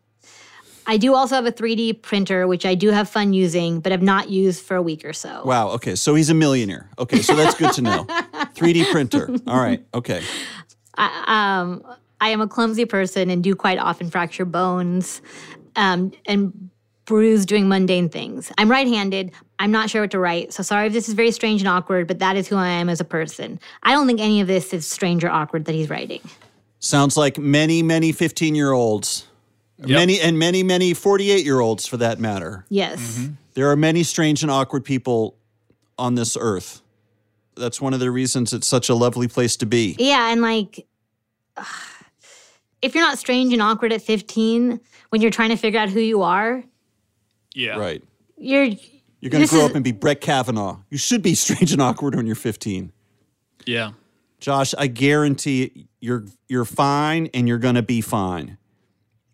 I 0.86 0.96
do 0.96 1.14
also 1.14 1.34
have 1.34 1.46
a 1.46 1.52
3D 1.52 2.02
printer, 2.02 2.46
which 2.46 2.66
I 2.66 2.74
do 2.74 2.90
have 2.90 3.08
fun 3.08 3.32
using, 3.32 3.80
but 3.80 3.90
have 3.90 4.02
not 4.02 4.28
used 4.28 4.62
for 4.64 4.76
a 4.76 4.82
week 4.82 5.04
or 5.04 5.12
so. 5.12 5.42
Wow. 5.44 5.70
Okay. 5.70 5.94
So 5.94 6.14
he's 6.14 6.28
a 6.30 6.34
millionaire. 6.34 6.90
Okay. 6.98 7.22
So 7.22 7.34
that's 7.34 7.54
good 7.54 7.72
to 7.72 7.82
know. 7.82 8.04
3D 8.54 8.90
printer. 8.92 9.30
All 9.46 9.58
right. 9.58 9.84
Okay. 9.94 10.22
Um, 10.96 11.82
I 12.20 12.28
am 12.28 12.40
a 12.40 12.46
clumsy 12.46 12.84
person 12.84 13.30
and 13.30 13.42
do 13.42 13.54
quite 13.54 13.78
often 13.78 14.10
fracture 14.10 14.44
bones 14.44 15.22
um, 15.76 16.12
and 16.26 16.63
bruise 17.04 17.44
doing 17.46 17.68
mundane 17.68 18.08
things. 18.08 18.50
I'm 18.58 18.70
right 18.70 18.86
handed. 18.86 19.32
I'm 19.58 19.70
not 19.70 19.90
sure 19.90 20.02
what 20.02 20.10
to 20.12 20.18
write. 20.18 20.52
So 20.52 20.62
sorry 20.62 20.86
if 20.86 20.92
this 20.92 21.08
is 21.08 21.14
very 21.14 21.30
strange 21.30 21.60
and 21.60 21.68
awkward, 21.68 22.06
but 22.06 22.18
that 22.18 22.36
is 22.36 22.48
who 22.48 22.56
I 22.56 22.68
am 22.68 22.88
as 22.88 23.00
a 23.00 23.04
person. 23.04 23.60
I 23.82 23.92
don't 23.92 24.06
think 24.06 24.20
any 24.20 24.40
of 24.40 24.46
this 24.46 24.72
is 24.72 24.86
strange 24.86 25.24
or 25.24 25.30
awkward 25.30 25.66
that 25.66 25.74
he's 25.74 25.90
writing. 25.90 26.20
Sounds 26.78 27.16
like 27.16 27.38
many, 27.38 27.82
many 27.82 28.12
15 28.12 28.54
year 28.54 28.72
olds. 28.72 29.26
Many 29.78 30.20
and 30.20 30.38
many, 30.38 30.62
many 30.62 30.94
48 30.94 31.44
year 31.44 31.60
olds 31.60 31.86
for 31.86 31.96
that 31.98 32.20
matter. 32.20 32.64
Yes. 32.68 33.00
Mm-hmm. 33.00 33.32
There 33.54 33.70
are 33.70 33.76
many 33.76 34.02
strange 34.02 34.42
and 34.42 34.50
awkward 34.50 34.84
people 34.84 35.36
on 35.98 36.14
this 36.14 36.36
earth. 36.38 36.80
That's 37.56 37.80
one 37.80 37.94
of 37.94 38.00
the 38.00 38.10
reasons 38.10 38.52
it's 38.52 38.66
such 38.66 38.88
a 38.88 38.94
lovely 38.94 39.28
place 39.28 39.56
to 39.58 39.66
be. 39.66 39.94
Yeah, 39.98 40.32
and 40.32 40.42
like, 40.42 40.86
if 42.82 42.94
you're 42.94 43.04
not 43.04 43.18
strange 43.18 43.52
and 43.52 43.62
awkward 43.62 43.92
at 43.92 44.02
15 44.02 44.80
when 45.10 45.22
you're 45.22 45.30
trying 45.30 45.50
to 45.50 45.56
figure 45.56 45.78
out 45.78 45.88
who 45.88 46.00
you 46.00 46.22
are, 46.22 46.64
Yeah. 47.54 47.76
Right. 47.78 48.02
you're 48.36 48.64
You're 48.64 49.30
going 49.30 49.30
to 49.30 49.38
This 49.38 49.50
grow 49.50 49.60
is- 49.60 49.70
up 49.70 49.74
and 49.74 49.82
be 49.84 49.92
Brett 49.92 50.20
Kavanaugh. 50.20 50.78
You 50.90 50.98
should 50.98 51.22
be 51.22 51.34
strange 51.44 51.72
and 51.72 51.80
awkward 51.80 52.14
when 52.14 52.26
you're 52.26 52.34
15. 52.34 52.92
Yeah. 53.66 53.92
Josh, 54.40 54.74
I 54.76 54.88
guarantee 54.88 55.86
you're 56.00 56.26
you're 56.48 56.66
fine 56.66 57.30
and 57.32 57.48
you're 57.48 57.58
going 57.58 57.76
to 57.76 57.82
be 57.82 58.02
fine. 58.02 58.58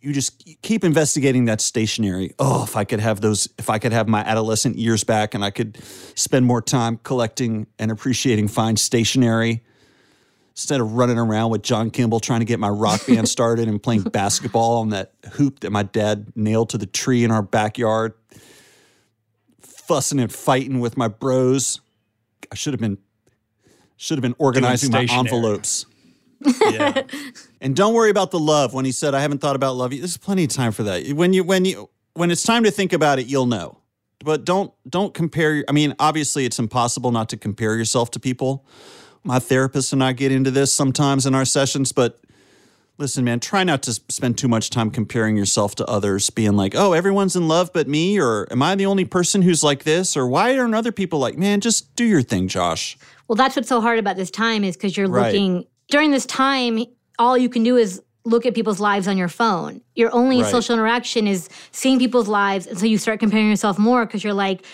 You 0.00 0.12
just 0.12 0.44
keep 0.62 0.84
investigating 0.84 1.46
that 1.46 1.60
stationery. 1.60 2.32
Oh, 2.38 2.62
if 2.62 2.76
I 2.76 2.84
could 2.84 3.00
have 3.00 3.20
those 3.20 3.48
if 3.58 3.68
I 3.68 3.78
could 3.78 3.92
have 3.92 4.06
my 4.08 4.20
adolescent 4.20 4.76
years 4.78 5.02
back 5.02 5.34
and 5.34 5.44
I 5.44 5.50
could 5.50 5.78
spend 6.14 6.46
more 6.46 6.62
time 6.62 6.98
collecting 7.02 7.66
and 7.78 7.90
appreciating 7.90 8.48
fine 8.48 8.76
stationery. 8.76 9.64
Instead 10.60 10.78
of 10.78 10.92
running 10.92 11.16
around 11.16 11.50
with 11.50 11.62
John 11.62 11.88
Kimball 11.90 12.20
trying 12.20 12.40
to 12.40 12.44
get 12.44 12.60
my 12.60 12.68
rock 12.68 13.06
band 13.06 13.26
started 13.30 13.66
and 13.66 13.82
playing 13.82 14.02
basketball 14.02 14.80
on 14.80 14.90
that 14.90 15.10
hoop 15.32 15.60
that 15.60 15.70
my 15.70 15.82
dad 15.82 16.34
nailed 16.36 16.68
to 16.70 16.78
the 16.78 16.84
tree 16.84 17.24
in 17.24 17.30
our 17.30 17.40
backyard, 17.40 18.12
fussing 19.62 20.20
and 20.20 20.30
fighting 20.30 20.78
with 20.78 20.98
my 20.98 21.08
bros. 21.08 21.80
I 22.52 22.56
should 22.56 22.74
have 22.74 22.80
been 22.80 22.98
should 23.96 24.18
have 24.18 24.22
been 24.22 24.36
organizing 24.38 24.92
my 24.92 25.06
envelopes. 25.10 25.86
Yeah. 26.70 27.02
And 27.62 27.76
don't 27.76 27.92
worry 27.92 28.08
about 28.08 28.30
the 28.30 28.38
love 28.38 28.72
when 28.72 28.86
he 28.86 28.92
said 28.92 29.14
I 29.14 29.20
haven't 29.20 29.42
thought 29.42 29.54
about 29.54 29.76
love. 29.76 29.90
There's 29.90 30.16
plenty 30.16 30.44
of 30.44 30.48
time 30.48 30.72
for 30.72 30.82
that. 30.84 31.06
When 31.08 31.34
you 31.34 31.44
when 31.44 31.66
you 31.66 31.90
when 32.14 32.30
it's 32.30 32.42
time 32.42 32.64
to 32.64 32.70
think 32.70 32.94
about 32.94 33.18
it, 33.18 33.26
you'll 33.26 33.44
know. 33.44 33.80
But 34.24 34.46
don't 34.46 34.72
don't 34.88 35.12
compare 35.12 35.62
I 35.68 35.72
mean, 35.72 35.94
obviously 35.98 36.46
it's 36.46 36.58
impossible 36.58 37.12
not 37.12 37.28
to 37.30 37.36
compare 37.36 37.76
yourself 37.76 38.10
to 38.12 38.20
people. 38.20 38.64
My 39.22 39.38
therapist 39.38 39.92
and 39.92 40.02
I 40.02 40.12
get 40.12 40.32
into 40.32 40.50
this 40.50 40.72
sometimes 40.72 41.26
in 41.26 41.34
our 41.34 41.44
sessions, 41.44 41.92
but 41.92 42.20
listen, 42.96 43.24
man, 43.24 43.38
try 43.40 43.64
not 43.64 43.82
to 43.82 43.92
spend 43.92 44.38
too 44.38 44.48
much 44.48 44.70
time 44.70 44.90
comparing 44.90 45.36
yourself 45.36 45.74
to 45.76 45.86
others, 45.86 46.30
being 46.30 46.56
like, 46.56 46.74
"Oh, 46.74 46.92
everyone's 46.94 47.36
in 47.36 47.46
love 47.46 47.70
but 47.72 47.86
me," 47.86 48.18
or 48.18 48.46
"Am 48.50 48.62
I 48.62 48.74
the 48.74 48.86
only 48.86 49.04
person 49.04 49.42
who's 49.42 49.62
like 49.62 49.84
this?" 49.84 50.16
or 50.16 50.26
"Why 50.26 50.56
aren't 50.56 50.74
other 50.74 50.92
people 50.92 51.18
like?" 51.18 51.36
Man, 51.36 51.60
just 51.60 51.94
do 51.96 52.04
your 52.04 52.22
thing, 52.22 52.48
Josh. 52.48 52.96
Well, 53.28 53.36
that's 53.36 53.56
what's 53.56 53.68
so 53.68 53.80
hard 53.80 53.98
about 53.98 54.16
this 54.16 54.30
time 54.30 54.64
is 54.64 54.76
because 54.76 54.96
you're 54.96 55.08
Right. 55.08 55.32
looking 55.32 55.66
during 55.88 56.10
this 56.12 56.26
time. 56.26 56.84
All 57.18 57.36
you 57.36 57.50
can 57.50 57.62
do 57.62 57.76
is 57.76 58.00
look 58.24 58.46
at 58.46 58.54
people's 58.54 58.80
lives 58.80 59.06
on 59.06 59.18
your 59.18 59.28
phone. 59.28 59.82
Your 59.94 60.14
only 60.14 60.42
Right. 60.42 60.50
social 60.50 60.74
interaction 60.74 61.26
is 61.26 61.48
seeing 61.72 61.98
people's 61.98 62.28
lives, 62.28 62.66
and 62.66 62.78
so 62.78 62.86
you 62.86 62.96
start 62.98 63.20
comparing 63.20 63.48
yourself 63.50 63.78
more 63.78 64.06
because 64.06 64.24
you're 64.24 64.34
like, 64.34 64.64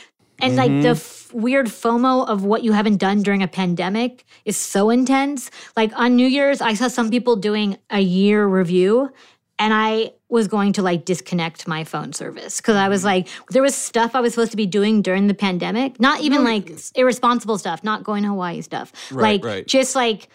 and 0.40 0.56
like 0.56 0.70
Mm-hmm. 0.70 0.82
the 0.82 0.88
f- 0.90 1.32
weird 1.32 1.66
FOMO 1.66 2.26
of 2.28 2.44
what 2.44 2.62
you 2.62 2.72
haven't 2.72 2.98
done 2.98 3.22
during 3.22 3.42
a 3.42 3.48
pandemic 3.48 4.24
is 4.44 4.56
so 4.56 4.90
intense. 4.90 5.50
Like 5.76 5.92
on 5.98 6.16
New 6.16 6.26
Year's, 6.26 6.60
I 6.60 6.74
saw 6.74 6.88
some 6.88 7.10
people 7.10 7.36
doing 7.36 7.76
a 7.90 8.00
year 8.00 8.46
review, 8.46 9.10
and 9.58 9.72
I 9.74 10.12
was 10.28 10.48
going 10.48 10.72
to 10.74 10.82
like 10.82 11.04
disconnect 11.04 11.66
my 11.68 11.84
phone 11.84 12.12
service 12.12 12.60
because 12.60 12.76
I 12.76 12.88
was 12.88 13.00
Mm-hmm. 13.00 13.06
like, 13.06 13.28
there 13.50 13.62
was 13.62 13.74
stuff 13.74 14.14
I 14.14 14.20
was 14.20 14.34
supposed 14.34 14.50
to 14.50 14.56
be 14.56 14.66
doing 14.66 15.02
during 15.02 15.26
the 15.28 15.34
pandemic, 15.34 15.98
not 16.00 16.20
even 16.20 16.44
like 16.44 16.70
irresponsible 16.94 17.56
stuff, 17.58 17.82
not 17.84 18.02
going 18.04 18.22
to 18.24 18.28
Hawaii 18.30 18.60
stuff, 18.60 18.92
Right, 19.10 19.22
like 19.42 19.44
right. 19.44 19.66
just 19.66 19.94
like 19.96 20.28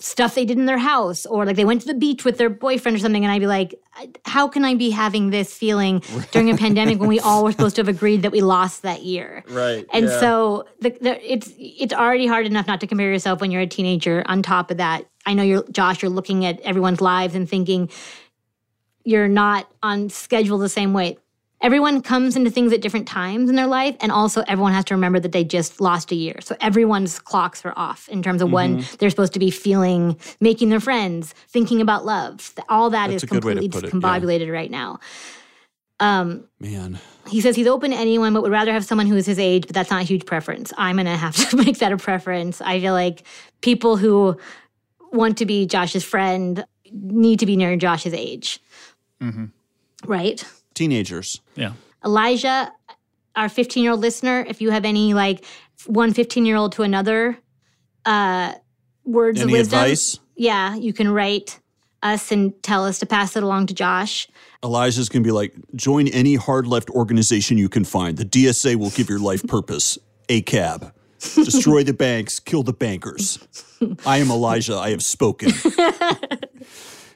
stuff 0.00 0.34
they 0.34 0.44
did 0.44 0.58
in 0.58 0.66
their 0.66 0.78
house 0.78 1.26
or 1.26 1.44
like 1.44 1.56
they 1.56 1.64
went 1.64 1.82
to 1.82 1.86
the 1.86 1.94
beach 1.94 2.24
with 2.24 2.38
their 2.38 2.48
boyfriend 2.48 2.96
or 2.96 3.00
something 3.00 3.22
and 3.22 3.30
i'd 3.30 3.38
be 3.38 3.46
like 3.46 3.74
how 4.24 4.48
can 4.48 4.64
i 4.64 4.74
be 4.74 4.90
having 4.90 5.30
this 5.30 5.52
feeling 5.52 6.02
during 6.32 6.50
a 6.50 6.56
pandemic 6.56 6.98
when 6.98 7.08
we 7.08 7.20
all 7.30 7.44
were 7.44 7.52
supposed 7.52 7.76
to 7.76 7.80
have 7.80 7.88
agreed 7.88 8.22
that 8.22 8.32
we 8.32 8.40
lost 8.40 8.82
that 8.82 9.02
year? 9.02 9.44
Right, 9.48 9.86
and 9.92 10.06
yeah. 10.06 10.20
so 10.20 10.66
the, 10.80 10.90
the, 10.90 11.32
it's 11.32 11.52
it's 11.58 11.92
already 11.92 12.26
hard 12.26 12.46
enough 12.46 12.66
not 12.66 12.80
to 12.80 12.86
compare 12.86 13.10
yourself 13.12 13.40
when 13.40 13.50
you're 13.50 13.62
a 13.62 13.66
teenager. 13.66 14.22
On 14.26 14.42
top 14.42 14.70
of 14.70 14.78
that 14.78 15.06
i 15.26 15.34
know 15.34 15.42
you're 15.42 15.64
josh 15.70 16.02
you're 16.02 16.10
looking 16.10 16.44
at 16.44 16.60
everyone's 16.60 17.00
lives 17.00 17.34
and 17.34 17.48
thinking 17.48 17.90
you're 19.04 19.28
not 19.28 19.70
on 19.82 20.08
schedule 20.08 20.58
the 20.58 20.68
same 20.68 20.92
way 20.92 21.18
everyone 21.62 22.00
comes 22.00 22.36
into 22.36 22.50
things 22.50 22.72
at 22.72 22.80
different 22.80 23.06
times 23.06 23.50
in 23.50 23.56
their 23.56 23.66
life 23.66 23.94
and 24.00 24.10
also 24.10 24.42
everyone 24.48 24.72
has 24.72 24.84
to 24.86 24.94
remember 24.94 25.20
that 25.20 25.32
they 25.32 25.44
just 25.44 25.80
lost 25.80 26.10
a 26.10 26.14
year. 26.14 26.36
So 26.40 26.56
everyone's 26.60 27.18
clocks 27.18 27.64
are 27.66 27.74
off 27.76 28.08
in 28.08 28.22
terms 28.22 28.40
of 28.42 28.50
when 28.50 28.78
Mm-hmm. 28.78 28.96
they're 28.98 29.10
supposed 29.10 29.32
to 29.34 29.38
be 29.38 29.50
feeling 29.50 30.18
making 30.40 30.70
their 30.70 30.80
friends 30.80 31.34
thinking 31.48 31.80
about 31.80 32.04
love. 32.06 32.54
All 32.68 32.90
that 32.90 33.08
That's 33.10 33.22
is 33.24 33.30
a 33.30 33.34
good 33.34 33.44
way 33.44 33.54
to 33.54 33.60
completely 33.60 33.88
it, 33.88 33.92
yeah. 33.92 34.00
discombobulated 34.00 34.52
right 34.52 34.70
now. 34.70 35.00
Um, 35.98 36.44
Man. 36.58 36.98
he 37.28 37.42
says 37.42 37.56
he's 37.56 37.66
open 37.66 37.90
to 37.90 37.96
anyone 37.96 38.32
but 38.32 38.42
would 38.42 38.50
rather 38.52 38.72
have 38.72 38.86
someone 38.86 39.06
who 39.06 39.16
is 39.16 39.26
his 39.26 39.38
age 39.38 39.66
but 39.66 39.74
that's 39.74 39.90
not 39.90 40.00
a 40.00 40.04
huge 40.04 40.24
preference. 40.24 40.72
I'm 40.78 40.96
gonna 40.96 41.14
have 41.16 41.36
to 41.50 41.56
make 41.64 41.78
that 41.80 41.92
a 41.92 41.98
preference. 41.98 42.62
I 42.62 42.80
feel 42.80 42.94
like 42.94 43.24
people 43.60 43.98
who 43.98 44.38
want 45.12 45.36
to 45.38 45.44
be 45.46 45.66
josh's 45.66 46.04
friend 46.04 46.64
need 46.90 47.38
to 47.40 47.46
be 47.46 47.54
near 47.56 47.76
josh's 47.76 48.14
age. 48.14 48.60
Right 50.06 50.42
Teenagers. 50.80 51.42
Yeah. 51.56 51.72
Elijah, 52.02 52.72
our 53.36 53.50
15 53.50 53.82
year 53.82 53.92
old 53.92 54.00
listener, 54.00 54.46
if 54.48 54.62
you 54.62 54.70
have 54.70 54.86
any 54.86 55.12
like 55.12 55.44
one 55.84 56.14
15 56.14 56.46
year 56.46 56.56
old 56.56 56.72
to 56.72 56.82
another 56.84 57.36
uh, 58.06 58.54
words 59.04 59.42
Any 59.42 59.52
of 59.52 59.58
wisdom, 59.58 59.78
advice? 59.80 60.18
yeah, 60.36 60.74
you 60.76 60.94
can 60.94 61.10
write 61.10 61.60
us 62.02 62.32
and 62.32 62.54
tell 62.62 62.86
us 62.86 62.98
to 63.00 63.04
pass 63.04 63.36
it 63.36 63.42
along 63.42 63.66
to 63.66 63.74
Josh. 63.74 64.26
Elijah's 64.64 65.10
going 65.10 65.22
to 65.22 65.26
be 65.26 65.32
like, 65.32 65.52
join 65.74 66.08
any 66.08 66.36
hard 66.36 66.66
left 66.66 66.88
organization 66.88 67.58
you 67.58 67.68
can 67.68 67.84
find. 67.84 68.16
The 68.16 68.24
DSA 68.24 68.76
will 68.76 68.88
give 68.88 69.10
your 69.10 69.18
life 69.18 69.46
purpose. 69.46 69.98
ACAB. 70.30 70.92
Destroy 71.34 71.84
the 71.84 71.92
banks, 71.92 72.40
kill 72.40 72.62
the 72.62 72.72
bankers. 72.72 73.38
I 74.06 74.16
am 74.16 74.30
Elijah. 74.30 74.76
I 74.76 74.88
have 74.92 75.02
spoken. 75.04 75.50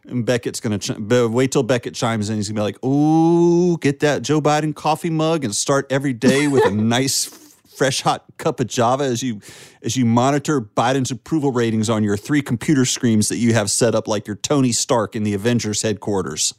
and 0.07 0.24
Beckett's 0.24 0.61
going 0.61 0.78
to 0.78 0.94
ch- 0.94 0.96
but 0.98 1.30
wait 1.30 1.52
till 1.52 1.62
Beckett 1.62 1.94
chimes 1.94 2.30
in. 2.30 2.36
He's 2.36 2.48
going 2.48 2.57
to 2.57 2.61
be 2.61 2.64
like, 2.64 2.84
ooh, 2.84 3.78
get 3.78 4.00
that 4.00 4.22
Joe 4.22 4.40
Biden 4.40 4.74
coffee 4.74 5.11
mug 5.11 5.44
and 5.44 5.55
start 5.55 5.86
every 5.90 6.12
day 6.12 6.46
with 6.46 6.64
a 6.64 6.70
nice, 6.74 7.24
fresh, 7.76 8.02
hot 8.02 8.24
cup 8.36 8.61
of 8.61 8.66
Java 8.66 9.05
as 9.05 9.22
you 9.22 9.40
as 9.82 9.96
you 9.96 10.05
monitor 10.05 10.61
Biden's 10.61 11.11
approval 11.11 11.52
ratings 11.52 11.90
on 11.90 12.05
your 12.05 12.16
three 12.16 12.42
computer 12.42 12.84
screens 12.84 13.28
that 13.28 13.36
you 13.36 13.55
have 13.55 13.70
set 13.70 13.94
up 13.94 14.09
like 14.09 14.26
you're 14.26 14.36
Tony 14.36 14.72
Stark 14.72 15.16
in 15.16 15.22
the 15.22 15.34
Avengers 15.34 15.82
headquarters. 15.82 16.55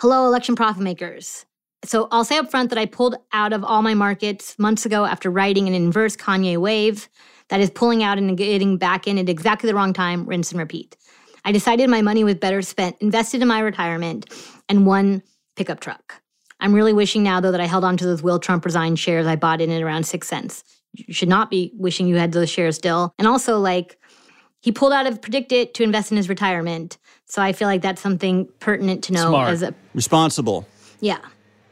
Hello, 0.00 0.26
election 0.26 0.56
profit 0.56 0.82
makers. 0.82 1.44
So 1.84 2.08
I'll 2.10 2.24
say 2.24 2.36
up 2.36 2.50
front 2.50 2.68
that 2.70 2.78
I 2.78 2.86
pulled 2.86 3.16
out 3.32 3.52
of 3.52 3.64
all 3.64 3.82
my 3.82 3.94
markets 3.94 4.58
months 4.58 4.84
ago 4.84 5.06
after 5.06 5.30
writing 5.30 5.66
an 5.66 5.74
inverse 5.74 6.14
Kanye 6.14 6.58
wave 6.58 7.08
that 7.48 7.60
is 7.60 7.70
pulling 7.70 8.02
out 8.02 8.18
and 8.18 8.36
getting 8.36 8.76
back 8.76 9.06
in 9.06 9.18
at 9.18 9.28
exactly 9.28 9.66
the 9.66 9.74
wrong 9.74 9.92
time, 9.92 10.24
rinse 10.24 10.52
and 10.52 10.60
repeat. 10.60 10.96
I 11.44 11.52
decided 11.52 11.88
my 11.88 12.02
money 12.02 12.24
was 12.24 12.34
better 12.34 12.62
spent, 12.62 12.96
invested 13.00 13.42
in 13.42 13.48
my 13.48 13.60
retirement, 13.60 14.32
and 14.68 14.86
one 14.86 15.22
pickup 15.56 15.80
truck. 15.80 16.20
I'm 16.60 16.74
really 16.74 16.92
wishing 16.92 17.22
now, 17.22 17.40
though, 17.40 17.52
that 17.52 17.60
I 17.60 17.66
held 17.66 17.84
on 17.84 17.96
to 17.96 18.04
those 18.04 18.22
Will 18.22 18.38
Trump 18.38 18.64
resign 18.64 18.96
shares 18.96 19.26
I 19.26 19.36
bought 19.36 19.60
in 19.60 19.70
at 19.70 19.82
around 19.82 20.04
six 20.04 20.28
cents. 20.28 20.62
You 20.92 21.14
should 21.14 21.28
not 21.28 21.50
be 21.50 21.72
wishing 21.76 22.06
you 22.06 22.16
had 22.16 22.32
those 22.32 22.50
shares 22.50 22.76
still. 22.76 23.14
And 23.18 23.26
also, 23.26 23.58
like, 23.58 23.98
he 24.60 24.72
pulled 24.72 24.92
out 24.92 25.06
of 25.06 25.20
PredictIt 25.20 25.72
to 25.74 25.82
invest 25.82 26.10
in 26.10 26.16
his 26.18 26.28
retirement. 26.28 26.98
So 27.26 27.40
I 27.40 27.52
feel 27.52 27.68
like 27.68 27.80
that's 27.80 28.02
something 28.02 28.48
pertinent 28.58 29.04
to 29.04 29.12
know 29.12 29.28
Smart. 29.28 29.50
as 29.50 29.62
a 29.62 29.74
Responsible. 29.94 30.66
yeah. 31.00 31.18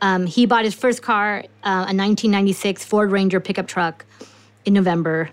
Um, 0.00 0.26
he 0.26 0.46
bought 0.46 0.64
his 0.64 0.74
first 0.74 1.02
car, 1.02 1.40
uh, 1.64 1.68
a 1.68 1.92
1996 1.92 2.84
Ford 2.84 3.10
Ranger 3.10 3.40
pickup 3.40 3.66
truck, 3.66 4.06
in 4.64 4.72
November. 4.72 5.30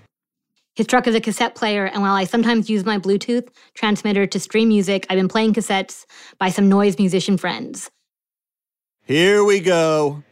His 0.76 0.88
truck 0.88 1.07
is 1.07 1.15
a 1.15 1.21
cassette 1.21 1.55
player, 1.55 1.86
and 1.86 2.01
while 2.01 2.15
I 2.15 2.26
sometimes 2.26 2.69
use 2.69 2.84
my 2.84 2.99
Bluetooth 2.99 3.47
transmitter 3.76 4.28
to 4.28 4.39
stream 4.39 4.67
music, 4.67 5.05
I've 5.09 5.15
been 5.15 5.30
playing 5.30 5.53
cassettes 5.53 6.05
by 6.38 6.49
some 6.49 6.67
noise 6.67 6.99
musician 6.99 7.38
friends. 7.38 7.89
Here 9.05 9.43
we 9.43 9.61
go. 9.61 10.23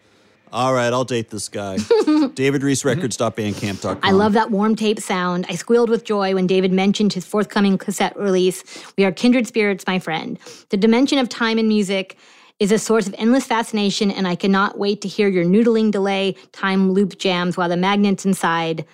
All 0.51 0.73
right, 0.73 0.91
I'll 0.91 1.05
date 1.05 1.29
this 1.29 1.47
guy. 1.47 1.77
David 2.35 2.61
Rees 2.61 2.83
DavidReesRecords.bandcamp.com. 2.83 3.99
I 4.03 4.11
love 4.11 4.33
that 4.33 4.51
warm 4.51 4.75
tape 4.75 4.99
sound. 4.99 5.45
I 5.49 5.55
squealed 5.55 5.89
with 5.89 6.03
joy 6.03 6.35
when 6.35 6.45
David 6.45 6.73
mentioned 6.73 7.13
his 7.13 7.25
forthcoming 7.25 7.77
cassette 7.77 8.15
release. 8.17 8.63
We 8.97 9.05
are 9.05 9.11
kindred 9.11 9.47
spirits, 9.47 9.87
my 9.87 9.97
friend. 9.97 10.37
The 10.69 10.77
dimension 10.77 11.19
of 11.19 11.29
time 11.29 11.57
in 11.57 11.67
music 11.67 12.17
is 12.59 12.71
a 12.71 12.77
source 12.77 13.07
of 13.07 13.15
endless 13.17 13.45
fascination, 13.45 14.11
and 14.11 14.27
I 14.27 14.35
cannot 14.35 14.77
wait 14.77 15.01
to 15.01 15.07
hear 15.07 15.27
your 15.27 15.45
noodling 15.45 15.89
delay 15.89 16.35
time 16.51 16.91
loop 16.91 17.17
jams 17.17 17.57
while 17.57 17.69
the 17.69 17.77
magnets 17.77 18.25
inside 18.25 18.85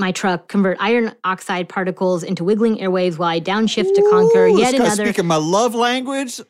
my 0.00 0.10
truck 0.10 0.48
convert 0.48 0.76
iron 0.80 1.14
oxide 1.22 1.68
particles 1.68 2.24
into 2.24 2.42
wiggling 2.42 2.78
airwaves 2.78 3.18
while 3.18 3.28
I 3.28 3.38
downshift 3.38 3.94
to 3.94 4.08
conquer 4.10 4.46
Ooh, 4.46 4.58
yet 4.58 4.72
this 4.72 4.80
guy's 4.80 4.92
another. 4.98 5.04
speaking 5.06 5.26
my 5.26 5.36
love 5.36 5.74
language. 5.74 6.40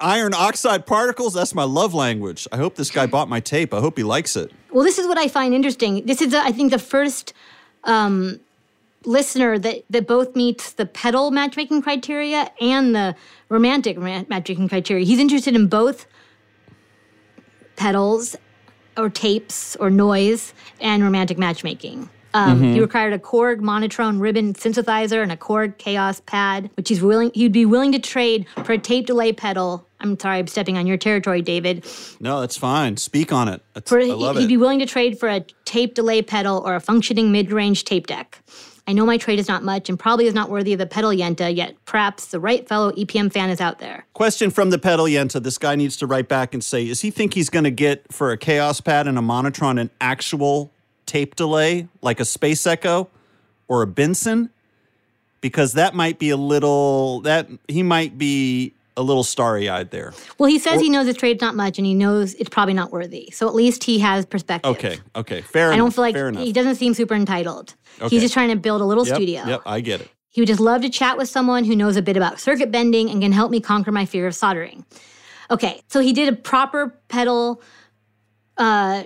Iron 0.00 0.32
oxide 0.32 0.86
particles, 0.86 1.34
that's 1.34 1.54
my 1.54 1.64
love 1.64 1.92
language. 1.92 2.48
I 2.50 2.56
hope 2.56 2.76
this 2.76 2.90
guy 2.90 3.04
bought 3.04 3.28
my 3.28 3.40
tape. 3.40 3.74
I 3.74 3.80
hope 3.80 3.98
he 3.98 4.02
likes 4.02 4.34
it. 4.34 4.50
Well, 4.72 4.82
this 4.82 4.98
is 4.98 5.06
what 5.06 5.18
I 5.18 5.28
find 5.28 5.52
interesting. 5.52 6.06
This 6.06 6.22
is, 6.22 6.32
uh, 6.32 6.40
I 6.42 6.52
think, 6.52 6.70
the 6.70 6.78
first 6.78 7.34
um, 7.84 8.40
listener 9.04 9.58
that 9.58 9.84
that 9.90 10.06
both 10.06 10.34
meets 10.34 10.72
the 10.72 10.86
pedal 10.86 11.30
matchmaking 11.30 11.82
criteria 11.82 12.50
and 12.62 12.94
the 12.94 13.14
romantic 13.50 13.98
matchmaking 13.98 14.70
criteria. 14.70 15.04
He's 15.04 15.18
interested 15.18 15.54
in 15.54 15.66
both 15.66 16.06
pedals 17.76 18.36
or 18.96 19.10
tapes 19.10 19.76
or 19.76 19.90
noise 19.90 20.54
and 20.80 21.02
romantic 21.02 21.36
matchmaking. 21.36 22.08
Um, 22.34 22.62
He 22.62 22.80
required 22.80 23.12
a 23.12 23.18
Korg 23.18 23.60
Monotron 23.60 24.20
ribbon 24.20 24.54
synthesizer 24.54 25.22
and 25.22 25.32
a 25.32 25.36
Korg 25.36 25.76
Kaoss 25.78 26.24
pad, 26.24 26.70
which 26.76 26.88
he's 26.88 27.02
willing 27.02 27.30
he'd 27.34 27.52
be 27.52 27.66
willing 27.66 27.92
to 27.92 27.98
trade 27.98 28.46
for 28.64 28.72
a 28.72 28.78
tape 28.78 29.06
delay 29.06 29.32
pedal. 29.32 29.86
I'm 30.00 30.18
sorry, 30.18 30.38
I'm 30.38 30.46
stepping 30.46 30.78
on 30.78 30.86
your 30.86 30.96
territory, 30.96 31.42
David. 31.42 31.84
No, 32.20 32.40
that's 32.40 32.56
fine. 32.56 32.96
Speak 32.96 33.32
on 33.32 33.48
it. 33.48 33.62
For, 33.84 34.00
I 34.00 34.04
love 34.06 34.36
he'd 34.38 34.44
it. 34.44 34.48
be 34.48 34.56
willing 34.56 34.78
to 34.78 34.86
trade 34.86 35.18
for 35.18 35.28
a 35.28 35.44
tape 35.66 35.94
delay 35.94 36.22
pedal 36.22 36.62
or 36.64 36.74
a 36.74 36.80
functioning 36.80 37.30
mid-range 37.32 37.84
tape 37.84 38.06
deck. 38.06 38.42
I 38.86 38.92
know 38.92 39.04
my 39.04 39.18
trade 39.18 39.38
is 39.38 39.46
not 39.46 39.62
much 39.62 39.88
and 39.88 39.98
probably 39.98 40.26
is 40.26 40.34
not 40.34 40.50
worthy 40.50 40.72
of 40.72 40.78
the 40.78 40.86
pedal 40.86 41.10
yenta, 41.10 41.54
yet 41.54 41.76
perhaps 41.84 42.26
the 42.26 42.40
right 42.40 42.66
fellow 42.66 42.90
EPM 42.92 43.30
fan 43.32 43.50
is 43.50 43.60
out 43.60 43.78
there. 43.78 44.06
Question 44.14 44.50
from 44.50 44.70
the 44.70 44.78
pedal 44.78 45.04
Yenta. 45.04 45.40
This 45.40 45.58
guy 45.58 45.76
needs 45.76 45.96
to 45.98 46.06
write 46.06 46.28
back 46.28 46.54
and 46.54 46.64
say, 46.64 46.88
is 46.88 47.00
he 47.02 47.10
think 47.10 47.34
he's 47.34 47.50
going 47.50 47.64
to 47.64 47.70
get 47.70 48.10
for 48.12 48.32
a 48.32 48.38
Kaoss 48.38 48.82
pad 48.82 49.06
and 49.06 49.16
a 49.18 49.20
Monotron 49.20 49.78
an 49.80 49.90
actual 50.00 50.72
tape 51.06 51.36
delay 51.36 51.88
like 52.02 52.20
a 52.20 52.24
Space 52.24 52.66
Echo 52.66 53.08
or 53.68 53.82
a 53.82 53.86
Binson? 53.86 54.50
because 55.40 55.74
that 55.74 55.94
might 55.94 56.18
be 56.18 56.30
a 56.30 56.36
little 56.36 57.20
that 57.20 57.48
he 57.68 57.82
might 57.82 58.18
be 58.18 58.74
a 58.96 59.02
little 59.02 59.24
starry-eyed 59.24 59.90
there. 59.90 60.12
Well, 60.36 60.50
he 60.50 60.58
says 60.58 60.80
he 60.80 60.90
knows 60.90 61.06
his 61.06 61.16
trade's 61.16 61.40
not 61.40 61.54
much 61.54 61.78
and 61.78 61.86
he 61.86 61.94
knows 61.94 62.34
it's 62.34 62.50
probably 62.50 62.74
not 62.74 62.92
worthy. 62.92 63.30
So 63.30 63.48
at 63.48 63.54
least 63.54 63.84
he 63.84 64.00
has 64.00 64.26
perspective. 64.26 64.70
Okay, 64.72 64.98
okay, 65.16 65.40
fair 65.40 65.66
I 65.70 65.74
enough. 65.74 65.84
don't 65.84 65.94
feel 65.94 66.02
like 66.02 66.14
fair 66.14 66.28
enough. 66.28 66.42
he 66.42 66.52
doesn't 66.52 66.74
seem 66.74 66.92
super 66.92 67.14
entitled. 67.14 67.74
Okay. 68.00 68.08
He's 68.08 68.22
just 68.22 68.34
trying 68.34 68.50
to 68.50 68.56
build 68.56 68.80
a 68.80 68.84
little 68.84 69.06
yep, 69.06 69.14
studio. 69.14 69.44
Yep, 69.46 69.62
I 69.64 69.80
get 69.80 70.02
it. 70.02 70.10
He 70.28 70.40
would 70.40 70.48
just 70.48 70.60
love 70.60 70.82
to 70.82 70.90
chat 70.90 71.16
with 71.16 71.28
someone 71.28 71.64
who 71.64 71.74
knows 71.74 71.96
a 71.96 72.02
bit 72.02 72.16
about 72.16 72.38
circuit 72.38 72.70
bending 72.70 73.10
and 73.10 73.22
can 73.22 73.32
help 73.32 73.50
me 73.50 73.60
conquer 73.60 73.90
my 73.90 74.04
fear 74.04 74.26
of 74.26 74.34
soldering. 74.34 74.84
Okay, 75.50 75.80
so 75.88 76.00
he 76.00 76.12
did 76.12 76.28
a 76.28 76.36
proper 76.36 77.00
pedal 77.08 77.62
uh, 78.56 79.04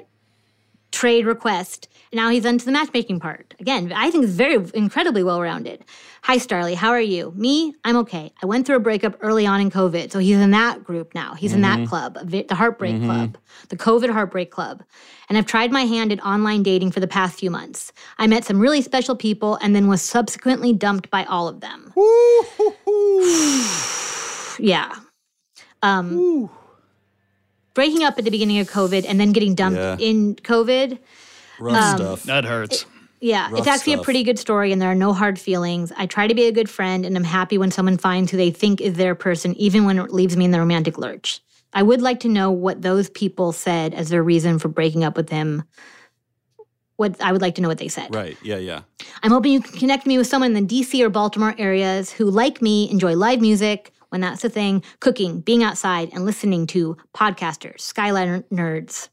trade 0.95 1.27
request. 1.27 1.89
Now 2.13 2.31
he's 2.31 2.47
onto 2.47 2.65
the 2.65 2.71
matchmaking 2.71 3.19
part. 3.19 3.55
Again, 3.59 3.93
I 3.93 4.11
think 4.11 4.25
it's 4.25 4.35
very 4.35 4.65
incredibly 4.75 5.25
well 5.25 5.43
rounded. 5.43 5.85
Hi, 6.23 6.37
Starlee. 6.37 6.77
How 6.77 6.91
are 6.91 7.01
you? 7.01 7.33
Me? 7.37 7.75
I'm 7.85 7.97
okay. 7.97 8.33
I 8.41 8.47
went 8.47 8.67
through 8.67 8.77
a 8.77 8.81
breakup 8.81 9.17
early 9.21 9.45
on 9.45 9.61
in 9.61 9.71
COVID. 9.71 10.13
So 10.13 10.21
he's 10.21 10.37
in 10.37 10.53
that 10.53 10.85
group 10.85 11.15
now. 11.15 11.35
He's 11.35 11.53
in 11.53 11.63
that 11.63 11.89
club, 11.89 12.17
the 12.25 12.55
Heartbreak 12.55 13.03
Club, 13.03 13.37
the 13.69 13.77
COVID 13.77 14.11
Heartbreak 14.11 14.53
Club. 14.53 14.85
And 15.29 15.37
I've 15.37 15.47
tried 15.47 15.73
my 15.73 15.83
hand 15.83 16.13
at 16.13 16.25
online 16.25 16.63
dating 16.63 16.93
for 16.93 17.01
the 17.01 17.09
past 17.09 17.39
few 17.39 17.51
months. 17.51 17.93
I 18.19 18.29
met 18.29 18.45
some 18.45 18.61
really 18.61 18.81
special 18.81 19.17
people 19.17 19.57
and 19.57 19.75
then 19.75 19.89
was 19.89 20.01
subsequently 20.01 20.73
dumped 20.73 21.11
by 21.11 21.25
all 21.25 21.49
of 21.49 21.61
them. 21.61 21.93
yeah. 24.59 24.95
Um, 25.83 26.49
breaking 27.75 28.05
up 28.05 28.19
at 28.19 28.25
the 28.25 28.31
beginning 28.31 28.59
of 28.61 28.71
COVID 28.71 29.05
and 29.09 29.21
then 29.21 29.33
getting 29.33 29.55
dumped 29.55 29.79
Yeah. 29.79 29.97
in 29.99 30.37
COVID. 30.37 30.99
Rough 31.61 31.77
Um, 31.77 31.97
stuff. 31.99 32.23
That 32.25 32.45
hurts. 32.45 32.87
Yeah, 33.21 33.49
Rough 33.51 33.61
it's 33.61 33.69
actually 33.69 33.93
stuff. 33.95 34.03
a 34.03 34.05
pretty 34.05 34.23
good 34.23 34.39
story, 34.39 34.71
and 34.73 34.83
there 34.83 34.91
are 34.91 34.95
no 34.95 35.13
hard 35.13 35.39
feelings. 35.39 35.93
I 35.97 36.07
try 36.07 36.27
to 36.27 36.35
be 36.35 36.45
a 36.47 36.53
good 36.53 36.69
friend, 36.69 37.07
and 37.07 37.17
I'm 37.17 37.25
happy 37.25 37.57
when 37.59 37.71
someone 37.71 37.97
finds 37.97 38.31
who 38.31 38.37
they 38.37 38.51
think 38.51 38.81
is 38.81 38.95
their 38.95 39.15
person, 39.15 39.55
even 39.57 39.85
when 39.85 39.99
it 39.99 40.13
leaves 40.13 40.37
me 40.37 40.45
in 40.45 40.51
the 40.51 40.59
romantic 40.59 40.99
lurch. 40.99 41.41
I 41.73 41.83
would 41.83 42.03
like 42.03 42.21
to 42.21 42.29
know 42.29 42.51
what 42.51 42.83
those 42.83 43.09
people 43.11 43.53
said 43.53 43.95
as 43.95 44.09
their 44.11 44.23
reason 44.23 44.59
for 44.59 44.69
breaking 44.69 45.05
up 45.05 45.17
with 45.17 45.31
him. 45.31 45.65
What 46.97 47.21
I 47.21 47.33
would 47.33 47.41
like 47.43 47.57
to 47.57 47.63
know 47.63 47.69
what 47.69 47.79
they 47.79 47.89
said. 47.89 48.15
Right. 48.15 48.37
Yeah, 48.45 48.59
yeah. 48.59 48.83
I'm 49.23 49.33
hoping 49.33 49.53
you 49.53 49.61
can 49.61 49.77
connect 49.79 50.07
me 50.07 50.17
with 50.19 50.29
someone 50.29 50.55
in 50.55 50.67
the 50.67 50.83
DC 50.83 51.01
or 51.03 51.09
Baltimore 51.09 51.55
areas 51.59 52.13
who, 52.13 52.27
like 52.31 52.63
me, 52.63 52.89
enjoy 52.91 53.17
live 53.17 53.41
music, 53.41 53.91
when 54.15 54.21
that's 54.21 54.43
the 54.43 54.49
thing, 54.49 54.81
cooking, 55.01 55.41
being 55.41 55.65
outside, 55.65 56.09
and 56.13 56.25
listening 56.25 56.69
to 56.69 56.97
podcasters, 57.17 57.81
skyline 57.81 58.45
nerds, 58.45 59.09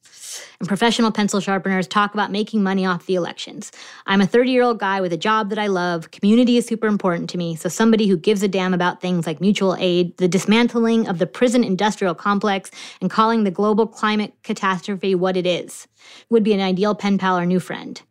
and 0.60 0.68
professional 0.68 1.12
pencil 1.12 1.40
sharpeners 1.40 1.88
talk 1.88 2.14
about 2.14 2.32
making 2.32 2.62
money 2.62 2.86
off 2.86 3.08
the 3.08 3.16
elections. 3.16 3.72
I'm 4.06 4.22
a 4.22 4.28
30 4.28 4.52
year 4.52 4.62
old 4.62 4.78
guy 4.78 5.02
with 5.02 5.12
a 5.12 5.18
job 5.18 5.50
that 5.50 5.58
I 5.58 5.66
love. 5.66 6.12
Community 6.12 6.56
is 6.58 6.68
super 6.68 6.86
important 6.86 7.32
to 7.32 7.40
me. 7.40 7.56
So, 7.56 7.68
somebody 7.68 8.06
who 8.06 8.16
gives 8.16 8.44
a 8.44 8.48
damn 8.48 8.76
about 8.76 9.02
things 9.02 9.26
like 9.26 9.42
mutual 9.42 9.76
aid, 9.80 10.16
the 10.18 10.28
dismantling 10.28 11.08
of 11.08 11.18
the 11.18 11.26
prison 11.26 11.64
industrial 11.64 12.14
complex, 12.14 12.70
and 13.02 13.10
calling 13.10 13.44
the 13.44 13.50
global 13.50 13.88
climate 13.88 14.36
catastrophe 14.44 15.16
what 15.16 15.36
it 15.36 15.48
is 15.48 15.88
would 16.30 16.44
be 16.44 16.54
an 16.54 16.62
ideal 16.62 16.94
pen 16.94 17.18
pal 17.18 17.40
or 17.40 17.48
new 17.48 17.60
friend. 17.60 18.04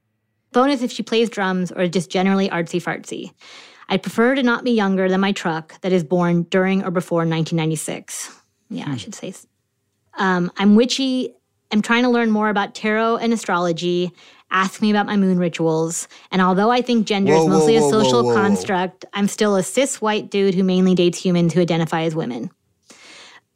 Bonus 0.51 0.83
if 0.83 0.91
she 0.91 1.05
plays 1.05 1.31
drums 1.31 1.71
or 1.71 1.83
is 1.83 1.91
just 1.91 2.11
generally 2.11 2.49
artsy 2.49 2.83
fartsy. 2.83 3.33
I'd 3.91 4.03
prefer 4.05 4.37
to 4.37 4.43
not 4.43 4.63
be 4.63 4.71
younger 4.71 5.09
than 5.09 5.21
my 5.21 5.33
truck 5.33 5.79
that 5.81 5.93
is 5.93 6.05
born 6.05 6.45
during 6.45 6.85
or 6.85 6.93
before 6.93 7.19
1996. 7.19 8.35
Yeah, 8.71 8.85
I 8.89 8.97
should 8.97 9.17
say. 9.17 9.35
Um, 10.15 10.53
I'm 10.57 10.77
witchy. 10.77 11.35
I'm 11.73 11.83
trying 11.83 12.05
to 12.05 12.09
learn 12.09 12.31
more 12.31 12.49
about 12.49 12.77
tarot 12.77 13.17
and 13.17 13.33
astrology. 13.33 14.13
Ask 14.53 14.81
me 14.81 14.91
about 14.91 15.07
my 15.07 15.17
moon 15.17 15.39
rituals. 15.39 16.07
And 16.31 16.41
although 16.41 16.71
I 16.71 16.83
think 16.83 17.07
gender 17.07 17.33
Whoa, 17.33 17.43
is 17.43 17.49
mostly 17.49 17.75
whoa, 17.79 17.81
a 17.81 17.83
whoa, 17.83 18.03
social 18.03 18.23
whoa, 18.23 18.35
whoa. 18.35 18.43
construct, 18.43 19.05
I'm 19.13 19.27
still 19.27 19.57
a 19.57 19.63
cis 19.63 20.01
white 20.01 20.31
dude 20.31 20.55
who 20.55 20.63
mainly 20.63 20.95
dates 20.95 21.19
humans 21.19 21.53
who 21.53 21.61
identify 21.61 22.03
as 22.03 22.15
women. 22.15 22.51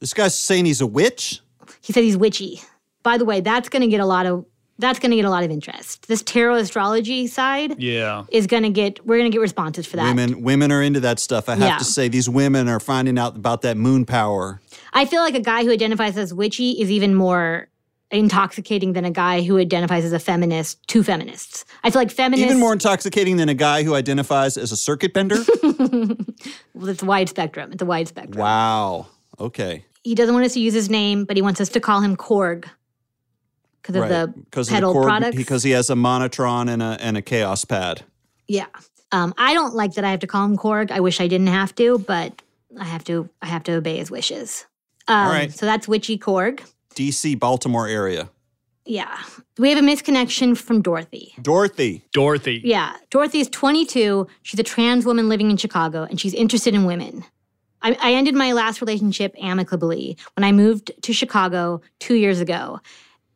This 0.00 0.14
guy's 0.14 0.36
saying 0.36 0.64
he's 0.64 0.80
a 0.80 0.86
witch. 0.86 1.40
He 1.80 1.92
said 1.92 2.02
he's 2.02 2.16
witchy. 2.16 2.60
By 3.04 3.18
the 3.18 3.24
way, 3.24 3.40
that's 3.40 3.68
going 3.68 3.82
to 3.82 3.88
get 3.88 4.00
a 4.00 4.06
lot 4.06 4.26
of 4.26 4.44
that's 4.78 4.98
going 4.98 5.10
to 5.10 5.16
get 5.16 5.24
a 5.24 5.30
lot 5.30 5.44
of 5.44 5.50
interest. 5.50 6.08
This 6.08 6.22
tarot 6.22 6.56
astrology 6.56 7.26
side 7.26 7.78
Yeah. 7.80 8.24
is 8.30 8.46
going 8.46 8.64
to 8.64 8.70
get 8.70 9.04
we're 9.06 9.18
going 9.18 9.30
to 9.30 9.34
get 9.34 9.40
responses 9.40 9.86
for 9.86 9.96
that. 9.96 10.04
Women 10.14 10.42
women 10.42 10.72
are 10.72 10.82
into 10.82 11.00
that 11.00 11.18
stuff. 11.18 11.48
I 11.48 11.52
have 11.56 11.60
Yeah. 11.68 11.78
to 11.78 11.84
say 11.84 12.08
these 12.08 12.28
women 12.28 12.68
are 12.68 12.80
finding 12.80 13.18
out 13.18 13.36
about 13.36 13.62
that 13.62 13.76
moon 13.76 14.04
power. 14.04 14.60
I 14.92 15.04
feel 15.06 15.22
like 15.22 15.34
a 15.34 15.40
guy 15.40 15.64
who 15.64 15.70
identifies 15.70 16.16
as 16.16 16.32
witchy 16.34 16.72
is 16.80 16.90
even 16.90 17.14
more 17.14 17.68
intoxicating 18.10 18.92
than 18.92 19.04
a 19.04 19.10
guy 19.10 19.42
who 19.42 19.58
identifies 19.58 20.04
as 20.04 20.12
a 20.12 20.18
feminist 20.20 20.86
to 20.88 21.02
feminists. 21.02 21.64
I 21.82 21.90
feel 21.90 22.00
like 22.00 22.10
feminists 22.12 22.44
Even 22.46 22.60
more 22.60 22.72
intoxicating 22.72 23.38
than 23.38 23.48
a 23.48 23.54
guy 23.54 23.82
who 23.82 23.94
identifies 23.94 24.56
as 24.56 24.70
a 24.70 24.76
circuit 24.76 25.12
bender. 25.12 25.36
well, 25.62 26.88
it's 26.88 27.02
a 27.02 27.06
wide 27.06 27.28
spectrum. 27.28 27.72
It's 27.72 27.82
a 27.82 27.86
wide 27.86 28.08
spectrum. 28.08 28.38
wow. 28.40 29.06
Okay. 29.40 29.84
He 30.02 30.14
doesn't 30.14 30.34
want 30.34 30.46
us 30.46 30.52
to 30.54 30.60
use 30.60 30.74
his 30.74 30.90
name, 30.90 31.24
but 31.24 31.36
he 31.36 31.42
wants 31.42 31.60
us 31.60 31.68
to 31.70 31.80
call 31.80 32.00
him 32.00 32.16
Korg 32.16 32.66
because 33.84 33.96
of 33.96 34.02
Right. 34.02 34.08
the 34.08 34.26
Because 34.28 34.68
pedal 34.70 34.90
of 34.90 34.94
the 34.94 35.00
Korg, 35.00 35.04
products. 35.04 35.36
because 35.36 35.62
he 35.62 35.72
has 35.72 35.90
a 35.90 35.94
monotron 35.94 36.70
and 36.70 36.82
a 36.82 36.96
and 37.00 37.16
a 37.18 37.22
Kaoss 37.22 37.68
pad. 37.68 38.02
yeah. 38.48 38.66
Um, 39.12 39.32
I 39.38 39.54
don't 39.54 39.74
like 39.76 39.94
that 39.94 40.04
I 40.04 40.10
have 40.10 40.18
to 40.20 40.26
call 40.26 40.44
him 40.44 40.56
Korg. 40.56 40.90
I 40.90 40.98
wish 40.98 41.20
I 41.20 41.28
didn't 41.28 41.46
have 41.48 41.72
to, 41.76 41.98
but 41.98 42.42
I 42.80 42.84
have 42.84 43.04
to. 43.04 43.28
I 43.42 43.46
have 43.46 43.62
to 43.64 43.72
obey 43.74 43.98
his 43.98 44.10
wishes. 44.10 44.66
Um, 45.06 45.26
All 45.28 45.32
right. 45.32 45.52
So 45.52 45.66
that's 45.66 45.86
Witchy 45.86 46.18
Korg. 46.18 46.62
DC 46.96 47.38
Baltimore 47.38 47.86
area. 47.86 48.28
Yeah. 48.86 49.16
We 49.58 49.68
have 49.70 49.78
a 49.78 49.86
misconnection 49.86 50.56
from 50.56 50.82
Dorothy. 50.82 51.34
Dorothy. 51.40 52.02
Dorothy. 52.12 52.60
Yeah. 52.64 52.96
Dorothy 53.10 53.38
is 53.40 53.48
22. 53.50 54.26
She's 54.42 54.58
a 54.58 54.62
trans 54.64 55.06
woman 55.06 55.28
living 55.28 55.50
in 55.50 55.56
Chicago, 55.58 56.02
and 56.04 56.20
she's 56.20 56.34
interested 56.34 56.74
in 56.74 56.84
women. 56.84 57.24
I, 57.82 57.96
I 58.00 58.12
ended 58.14 58.34
my 58.34 58.52
last 58.52 58.80
relationship 58.80 59.34
amicably 59.40 60.16
when 60.36 60.42
I 60.44 60.50
moved 60.52 60.90
to 61.02 61.12
Chicago 61.12 61.82
two 62.00 62.14
years 62.14 62.40
ago. 62.40 62.80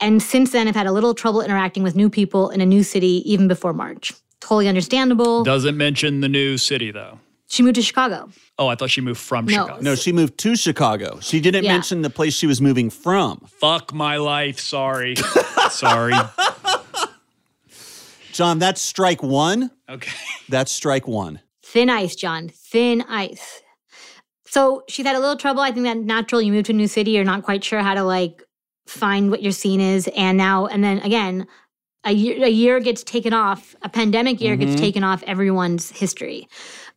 And 0.01 0.23
since 0.23 0.53
then, 0.53 0.69
I've 0.69 0.77
had 0.77 0.87
a 0.87 0.93
little 0.93 1.15
trouble 1.15 1.41
interacting 1.41 1.83
with 1.83 1.97
new 1.97 2.09
people 2.09 2.51
in 2.51 2.61
a 2.61 2.67
new 2.67 2.83
city, 2.83 3.23
even 3.31 3.49
before 3.49 3.73
March. 3.73 4.13
Totally 4.41 4.69
understandable. 4.69 5.43
Doesn't 5.45 5.77
mention 5.77 6.21
the 6.21 6.29
new 6.29 6.57
city 6.59 6.91
though. 6.93 7.19
She 7.51 7.63
moved 7.63 7.77
to 7.77 7.83
Chicago. 7.83 8.29
Oh, 8.59 8.69
I 8.69 8.75
thought 8.75 8.91
she 8.91 9.01
moved 9.01 9.19
from 9.21 9.47
No. 9.47 9.53
Chicago. 9.65 9.81
No, 9.81 9.95
she 9.95 10.13
moved 10.13 10.37
to 10.39 10.55
Chicago. 10.55 11.19
She 11.21 11.41
didn't 11.41 11.65
Yeah. 11.65 11.73
mention 11.73 12.03
the 12.03 12.11
place 12.11 12.35
she 12.35 12.47
was 12.47 12.61
moving 12.61 12.91
from. 12.91 13.47
Fuck 13.61 13.93
my 13.95 14.19
life. 14.19 14.61
Sorry. 14.61 15.17
Sorry. 15.71 16.15
John, 18.33 18.59
that's 18.59 18.81
strike 18.81 19.23
one. 19.23 19.71
Okay. 19.89 20.13
That's 20.49 20.71
strike 20.71 21.09
one. 21.09 21.41
Thin 21.63 21.91
ice, 21.91 22.15
John. 22.15 22.49
Thin 22.49 23.03
ice. 23.09 23.63
So 24.47 24.83
she's 24.89 25.05
had 25.07 25.17
a 25.17 25.19
little 25.19 25.37
trouble. 25.37 25.61
I 25.61 25.73
think 25.73 25.85
that 25.87 25.97
natural. 25.99 26.41
You 26.41 26.53
move 26.53 26.65
to 26.67 26.73
a 26.73 26.75
new 26.75 26.87
city, 26.89 27.11
you're 27.13 27.25
not 27.25 27.43
quite 27.43 27.65
sure 27.65 27.81
how 27.81 27.95
to 27.95 28.03
like 28.05 28.43
find 28.89 29.31
what 29.31 29.43
your 29.43 29.53
scene 29.53 29.81
is. 29.81 30.09
And 30.17 30.37
now, 30.39 30.67
and 30.67 30.83
then 30.83 30.99
again, 31.01 31.47
a 32.05 32.13
year, 32.13 32.45
a 32.45 32.49
year 32.49 32.81
gets 32.81 33.03
taken 33.03 33.33
off, 33.33 33.75
a 33.83 33.89
pandemic 33.89 34.41
year 34.41 34.57
gets 34.57 34.73
mm-hmm. 34.73 34.81
taken 34.81 35.05
off 35.05 35.23
everyone's 35.27 35.91
history. 35.91 36.49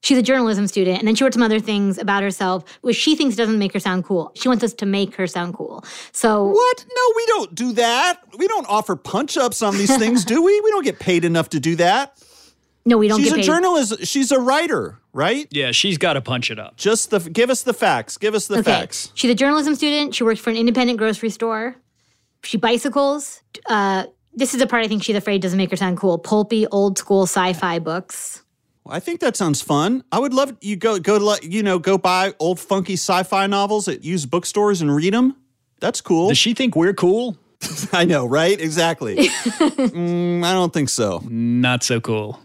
She's 0.03 0.17
a 0.17 0.21
journalism 0.23 0.67
student, 0.67 0.99
and 0.99 1.07
then 1.07 1.15
she 1.15 1.23
wrote 1.23 1.33
some 1.33 1.43
other 1.43 1.59
things 1.59 1.97
about 1.97 2.23
herself, 2.23 2.63
which 2.81 2.95
she 2.95 3.15
thinks 3.15 3.35
doesn't 3.35 3.59
make 3.59 3.73
her 3.73 3.79
sound 3.79 4.03
cool. 4.03 4.31
She 4.35 4.47
wants 4.47 4.63
us 4.63 4.73
to 4.75 4.85
make 4.85 5.15
her 5.15 5.27
sound 5.27 5.53
cool. 5.53 5.83
So 6.11 6.45
What? 6.45 6.85
No, 6.95 7.13
we 7.15 7.25
don't 7.27 7.53
do 7.55 7.71
that. 7.73 8.21
We 8.37 8.47
don't 8.47 8.67
offer 8.67 8.95
punch 8.95 9.37
ups 9.37 9.61
on 9.61 9.77
these 9.77 9.95
things, 9.97 10.25
do 10.33 10.41
we? 10.41 10.59
We 10.61 10.71
don't 10.71 10.83
get 10.83 10.99
paid 10.99 11.25
enough 11.25 11.49
to 11.49 11.59
do 11.59 11.75
that. 11.75 12.17
No, 12.86 12.97
we 12.97 13.07
don't 13.07 13.19
She's 13.19 13.29
get 13.29 13.34
a 13.34 13.41
paid. 13.41 13.45
journalist. 13.45 14.05
She's 14.07 14.32
a 14.32 14.39
writer, 14.39 14.99
right? 15.13 15.47
Yeah, 15.51 15.71
she's 15.71 15.97
got 15.97 16.13
to 16.13 16.21
punch 16.21 16.49
it 16.51 16.59
up. 16.59 16.77
Just 16.77 17.09
the 17.11 17.19
give 17.19 17.49
us 17.49 17.63
the 17.63 17.73
facts. 17.73 18.17
Give 18.17 18.34
us 18.34 18.47
the 18.47 18.55
Okay. 18.55 18.63
facts. 18.63 19.11
She's 19.15 19.29
a 19.32 19.36
journalism 19.36 19.75
student. 19.75 20.15
She 20.15 20.23
works 20.23 20.39
for 20.39 20.49
an 20.49 20.55
independent 20.57 20.97
grocery 20.97 21.29
store. 21.29 21.75
She 22.43 22.57
bicycles. 22.57 23.41
Uh, 23.67 24.05
this 24.34 24.53
is 24.53 24.59
the 24.59 24.67
part 24.67 24.84
I 24.84 24.88
think 24.88 25.03
she's 25.03 25.15
afraid 25.15 25.41
doesn't 25.41 25.57
make 25.57 25.69
her 25.69 25.75
sound 25.75 25.97
cool. 25.97 26.17
Pulpy, 26.17 26.65
old 26.67 26.97
school 26.97 27.23
sci-fi 27.23 27.79
books. 27.79 28.43
I 28.89 28.99
think 28.99 29.19
that 29.19 29.38
sounds 29.38 29.61
fun. 29.61 30.03
I 30.11 30.17
would 30.17 30.34
love 30.34 30.55
you 30.59 30.75
go 30.75 30.97
go 30.99 31.19
to, 31.36 31.47
you 31.47 31.61
know 31.61 31.77
go 31.77 31.97
buy 31.99 32.34
old 32.39 32.59
funky 32.59 32.93
sci-fi 32.93 33.45
novels 33.45 33.88
at 33.88 34.03
used 34.03 34.32
bookstores 34.32 34.82
and 34.82 34.93
read 34.93 35.13
them. 35.13 35.36
That's 35.79 36.01
cool. 36.01 36.29
Does 36.29 36.38
she 36.39 36.53
think 36.55 36.75
we're 36.75 36.93
cool? 36.93 37.38
I 37.93 38.05
know, 38.05 38.25
right? 38.25 38.59
Exactly. 38.59 39.29
Mm, 39.91 40.43
I 40.43 40.53
don't 40.53 40.73
think 40.73 40.89
so. 40.89 41.21
Not 41.29 41.84
so 41.84 41.99
cool. 41.99 42.39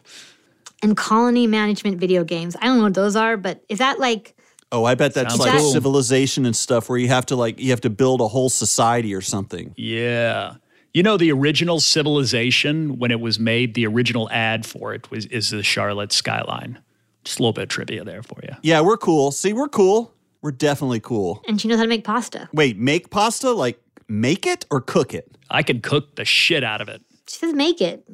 And 0.86 0.96
colony 0.96 1.48
management 1.48 1.98
video 1.98 2.22
games. 2.22 2.54
I 2.60 2.66
don't 2.66 2.78
know 2.78 2.84
what 2.84 2.94
those 2.94 3.16
are, 3.16 3.36
but 3.36 3.64
is 3.68 3.78
that 3.80 3.98
like 3.98 4.34
Oh, 4.70 4.84
I 4.84 4.94
bet 4.94 5.14
that's 5.14 5.34
Sounds 5.34 5.40
like 5.40 5.58
cool. 5.58 5.72
civilization 5.72 6.46
and 6.46 6.54
stuff 6.54 6.88
where 6.88 6.98
you 6.98 7.08
have 7.08 7.26
to 7.26 7.36
like 7.36 7.58
you 7.58 7.70
have 7.70 7.80
to 7.80 7.90
build 7.90 8.20
a 8.20 8.28
whole 8.28 8.48
society 8.48 9.12
or 9.14 9.20
something. 9.20 9.74
Yeah. 9.76 10.54
You 10.94 11.02
know, 11.02 11.16
the 11.16 11.30
original 11.32 11.78
Civilization, 11.80 12.98
when 12.98 13.10
it 13.10 13.20
was 13.20 13.38
made, 13.38 13.74
the 13.74 13.86
original 13.86 14.30
ad 14.30 14.64
for 14.64 14.94
it 14.94 15.10
was 15.10 15.26
is 15.26 15.50
the 15.50 15.62
Charlotte 15.62 16.12
skyline. 16.12 16.78
Just 17.24 17.38
a 17.38 17.42
little 17.42 17.52
bit 17.52 17.62
of 17.64 17.68
trivia 17.68 18.04
there 18.04 18.22
for 18.22 18.38
you. 18.44 18.54
Yeah, 18.62 18.80
we're 18.80 18.96
cool. 18.96 19.32
See, 19.32 19.52
we're 19.52 19.68
cool. 19.68 20.12
We're 20.42 20.52
definitely 20.52 21.00
cool. 21.00 21.42
and 21.48 21.60
she 21.60 21.66
knows 21.68 21.78
how 21.78 21.82
to 21.82 21.88
make 21.88 22.04
pasta. 22.04 22.48
Wait, 22.52 22.78
make 22.78 23.10
pasta? 23.10 23.50
Like 23.50 23.80
make 24.08 24.46
it 24.46 24.64
or 24.70 24.80
cook 24.80 25.12
it? 25.14 25.36
I 25.50 25.62
can 25.64 25.80
cook 25.80 26.14
the 26.16 26.24
shit 26.24 26.62
out 26.62 26.80
of 26.80 26.88
it. 26.88 27.02
She 27.28 27.38
says 27.38 27.52
make 27.54 27.80
it. 27.80 28.04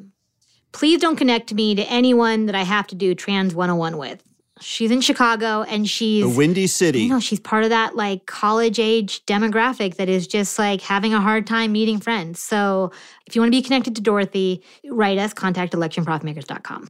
Please 0.72 1.00
don't 1.00 1.16
connect 1.16 1.52
me 1.54 1.74
to 1.74 1.82
anyone 1.84 2.46
that 2.46 2.54
I 2.54 2.62
have 2.62 2.86
to 2.88 2.94
do 2.94 3.14
trans 3.14 3.54
101 3.54 3.98
with. 3.98 4.22
She's 4.60 4.90
in 4.92 5.00
Chicago 5.00 5.62
and 5.62 5.88
she's 5.88 6.22
The 6.22 6.36
Windy 6.38 6.66
City. 6.68 7.00
you 7.00 7.08
know, 7.08 7.18
she's 7.18 7.40
part 7.40 7.64
of 7.64 7.70
that 7.70 7.96
like 7.96 8.26
college 8.26 8.78
age 8.78 9.24
demographic 9.26 9.96
that 9.96 10.08
is 10.08 10.26
just 10.26 10.56
like 10.58 10.80
having 10.80 11.12
a 11.12 11.20
hard 11.20 11.46
time 11.48 11.72
meeting 11.72 11.98
friends. 11.98 12.38
So 12.40 12.92
if 13.26 13.34
you 13.34 13.42
want 13.42 13.52
to 13.52 13.58
be 13.58 13.62
connected 13.62 13.96
to 13.96 14.02
Dorothy, 14.02 14.62
write 14.88 15.18
us, 15.18 15.32
contact 15.34 15.72
electionprofitmakers.com. 15.72 16.88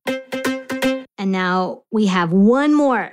And 1.18 1.32
now 1.32 1.84
we 1.90 2.06
have 2.06 2.32
one 2.32 2.74
more. 2.74 3.12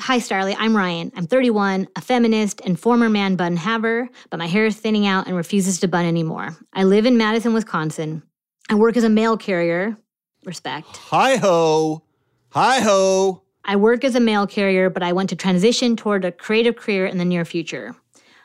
Hi, 0.00 0.18
Starlee. 0.18 0.56
I'm 0.58 0.76
Ryan. 0.76 1.12
I'm 1.16 1.26
31, 1.26 1.88
a 1.96 2.00
feminist 2.00 2.60
and 2.64 2.78
former 2.78 3.08
man 3.08 3.36
bun 3.36 3.56
haver, 3.56 4.08
but 4.30 4.38
my 4.38 4.46
hair 4.46 4.64
is 4.66 4.76
thinning 4.76 5.06
out 5.06 5.26
and 5.26 5.36
refuses 5.36 5.78
to 5.80 5.88
bun 5.88 6.04
anymore. 6.04 6.56
I 6.72 6.84
live 6.84 7.04
in 7.06 7.16
Madison, 7.16 7.52
Wisconsin. 7.52 8.22
I 8.70 8.74
work 8.74 8.96
as 8.96 9.04
a 9.04 9.08
mail 9.08 9.36
carrier. 9.36 9.96
Respect. 10.44 10.96
Hi 10.96 11.36
ho. 11.36 12.02
Hi 12.50 12.80
ho. 12.80 13.42
I 13.64 13.76
work 13.76 14.04
as 14.04 14.14
a 14.14 14.20
mail 14.20 14.46
carrier, 14.46 14.90
but 14.90 15.02
I 15.02 15.12
want 15.12 15.30
to 15.30 15.36
transition 15.36 15.96
toward 15.96 16.24
a 16.24 16.32
creative 16.32 16.76
career 16.76 17.06
in 17.06 17.18
the 17.18 17.24
near 17.24 17.44
future. 17.44 17.94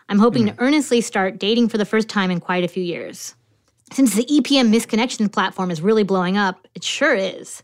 I'm 0.10 0.20
hoping 0.20 0.46
to 0.46 0.54
hmm. 0.54 0.64
earnestly 0.64 1.02
start 1.02 1.40
dating 1.40 1.70
for 1.70 1.78
the 1.78 1.86
first 1.86 2.10
time 2.10 2.32
in 2.32 2.40
quite 2.40 2.64
a 2.64 2.68
few 2.68 2.84
years. 2.84 3.36
Since 3.92 4.16
the 4.16 4.26
EPM 4.26 4.74
misconnection 4.74 5.32
platform 5.32 5.72
is 5.72 5.82
really 5.82 6.04
blowing 6.04 6.38
up, 6.38 6.68
it 6.74 6.84
sure 6.84 7.16
is. 7.16 7.62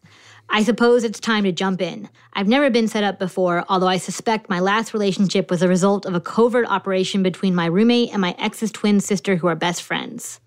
I 0.49 0.63
suppose 0.63 1.03
it's 1.03 1.19
time 1.19 1.43
to 1.43 1.51
jump 1.51 1.81
in. 1.81 2.09
I've 2.33 2.47
never 2.47 2.69
been 2.69 2.87
set 2.87 3.03
up 3.03 3.19
before, 3.19 3.65
although 3.69 3.87
I 3.87 3.97
suspect 3.97 4.49
my 4.49 4.59
last 4.59 4.93
relationship 4.93 5.49
was 5.49 5.61
a 5.61 5.67
result 5.67 6.05
of 6.05 6.15
a 6.15 6.19
covert 6.19 6.65
operation 6.67 7.23
between 7.23 7.55
my 7.55 7.67
roommate 7.67 8.11
and 8.11 8.21
my 8.21 8.35
ex's 8.37 8.71
twin 8.71 8.99
sister, 8.99 9.35
who 9.35 9.47
are 9.47 9.55
best 9.55 9.83
friends. 9.83 10.39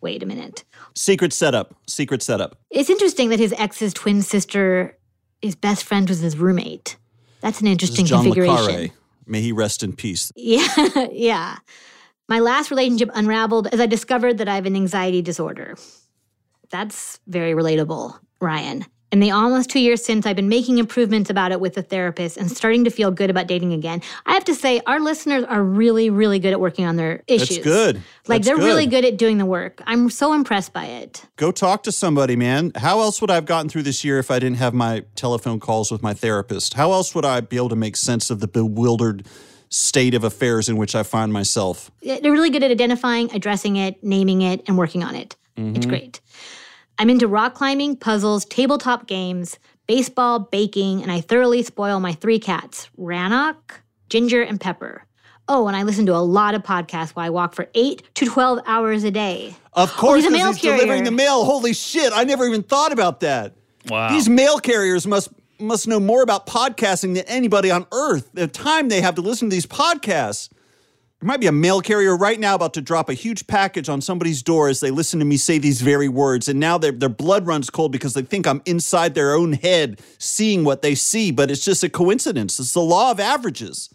Wait 0.00 0.22
a 0.22 0.26
minute. 0.26 0.64
Secret 0.94 1.32
setup. 1.32 1.74
Secret 1.86 2.22
setup. 2.22 2.58
It's 2.70 2.90
interesting 2.90 3.30
that 3.30 3.38
his 3.38 3.52
ex's 3.54 3.92
twin 3.94 4.22
sister 4.22 4.96
is 5.42 5.54
best 5.54 5.84
friend, 5.84 6.08
with 6.08 6.20
his 6.20 6.36
roommate. 6.36 6.96
That's 7.40 7.60
an 7.60 7.66
interesting 7.66 8.04
is 8.04 8.10
John 8.10 8.20
Le 8.20 8.34
configuration. 8.34 8.88
Carre. 8.88 8.96
May 9.26 9.40
he 9.40 9.52
rest 9.52 9.82
in 9.82 9.94
peace. 9.94 10.32
Yeah, 10.36 10.66
yeah. 11.12 11.56
My 12.28 12.40
last 12.40 12.70
relationship 12.70 13.10
unraveled 13.14 13.68
as 13.68 13.80
I 13.80 13.86
discovered 13.86 14.38
that 14.38 14.48
I 14.48 14.54
have 14.56 14.66
an 14.66 14.76
anxiety 14.76 15.22
disorder. 15.22 15.76
That's 16.70 17.20
very 17.26 17.52
relatable, 17.52 18.18
Ryan. 18.40 18.84
In 19.12 19.20
the 19.20 19.30
almost 19.30 19.70
two 19.70 19.78
years 19.78 20.04
since, 20.04 20.26
I've 20.26 20.34
been 20.34 20.48
making 20.48 20.78
improvements 20.78 21.30
about 21.30 21.52
it 21.52 21.60
with 21.60 21.78
a 21.78 21.82
therapist 21.82 22.36
and 22.36 22.50
starting 22.50 22.82
to 22.84 22.90
feel 22.90 23.12
good 23.12 23.30
about 23.30 23.46
dating 23.46 23.72
again. 23.72 24.02
I 24.26 24.32
have 24.32 24.44
to 24.46 24.54
say, 24.54 24.80
our 24.84 24.98
listeners 24.98 25.44
are 25.44 25.62
really, 25.62 26.10
really 26.10 26.40
good 26.40 26.52
at 26.52 26.60
working 26.60 26.86
on 26.86 26.96
their 26.96 27.22
issues. 27.28 27.58
That's 27.58 27.64
good. 27.64 28.02
Like 28.26 28.42
That's 28.42 28.48
they're 28.48 28.56
really 28.56 28.86
good. 28.86 29.02
good 29.02 29.04
at 29.04 29.16
doing 29.16 29.38
the 29.38 29.46
work. 29.46 29.80
I'm 29.86 30.10
so 30.10 30.32
impressed 30.32 30.72
by 30.72 30.86
it. 30.86 31.24
Go 31.36 31.52
talk 31.52 31.84
to 31.84 31.92
somebody, 31.92 32.34
man. 32.34 32.72
How 32.74 33.00
else 33.00 33.20
would 33.20 33.30
I 33.30 33.36
have 33.36 33.46
gotten 33.46 33.68
through 33.68 33.84
this 33.84 34.04
year 34.04 34.18
if 34.18 34.30
I 34.30 34.40
didn't 34.40 34.58
have 34.58 34.74
my 34.74 35.04
telephone 35.14 35.60
calls 35.60 35.92
with 35.92 36.02
my 36.02 36.12
therapist? 36.12 36.74
How 36.74 36.90
else 36.90 37.14
would 37.14 37.24
I 37.24 37.40
be 37.40 37.56
able 37.56 37.68
to 37.68 37.76
make 37.76 37.96
sense 37.96 38.28
of 38.28 38.40
the 38.40 38.48
bewildered 38.48 39.26
state 39.68 40.14
of 40.14 40.24
affairs 40.24 40.68
in 40.68 40.76
which 40.76 40.96
I 40.96 41.04
find 41.04 41.32
myself? 41.32 41.92
They're 42.02 42.32
really 42.32 42.50
good 42.50 42.64
at 42.64 42.72
identifying, 42.72 43.30
addressing 43.32 43.76
it, 43.76 44.02
naming 44.02 44.42
it, 44.42 44.62
and 44.66 44.76
working 44.76 45.04
on 45.04 45.14
it. 45.14 45.36
It's 45.58 45.78
mm-hmm. 45.78 45.88
great. 45.88 46.20
I'm 46.98 47.10
into 47.10 47.28
rock 47.28 47.54
climbing, 47.54 47.96
puzzles, 47.96 48.44
tabletop 48.46 49.06
games, 49.06 49.58
baseball, 49.86 50.38
baking, 50.38 51.02
and 51.02 51.12
I 51.12 51.20
thoroughly 51.20 51.62
spoil 51.62 52.00
my 52.00 52.12
three 52.12 52.38
cats 52.38 52.88
Rannoch, 52.98 53.80
Ginger, 54.08 54.42
and 54.42 54.60
Pepper. 54.60 55.04
Oh, 55.48 55.68
and 55.68 55.76
I 55.76 55.84
listen 55.84 56.06
to 56.06 56.14
a 56.14 56.18
lot 56.18 56.54
of 56.54 56.62
podcasts 56.62 57.10
while 57.10 57.26
I 57.26 57.30
walk 57.30 57.54
for 57.54 57.68
8 57.74 58.02
to 58.14 58.26
12 58.26 58.60
hours 58.66 59.04
a 59.04 59.10
day. 59.10 59.54
Of 59.74 59.92
course, 59.92 60.24
he's 60.24 60.26
a 60.26 60.28
'cause 60.30 60.38
mail 60.38 60.52
he's 60.52 60.62
delivering 60.62 61.04
the 61.04 61.10
mail. 61.12 61.44
Holy 61.44 61.72
shit! 61.72 62.12
I 62.12 62.24
never 62.24 62.46
even 62.46 62.62
thought 62.62 62.92
about 62.92 63.20
that. 63.20 63.54
Wow. 63.88 64.08
These 64.08 64.28
mail 64.28 64.58
carriers 64.58 65.06
must 65.06 65.28
must 65.58 65.86
know 65.88 66.00
more 66.00 66.22
about 66.22 66.46
podcasting 66.46 67.14
than 67.14 67.24
anybody 67.26 67.70
on 67.70 67.86
earth. 67.92 68.28
The 68.34 68.46
time 68.46 68.88
they 68.88 69.00
have 69.00 69.14
to 69.14 69.22
listen 69.22 69.48
to 69.48 69.54
these 69.54 69.66
podcasts. 69.66 70.48
There 71.20 71.26
might 71.28 71.40
be 71.40 71.46
a 71.46 71.52
mail 71.52 71.80
carrier 71.80 72.14
right 72.14 72.38
now 72.38 72.54
about 72.54 72.74
to 72.74 72.82
drop 72.82 73.08
a 73.08 73.14
huge 73.14 73.46
package 73.46 73.88
on 73.88 74.02
somebody's 74.02 74.42
door 74.42 74.68
as 74.68 74.80
they 74.80 74.90
listen 74.90 75.18
to 75.20 75.24
me 75.24 75.38
say 75.38 75.56
these 75.56 75.80
very 75.80 76.08
words. 76.10 76.46
And 76.46 76.60
now 76.60 76.76
their, 76.76 76.92
their 76.92 77.08
blood 77.08 77.46
runs 77.46 77.70
cold 77.70 77.90
because 77.90 78.12
they 78.12 78.20
think 78.20 78.46
I'm 78.46 78.60
inside 78.66 79.14
their 79.14 79.32
own 79.32 79.54
head 79.54 79.98
seeing 80.18 80.62
what 80.62 80.82
they 80.82 80.94
see. 80.94 81.30
But 81.30 81.50
it's 81.50 81.64
just 81.64 81.82
a 81.82 81.88
coincidence. 81.88 82.60
It's 82.60 82.74
the 82.74 82.80
law 82.82 83.10
of 83.10 83.18
averages. 83.18 83.88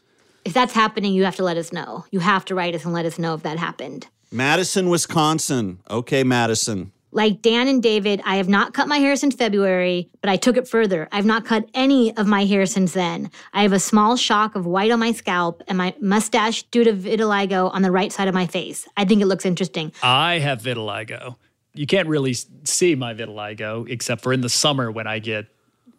If 0.45 0.53
that's 0.53 0.73
happening, 0.73 1.13
you 1.13 1.23
have 1.23 1.35
to 1.35 1.43
let 1.43 1.57
us 1.57 1.71
know. 1.71 2.05
You 2.09 2.21
have 2.21 2.43
to 2.45 2.55
write 2.55 2.73
us 2.73 2.85
and 2.85 2.93
let 2.93 3.05
us 3.05 3.19
know 3.19 3.35
if 3.35 3.43
that 3.43 3.59
happened. 3.59 4.07
Madison, 4.31 4.89
Wisconsin. 4.89 5.79
Okay, 5.91 6.23
Madison. 6.23 6.91
Like 7.11 7.41
Dan 7.41 7.67
and 7.67 7.83
David, 7.83 8.21
I 8.25 8.37
have 8.37 8.47
not 8.47 8.73
cut 8.73 8.87
my 8.87 8.97
hair 8.97 9.15
since 9.15 9.35
February, 9.35 10.09
but 10.21 10.29
I 10.29 10.37
took 10.37 10.55
it 10.55 10.67
further. 10.67 11.09
I've 11.11 11.25
not 11.25 11.45
cut 11.45 11.69
any 11.73 12.15
of 12.15 12.25
my 12.25 12.45
hair 12.45 12.65
since 12.65 12.93
then. 12.93 13.29
I 13.53 13.63
have 13.63 13.73
a 13.73 13.79
small 13.79 14.15
shock 14.15 14.55
of 14.55 14.65
white 14.65 14.91
on 14.91 14.99
my 14.99 15.11
scalp 15.11 15.61
and 15.67 15.77
my 15.77 15.93
mustache 15.99 16.63
due 16.63 16.85
to 16.85 16.93
vitiligo 16.93 17.69
on 17.73 17.81
the 17.81 17.91
right 17.91 18.11
side 18.11 18.27
of 18.29 18.33
my 18.33 18.47
face. 18.47 18.87
I 18.95 19.05
think 19.05 19.21
it 19.21 19.25
looks 19.25 19.45
interesting. 19.45 19.91
I 20.01 20.39
have 20.39 20.61
vitiligo. 20.61 21.35
You 21.73 21.85
can't 21.85 22.07
really 22.07 22.33
see 22.63 22.95
my 22.95 23.13
vitiligo 23.13 23.89
except 23.89 24.21
for 24.21 24.31
in 24.31 24.41
the 24.41 24.49
summer 24.49 24.89
when 24.91 25.07
I 25.07 25.19
get 25.19 25.47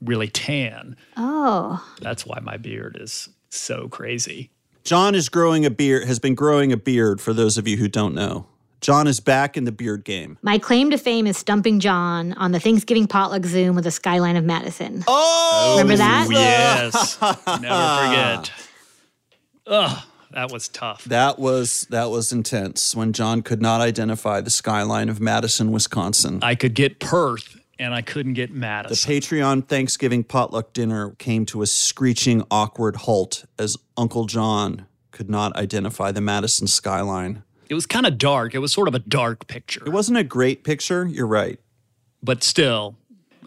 really 0.01 0.29
tan. 0.29 0.97
Oh, 1.17 1.87
That's 2.01 2.27
why 2.27 2.41
my 2.41 2.57
beard 2.57 2.97
is 2.99 3.29
so 3.51 3.89
crazy. 3.89 4.51
John 4.85 5.15
is 5.15 5.29
growing 5.29 5.65
a 5.65 5.71
beard, 5.71 6.07
has 6.09 6.19
been 6.19 6.35
growing 6.35 6.73
a 6.73 6.77
beard 6.77 7.21
for 7.21 7.33
those 7.33 7.57
of 7.57 7.69
you 7.69 7.77
who 7.77 7.87
don't 7.87 8.15
know. 8.15 8.47
John 8.83 9.07
is 9.07 9.21
back 9.21 9.57
in 9.57 9.65
the 9.65 9.73
beard 9.73 10.05
game. 10.05 10.39
my 10.43 10.59
claim 10.59 10.91
to 10.91 10.99
fame 10.99 11.27
is 11.27 11.39
stumping 11.39 11.81
John 11.81 12.33
on 12.35 12.53
the 12.53 12.61
Thanksgiving 12.61 13.07
potluck 13.07 13.45
Zoom 13.47 13.75
with 13.77 13.85
the 13.85 13.91
skyline 13.91 14.37
of 14.37 14.45
Madison. 14.45 15.05
Oh, 15.07 15.77
Remember 15.79 15.97
that? 15.97 16.27
Oh, 16.29 16.31
yes. 16.31 17.19
Never 17.47 17.57
forget. 17.57 18.53
Ugh, 19.69 20.03
that 20.33 20.51
was 20.51 20.69
tough. 20.69 21.05
That 21.05 21.39
was 21.39 21.87
that 21.91 22.11
was 22.11 22.33
intense 22.33 22.95
when 22.97 23.13
John 23.13 23.43
could 23.43 23.63
not 23.63 23.81
identify 23.81 24.41
the 24.41 24.51
skyline 24.51 25.09
of 25.09 25.21
Madison, 25.21 25.71
Wisconsin. 25.71 26.41
I 26.43 26.57
could 26.57 26.75
get 26.75 26.99
Perth 26.99 27.61
and 27.79 27.95
I 27.95 28.03
couldn't 28.03 28.35
get 28.35 28.51
Madison. 28.51 29.11
The 29.13 29.21
Patreon 29.21 29.69
Thanksgiving 29.69 30.25
potluck 30.25 30.73
dinner 30.73 31.11
came 31.19 31.47
to 31.47 31.63
a 31.63 31.67
screeching, 31.67 32.43
awkward 32.51 32.97
halt 32.97 33.45
as 33.59 33.77
Uncle 33.97 34.27
John 34.27 34.87
could 35.13 35.31
not 35.31 35.55
identify 35.57 36.11
the 36.11 36.21
Madison 36.21 36.67
skyline. 36.67 37.45
It 37.73 37.75
was 37.75 37.87
kind 37.87 38.05
of 38.05 38.19
dark. 38.19 38.55
It 38.55 38.59
was 38.59 38.71
sort 38.71 38.87
of 38.87 38.95
a 38.95 38.99
dark 38.99 39.47
picture. 39.47 39.83
It 39.87 39.89
wasn't 39.89 40.19
a 40.19 40.23
great 40.25 40.63
picture. 40.63 41.07
You're 41.07 41.27
right. 41.27 41.59
but 42.23 42.45
still, 42.45 42.97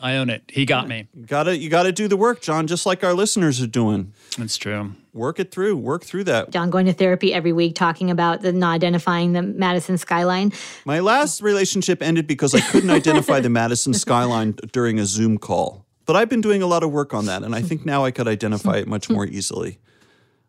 I 0.01 0.15
own 0.15 0.32
it. 0.32 0.41
He 0.47 0.65
got 0.65 0.88
me. 0.88 1.07
You 1.13 1.28
gotta 1.28 1.55
you 1.55 1.69
gotta 1.69 1.91
do 1.91 2.07
the 2.07 2.17
work, 2.17 2.41
John, 2.41 2.65
just 2.65 2.88
like 2.88 3.03
our 3.03 3.13
listeners 3.13 3.61
are 3.61 3.67
doing. 3.67 4.13
That's 4.36 4.57
true. 4.57 4.93
Work 5.13 5.39
it 5.39 5.51
through. 5.51 5.78
Work 5.78 6.05
through 6.05 6.23
that. 6.23 6.49
John 6.49 6.71
going 6.71 6.88
to 6.88 6.93
therapy 6.93 7.36
every 7.36 7.53
week 7.53 7.76
talking 7.76 8.09
about 8.09 8.41
the 8.41 8.51
not 8.51 8.73
identifying 8.73 9.34
the 9.34 9.43
Madison 9.43 9.99
skyline. 9.99 10.51
My 10.86 11.01
last 11.01 11.43
relationship 11.43 12.01
ended 12.01 12.26
because 12.26 12.55
I 12.55 12.61
couldn't 12.61 12.89
identify 12.89 13.41
the 13.41 13.49
Madison 13.61 13.93
skyline 13.93 14.53
during 14.71 14.97
a 14.97 15.05
Zoom 15.05 15.38
call. 15.38 15.86
But 16.07 16.15
I've 16.15 16.30
been 16.30 16.41
doing 16.41 16.63
a 16.63 16.67
lot 16.67 16.82
of 16.82 16.91
work 16.91 17.13
on 17.13 17.28
that, 17.28 17.43
and 17.43 17.53
I 17.53 17.61
think 17.61 17.86
now 17.86 18.03
I 18.05 18.09
could 18.09 18.28
identify 18.28 18.78
it 18.78 18.88
much 18.88 19.07
more 19.07 19.28
easily. 19.28 19.78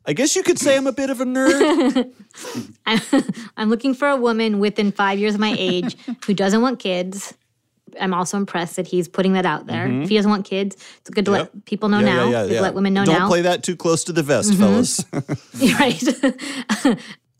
I 0.07 0.12
guess 0.12 0.36
you 0.36 0.42
could 0.42 0.59
say 0.59 0.76
I'm 0.76 0.86
a 0.86 0.92
bit 0.92 1.11
of 1.11 1.20
a 1.20 1.24
nerd. 1.24 2.12
I'm 3.57 3.68
looking 3.70 3.94
for 3.94 4.09
a 4.09 4.16
woman 4.16 4.59
within 4.61 4.92
five 4.92 5.18
years 5.18 5.34
of 5.34 5.40
my 5.40 5.54
age 5.59 5.96
who 6.26 6.34
doesn't 6.34 6.61
want 6.61 6.78
kids. 6.78 7.34
I'm 8.00 8.12
also 8.14 8.36
impressed 8.36 8.76
that 8.76 8.86
he's 8.86 9.09
putting 9.09 9.32
that 9.32 9.46
out 9.46 9.66
there. 9.66 9.86
If 10.02 10.09
he 10.11 10.16
doesn't 10.16 10.30
want 10.30 10.44
kids, 10.44 10.76
it's 11.00 11.11
good 11.11 11.24
to 11.24 11.30
Mm-hmm. 11.30 11.38
Yep. 11.40 11.50
let 11.54 11.64
people 11.64 11.88
know 11.88 12.00
now. 12.00 12.30
Good 12.46 12.54
to 12.54 12.61
let 12.62 12.74
women 12.74 12.94
know 12.94 13.04
Don't 13.04 13.14
now. 13.14 13.20
Mm-hmm. 13.20 13.28
play 13.28 13.42
that 13.42 13.62
too 13.62 13.74
close 13.76 14.04
to 14.04 14.12
the 14.12 14.22
vest, 14.22 14.54
fellas. 14.54 15.04
right. 15.12 15.94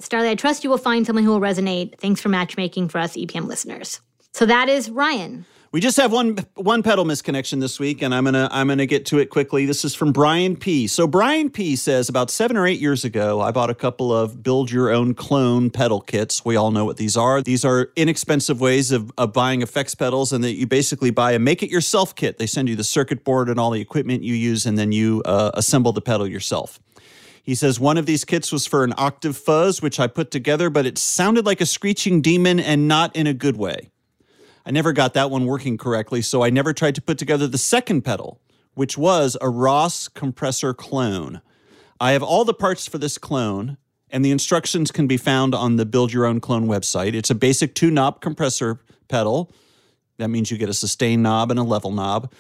Starlee, 0.03 0.31
I 0.31 0.35
trust 0.35 0.65
you 0.65 0.71
will 0.71 0.79
find 0.79 1.07
someone 1.07 1.25
who 1.25 1.31
will 1.31 1.41
resonate. 1.41 1.99
Thanks 1.99 2.21
for 2.21 2.29
matchmaking 2.31 2.89
for 2.89 2.99
us 2.99 3.17
EPM 3.17 3.47
listeners. 3.47 4.01
So 4.33 4.47
that 4.47 4.69
is 4.69 4.91
Ryan. 4.91 5.47
We 5.77 5.81
just 5.81 5.99
have 5.99 6.11
one 6.11 6.39
one 6.55 6.83
pedal 6.83 7.05
misconnection 7.05 7.61
this 7.61 7.79
week, 7.79 8.01
and 8.01 8.15
I'm 8.15 8.25
gonna 8.25 8.49
I'm 8.51 8.69
gonna 8.69 8.87
get 8.87 9.05
to 9.09 9.19
it 9.19 9.29
quickly. 9.29 9.67
This 9.67 9.85
is 9.85 9.95
from 9.95 10.11
Brian 10.11 10.57
P. 10.57 10.87
So 10.87 11.07
Brian 11.07 11.51
P. 11.51 11.77
says 11.77 12.09
about 12.09 12.31
seven 12.31 12.57
or 12.57 12.67
eight 12.67 12.81
years 12.81 13.05
ago, 13.05 13.43
I 13.43 13.51
bought 13.51 13.69
a 13.69 13.75
couple 13.75 14.11
of 14.11 14.43
build 14.43 14.71
your 14.71 14.89
own 14.89 15.13
clone 15.13 15.69
pedal 15.69 16.01
kits. 16.01 16.47
We 16.47 16.57
all 16.57 16.71
know 16.71 16.87
what 16.87 16.97
these 16.97 17.15
are. 17.15 17.43
These 17.43 17.63
are 17.67 17.91
inexpensive 17.95 18.59
ways 18.59 18.91
of, 18.91 19.13
of 19.19 19.35
buying 19.35 19.61
effects 19.61 19.95
pedals, 19.95 20.33
and 20.33 20.43
that 20.45 20.55
you 20.55 20.67
basically 20.67 21.11
buy 21.11 21.33
a 21.33 21.39
make 21.39 21.63
it 21.63 21.69
yourself 21.69 22.15
kit. 22.15 22.39
They 22.39 22.47
send 22.47 22.71
you 22.71 22.77
the 22.77 22.83
circuit 22.83 23.23
board 23.23 23.51
and 23.51 23.61
all 23.61 23.71
the 23.71 23.83
equipment 23.83 24.23
you 24.23 24.33
use, 24.33 24.65
and 24.65 24.79
then 24.79 24.93
you 24.93 25.21
uh, 25.27 25.51
assemble 25.53 25.93
the 25.93 26.01
pedal 26.01 26.27
yourself. 26.27 26.81
He 27.43 27.55
says 27.55 27.79
one 27.79 27.99
of 27.99 28.07
these 28.07 28.25
kits 28.25 28.51
was 28.51 28.65
for 28.65 28.83
an 28.83 28.95
octave 28.97 29.37
fuzz, 29.37 29.83
which 29.83 30.01
I 30.01 30.07
put 30.07 30.31
together, 30.31 30.71
but 30.71 30.87
it 30.87 30.97
sounded 30.97 31.45
like 31.45 31.61
a 31.61 31.67
screeching 31.67 32.23
demon 32.23 32.61
and 32.61 32.89
not 32.89 33.15
in 33.15 33.27
a 33.27 33.35
good 33.35 33.59
way. 33.59 33.91
I 34.67 34.73
never 34.73 34.93
got 34.93 35.15
that 35.15 35.31
one 35.31 35.47
working 35.47 35.79
correctly, 35.79 36.21
so 36.23 36.43
I 36.43 36.51
never 36.51 36.73
tried 36.73 36.97
to 36.97 37.01
put 37.01 37.19
together 37.19 37.47
the 37.47 37.57
second 37.57 38.03
pedal, 38.03 38.41
which 38.75 38.99
was 38.99 39.37
a 39.41 39.49
Ross 39.49 40.09
compressor 40.09 40.75
clone. 40.75 41.41
I 42.01 42.11
have 42.11 42.23
all 42.25 42.45
the 42.45 42.53
parts 42.53 42.89
for 42.89 42.99
this 42.99 43.17
clone, 43.17 43.77
and 44.11 44.25
the 44.25 44.33
instructions 44.33 44.91
can 44.91 45.07
be 45.07 45.17
found 45.17 45.55
on 45.55 45.77
the 45.77 45.87
Build 45.87 46.13
Your 46.13 46.27
Own 46.27 46.41
Clone 46.41 46.67
website. 46.67 47.15
It's 47.15 47.31
a 47.31 47.35
basic 47.37 47.77
two 47.77 47.93
knob 47.93 48.21
compressor 48.21 48.81
pedal. 49.09 49.53
That 50.19 50.31
means 50.31 50.51
you 50.51 50.59
get 50.59 50.69
a 50.69 50.75
sustain 50.75 51.23
knob 51.23 51.53
and 51.53 51.61
a 51.61 51.63
level 51.63 51.93
knob. 51.93 52.33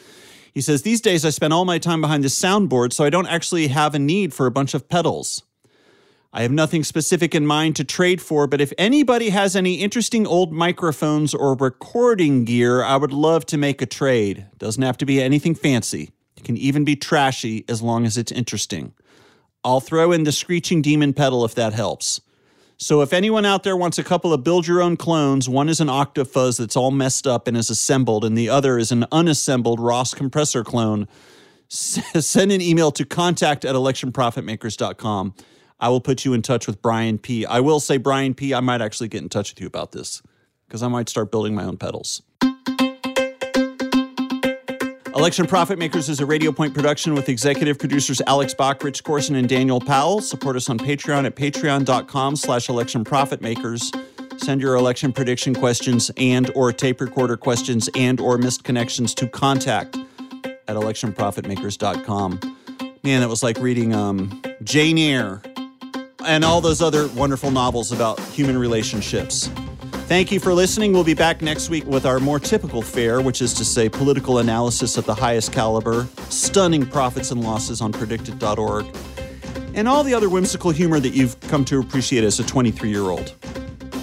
He 0.52 0.60
says, 0.60 0.82
These 0.82 1.00
days 1.00 1.24
I 1.24 1.30
spend 1.30 1.52
all 1.52 1.64
my 1.64 1.78
time 1.78 2.00
behind 2.00 2.24
the 2.24 2.28
soundboard, 2.28 2.92
so 2.92 3.04
I 3.04 3.10
don't 3.10 3.28
actually 3.28 3.68
have 3.68 3.94
a 3.94 4.00
need 4.00 4.34
for 4.34 4.46
a 4.46 4.50
bunch 4.50 4.74
of 4.74 4.88
pedals. 4.88 5.44
I 6.37 6.43
have 6.43 6.53
nothing 6.53 6.84
specific 6.84 7.34
in 7.34 7.47
mind 7.47 7.76
to 7.76 7.84
trade 7.84 8.20
for, 8.20 8.47
but 8.47 8.61
if 8.61 8.70
anybody 8.76 9.30
has 9.30 9.57
any 9.57 9.76
interesting 9.76 10.26
old 10.26 10.53
microphones 10.53 11.32
or 11.32 11.55
recording 11.55 12.45
gear, 12.45 12.82
I 12.82 12.97
would 12.97 13.11
love 13.11 13.47
to 13.47 13.57
make 13.57 13.80
a 13.80 13.87
trade. 13.87 14.45
Doesn't 14.59 14.82
have 14.82 14.99
to 14.99 15.07
be 15.07 15.22
anything 15.22 15.55
fancy. 15.55 16.11
It 16.37 16.45
can 16.45 16.59
even 16.59 16.84
be 16.84 16.95
trashy 16.95 17.64
as 17.70 17.80
long 17.80 18.05
as 18.05 18.18
it's 18.18 18.30
interesting. 18.30 18.93
I'll 19.64 19.80
throw 19.80 20.12
in 20.12 20.24
the 20.24 20.30
Screeching 20.30 20.82
Demon 20.82 21.14
pedal 21.14 21.43
if 21.47 21.55
that 21.55 21.72
helps. 21.72 22.20
So 22.76 23.01
if 23.01 23.14
anyone 23.14 23.47
out 23.47 23.62
there 23.62 23.74
wants 23.74 23.99
a 23.99 24.05
couple 24.05 24.34
of 24.34 24.45
build 24.45 24.66
your 24.66 24.82
own 24.82 24.99
clones, 24.99 25.49
one 25.49 25.70
is 25.70 25.80
an 25.80 25.89
Octafuzz 25.89 26.59
that's 26.59 26.76
all 26.76 26.91
messed 26.91 27.26
up 27.26 27.49
and 27.49 27.57
is 27.57 27.70
assembled, 27.70 28.26
and 28.26 28.37
the 28.37 28.51
other 28.51 28.76
is 28.76 28.93
an 28.93 29.07
unassembled 29.11 29.80
Ross 29.80 30.12
compressor 30.12 30.62
clone, 30.62 31.09
send 31.68 32.53
an 32.53 32.61
email 32.61 32.93
to 32.93 33.07
contact 33.07 33.64
at 33.64 33.74
electionprofitmakers.com. 33.74 35.34
I 35.78 35.88
will 35.88 36.00
put 36.00 36.24
you 36.24 36.32
in 36.32 36.42
touch 36.42 36.66
with 36.66 36.80
Brian 36.80 37.18
P. 37.18 37.44
I 37.44 37.60
will 37.60 37.80
say, 37.80 37.98
Brian 37.98 38.34
P., 38.34 38.54
I 38.54 38.60
might 38.60 38.80
actually 38.80 39.08
get 39.08 39.22
in 39.22 39.28
touch 39.28 39.52
with 39.52 39.60
you 39.60 39.66
about 39.66 39.92
this 39.92 40.22
because 40.66 40.82
I 40.82 40.88
might 40.88 41.08
start 41.08 41.30
building 41.30 41.54
my 41.54 41.64
own 41.64 41.76
pedals. 41.76 42.22
Election 45.14 45.46
Profit 45.46 45.78
Makers 45.78 46.10
is 46.10 46.20
a 46.20 46.26
Radio 46.26 46.52
Point 46.52 46.74
production 46.74 47.14
with 47.14 47.30
executive 47.30 47.78
producers 47.78 48.20
Alex 48.26 48.52
Bach, 48.52 48.82
Rich 48.84 49.02
Corson, 49.02 49.34
and 49.34 49.48
Daniel 49.48 49.80
Powell. 49.80 50.20
Support 50.20 50.56
us 50.56 50.68
on 50.68 50.78
Patreon 50.78 51.24
at 51.24 51.34
patreon.com 51.34 52.36
slash 52.36 52.68
election 52.68 53.02
profit 53.02 53.40
makers. 53.40 53.90
Send 54.36 54.60
your 54.60 54.74
election 54.74 55.12
prediction 55.12 55.54
questions 55.54 56.10
and 56.18 56.50
or 56.54 56.70
tape 56.70 57.00
recorder 57.00 57.38
questions 57.38 57.88
and 57.94 58.20
or 58.20 58.36
missed 58.36 58.64
connections 58.64 59.14
to 59.14 59.26
contact 59.26 59.96
at 60.68 60.76
electionprofitmakers.com. 60.76 62.40
Man, 63.02 63.20
that 63.22 63.28
was 63.28 63.42
like 63.42 63.58
reading 63.58 63.94
um, 63.94 64.42
Jane 64.62 64.98
Eyre 64.98 65.40
and 66.26 66.44
all 66.44 66.60
those 66.60 66.82
other 66.82 67.08
wonderful 67.08 67.50
novels 67.50 67.92
about 67.92 68.20
human 68.20 68.58
relationships. 68.58 69.48
Thank 70.08 70.30
you 70.30 70.38
for 70.38 70.54
listening. 70.54 70.92
We'll 70.92 71.04
be 71.04 71.14
back 71.14 71.42
next 71.42 71.68
week 71.68 71.84
with 71.86 72.06
our 72.06 72.20
more 72.20 72.38
typical 72.38 72.82
fare, 72.82 73.20
which 73.20 73.42
is 73.42 73.52
to 73.54 73.64
say 73.64 73.88
political 73.88 74.38
analysis 74.38 74.96
of 74.96 75.04
the 75.04 75.14
highest 75.14 75.52
caliber, 75.52 76.06
stunning 76.28 76.86
profits 76.86 77.30
and 77.30 77.42
losses 77.42 77.80
on 77.80 77.92
PredictIt.org, 77.92 78.86
and 79.74 79.88
all 79.88 80.04
the 80.04 80.14
other 80.14 80.28
whimsical 80.28 80.70
humor 80.70 81.00
that 81.00 81.10
you've 81.10 81.38
come 81.40 81.64
to 81.64 81.80
appreciate 81.80 82.22
as 82.22 82.38
a 82.38 82.44
23 82.44 82.88
year 82.88 83.02
old. 83.02 83.34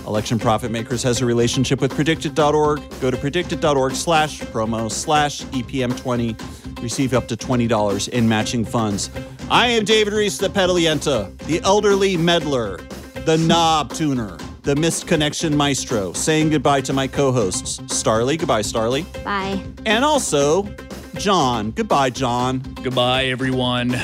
Election 0.05 0.37
Profit 0.37 0.69
Makers 0.71 1.01
has 1.03 1.21
a 1.21 1.25
relationship 1.25 1.79
with 1.79 1.93
PredictIt.org. 1.93 2.81
Go 2.99 3.09
to 3.09 3.17
PredictIt.org 3.17 3.95
slash 3.95 4.41
promo 4.41 4.91
slash 4.91 5.43
EPM20. 5.45 6.81
Receive 6.81 7.13
up 7.13 7.27
to 7.29 7.37
$20 7.37 8.09
in 8.09 8.27
matching 8.27 8.65
funds. 8.65 9.09
I 9.49 9.67
am 9.67 9.85
David 9.85 10.13
Rees, 10.13 10.37
the 10.37 10.49
pedal 10.49 10.75
yenta, 10.75 11.37
the 11.39 11.61
elderly 11.61 12.17
meddler, 12.17 12.77
the 13.25 13.37
knob 13.37 13.93
tuner, 13.93 14.37
the 14.63 14.75
missed 14.75 15.07
connection 15.07 15.55
maestro, 15.55 16.11
saying 16.11 16.49
goodbye 16.49 16.81
to 16.81 16.93
my 16.93 17.07
co 17.07 17.31
hosts, 17.31 17.79
Starlee. 17.81 18.37
Goodbye, 18.37 18.61
Starlee. 18.61 19.05
Bye. 19.23 19.63
And 19.85 20.03
also, 20.03 20.63
John. 21.15 21.71
Goodbye, 21.71 22.09
John. 22.09 22.59
Goodbye, 22.83 23.25
everyone. 23.25 23.95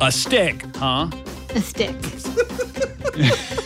A 0.00 0.12
stick, 0.12 0.64
huh? 0.76 1.10
A 1.54 1.60
stick. 1.60 1.96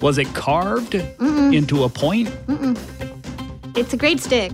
Was 0.00 0.18
it 0.18 0.32
carved 0.34 0.94
into 0.94 1.84
a 1.84 1.88
point? 1.88 2.30
It's 3.74 3.92
a 3.92 3.96
great 3.96 4.20
stick. 4.20 4.52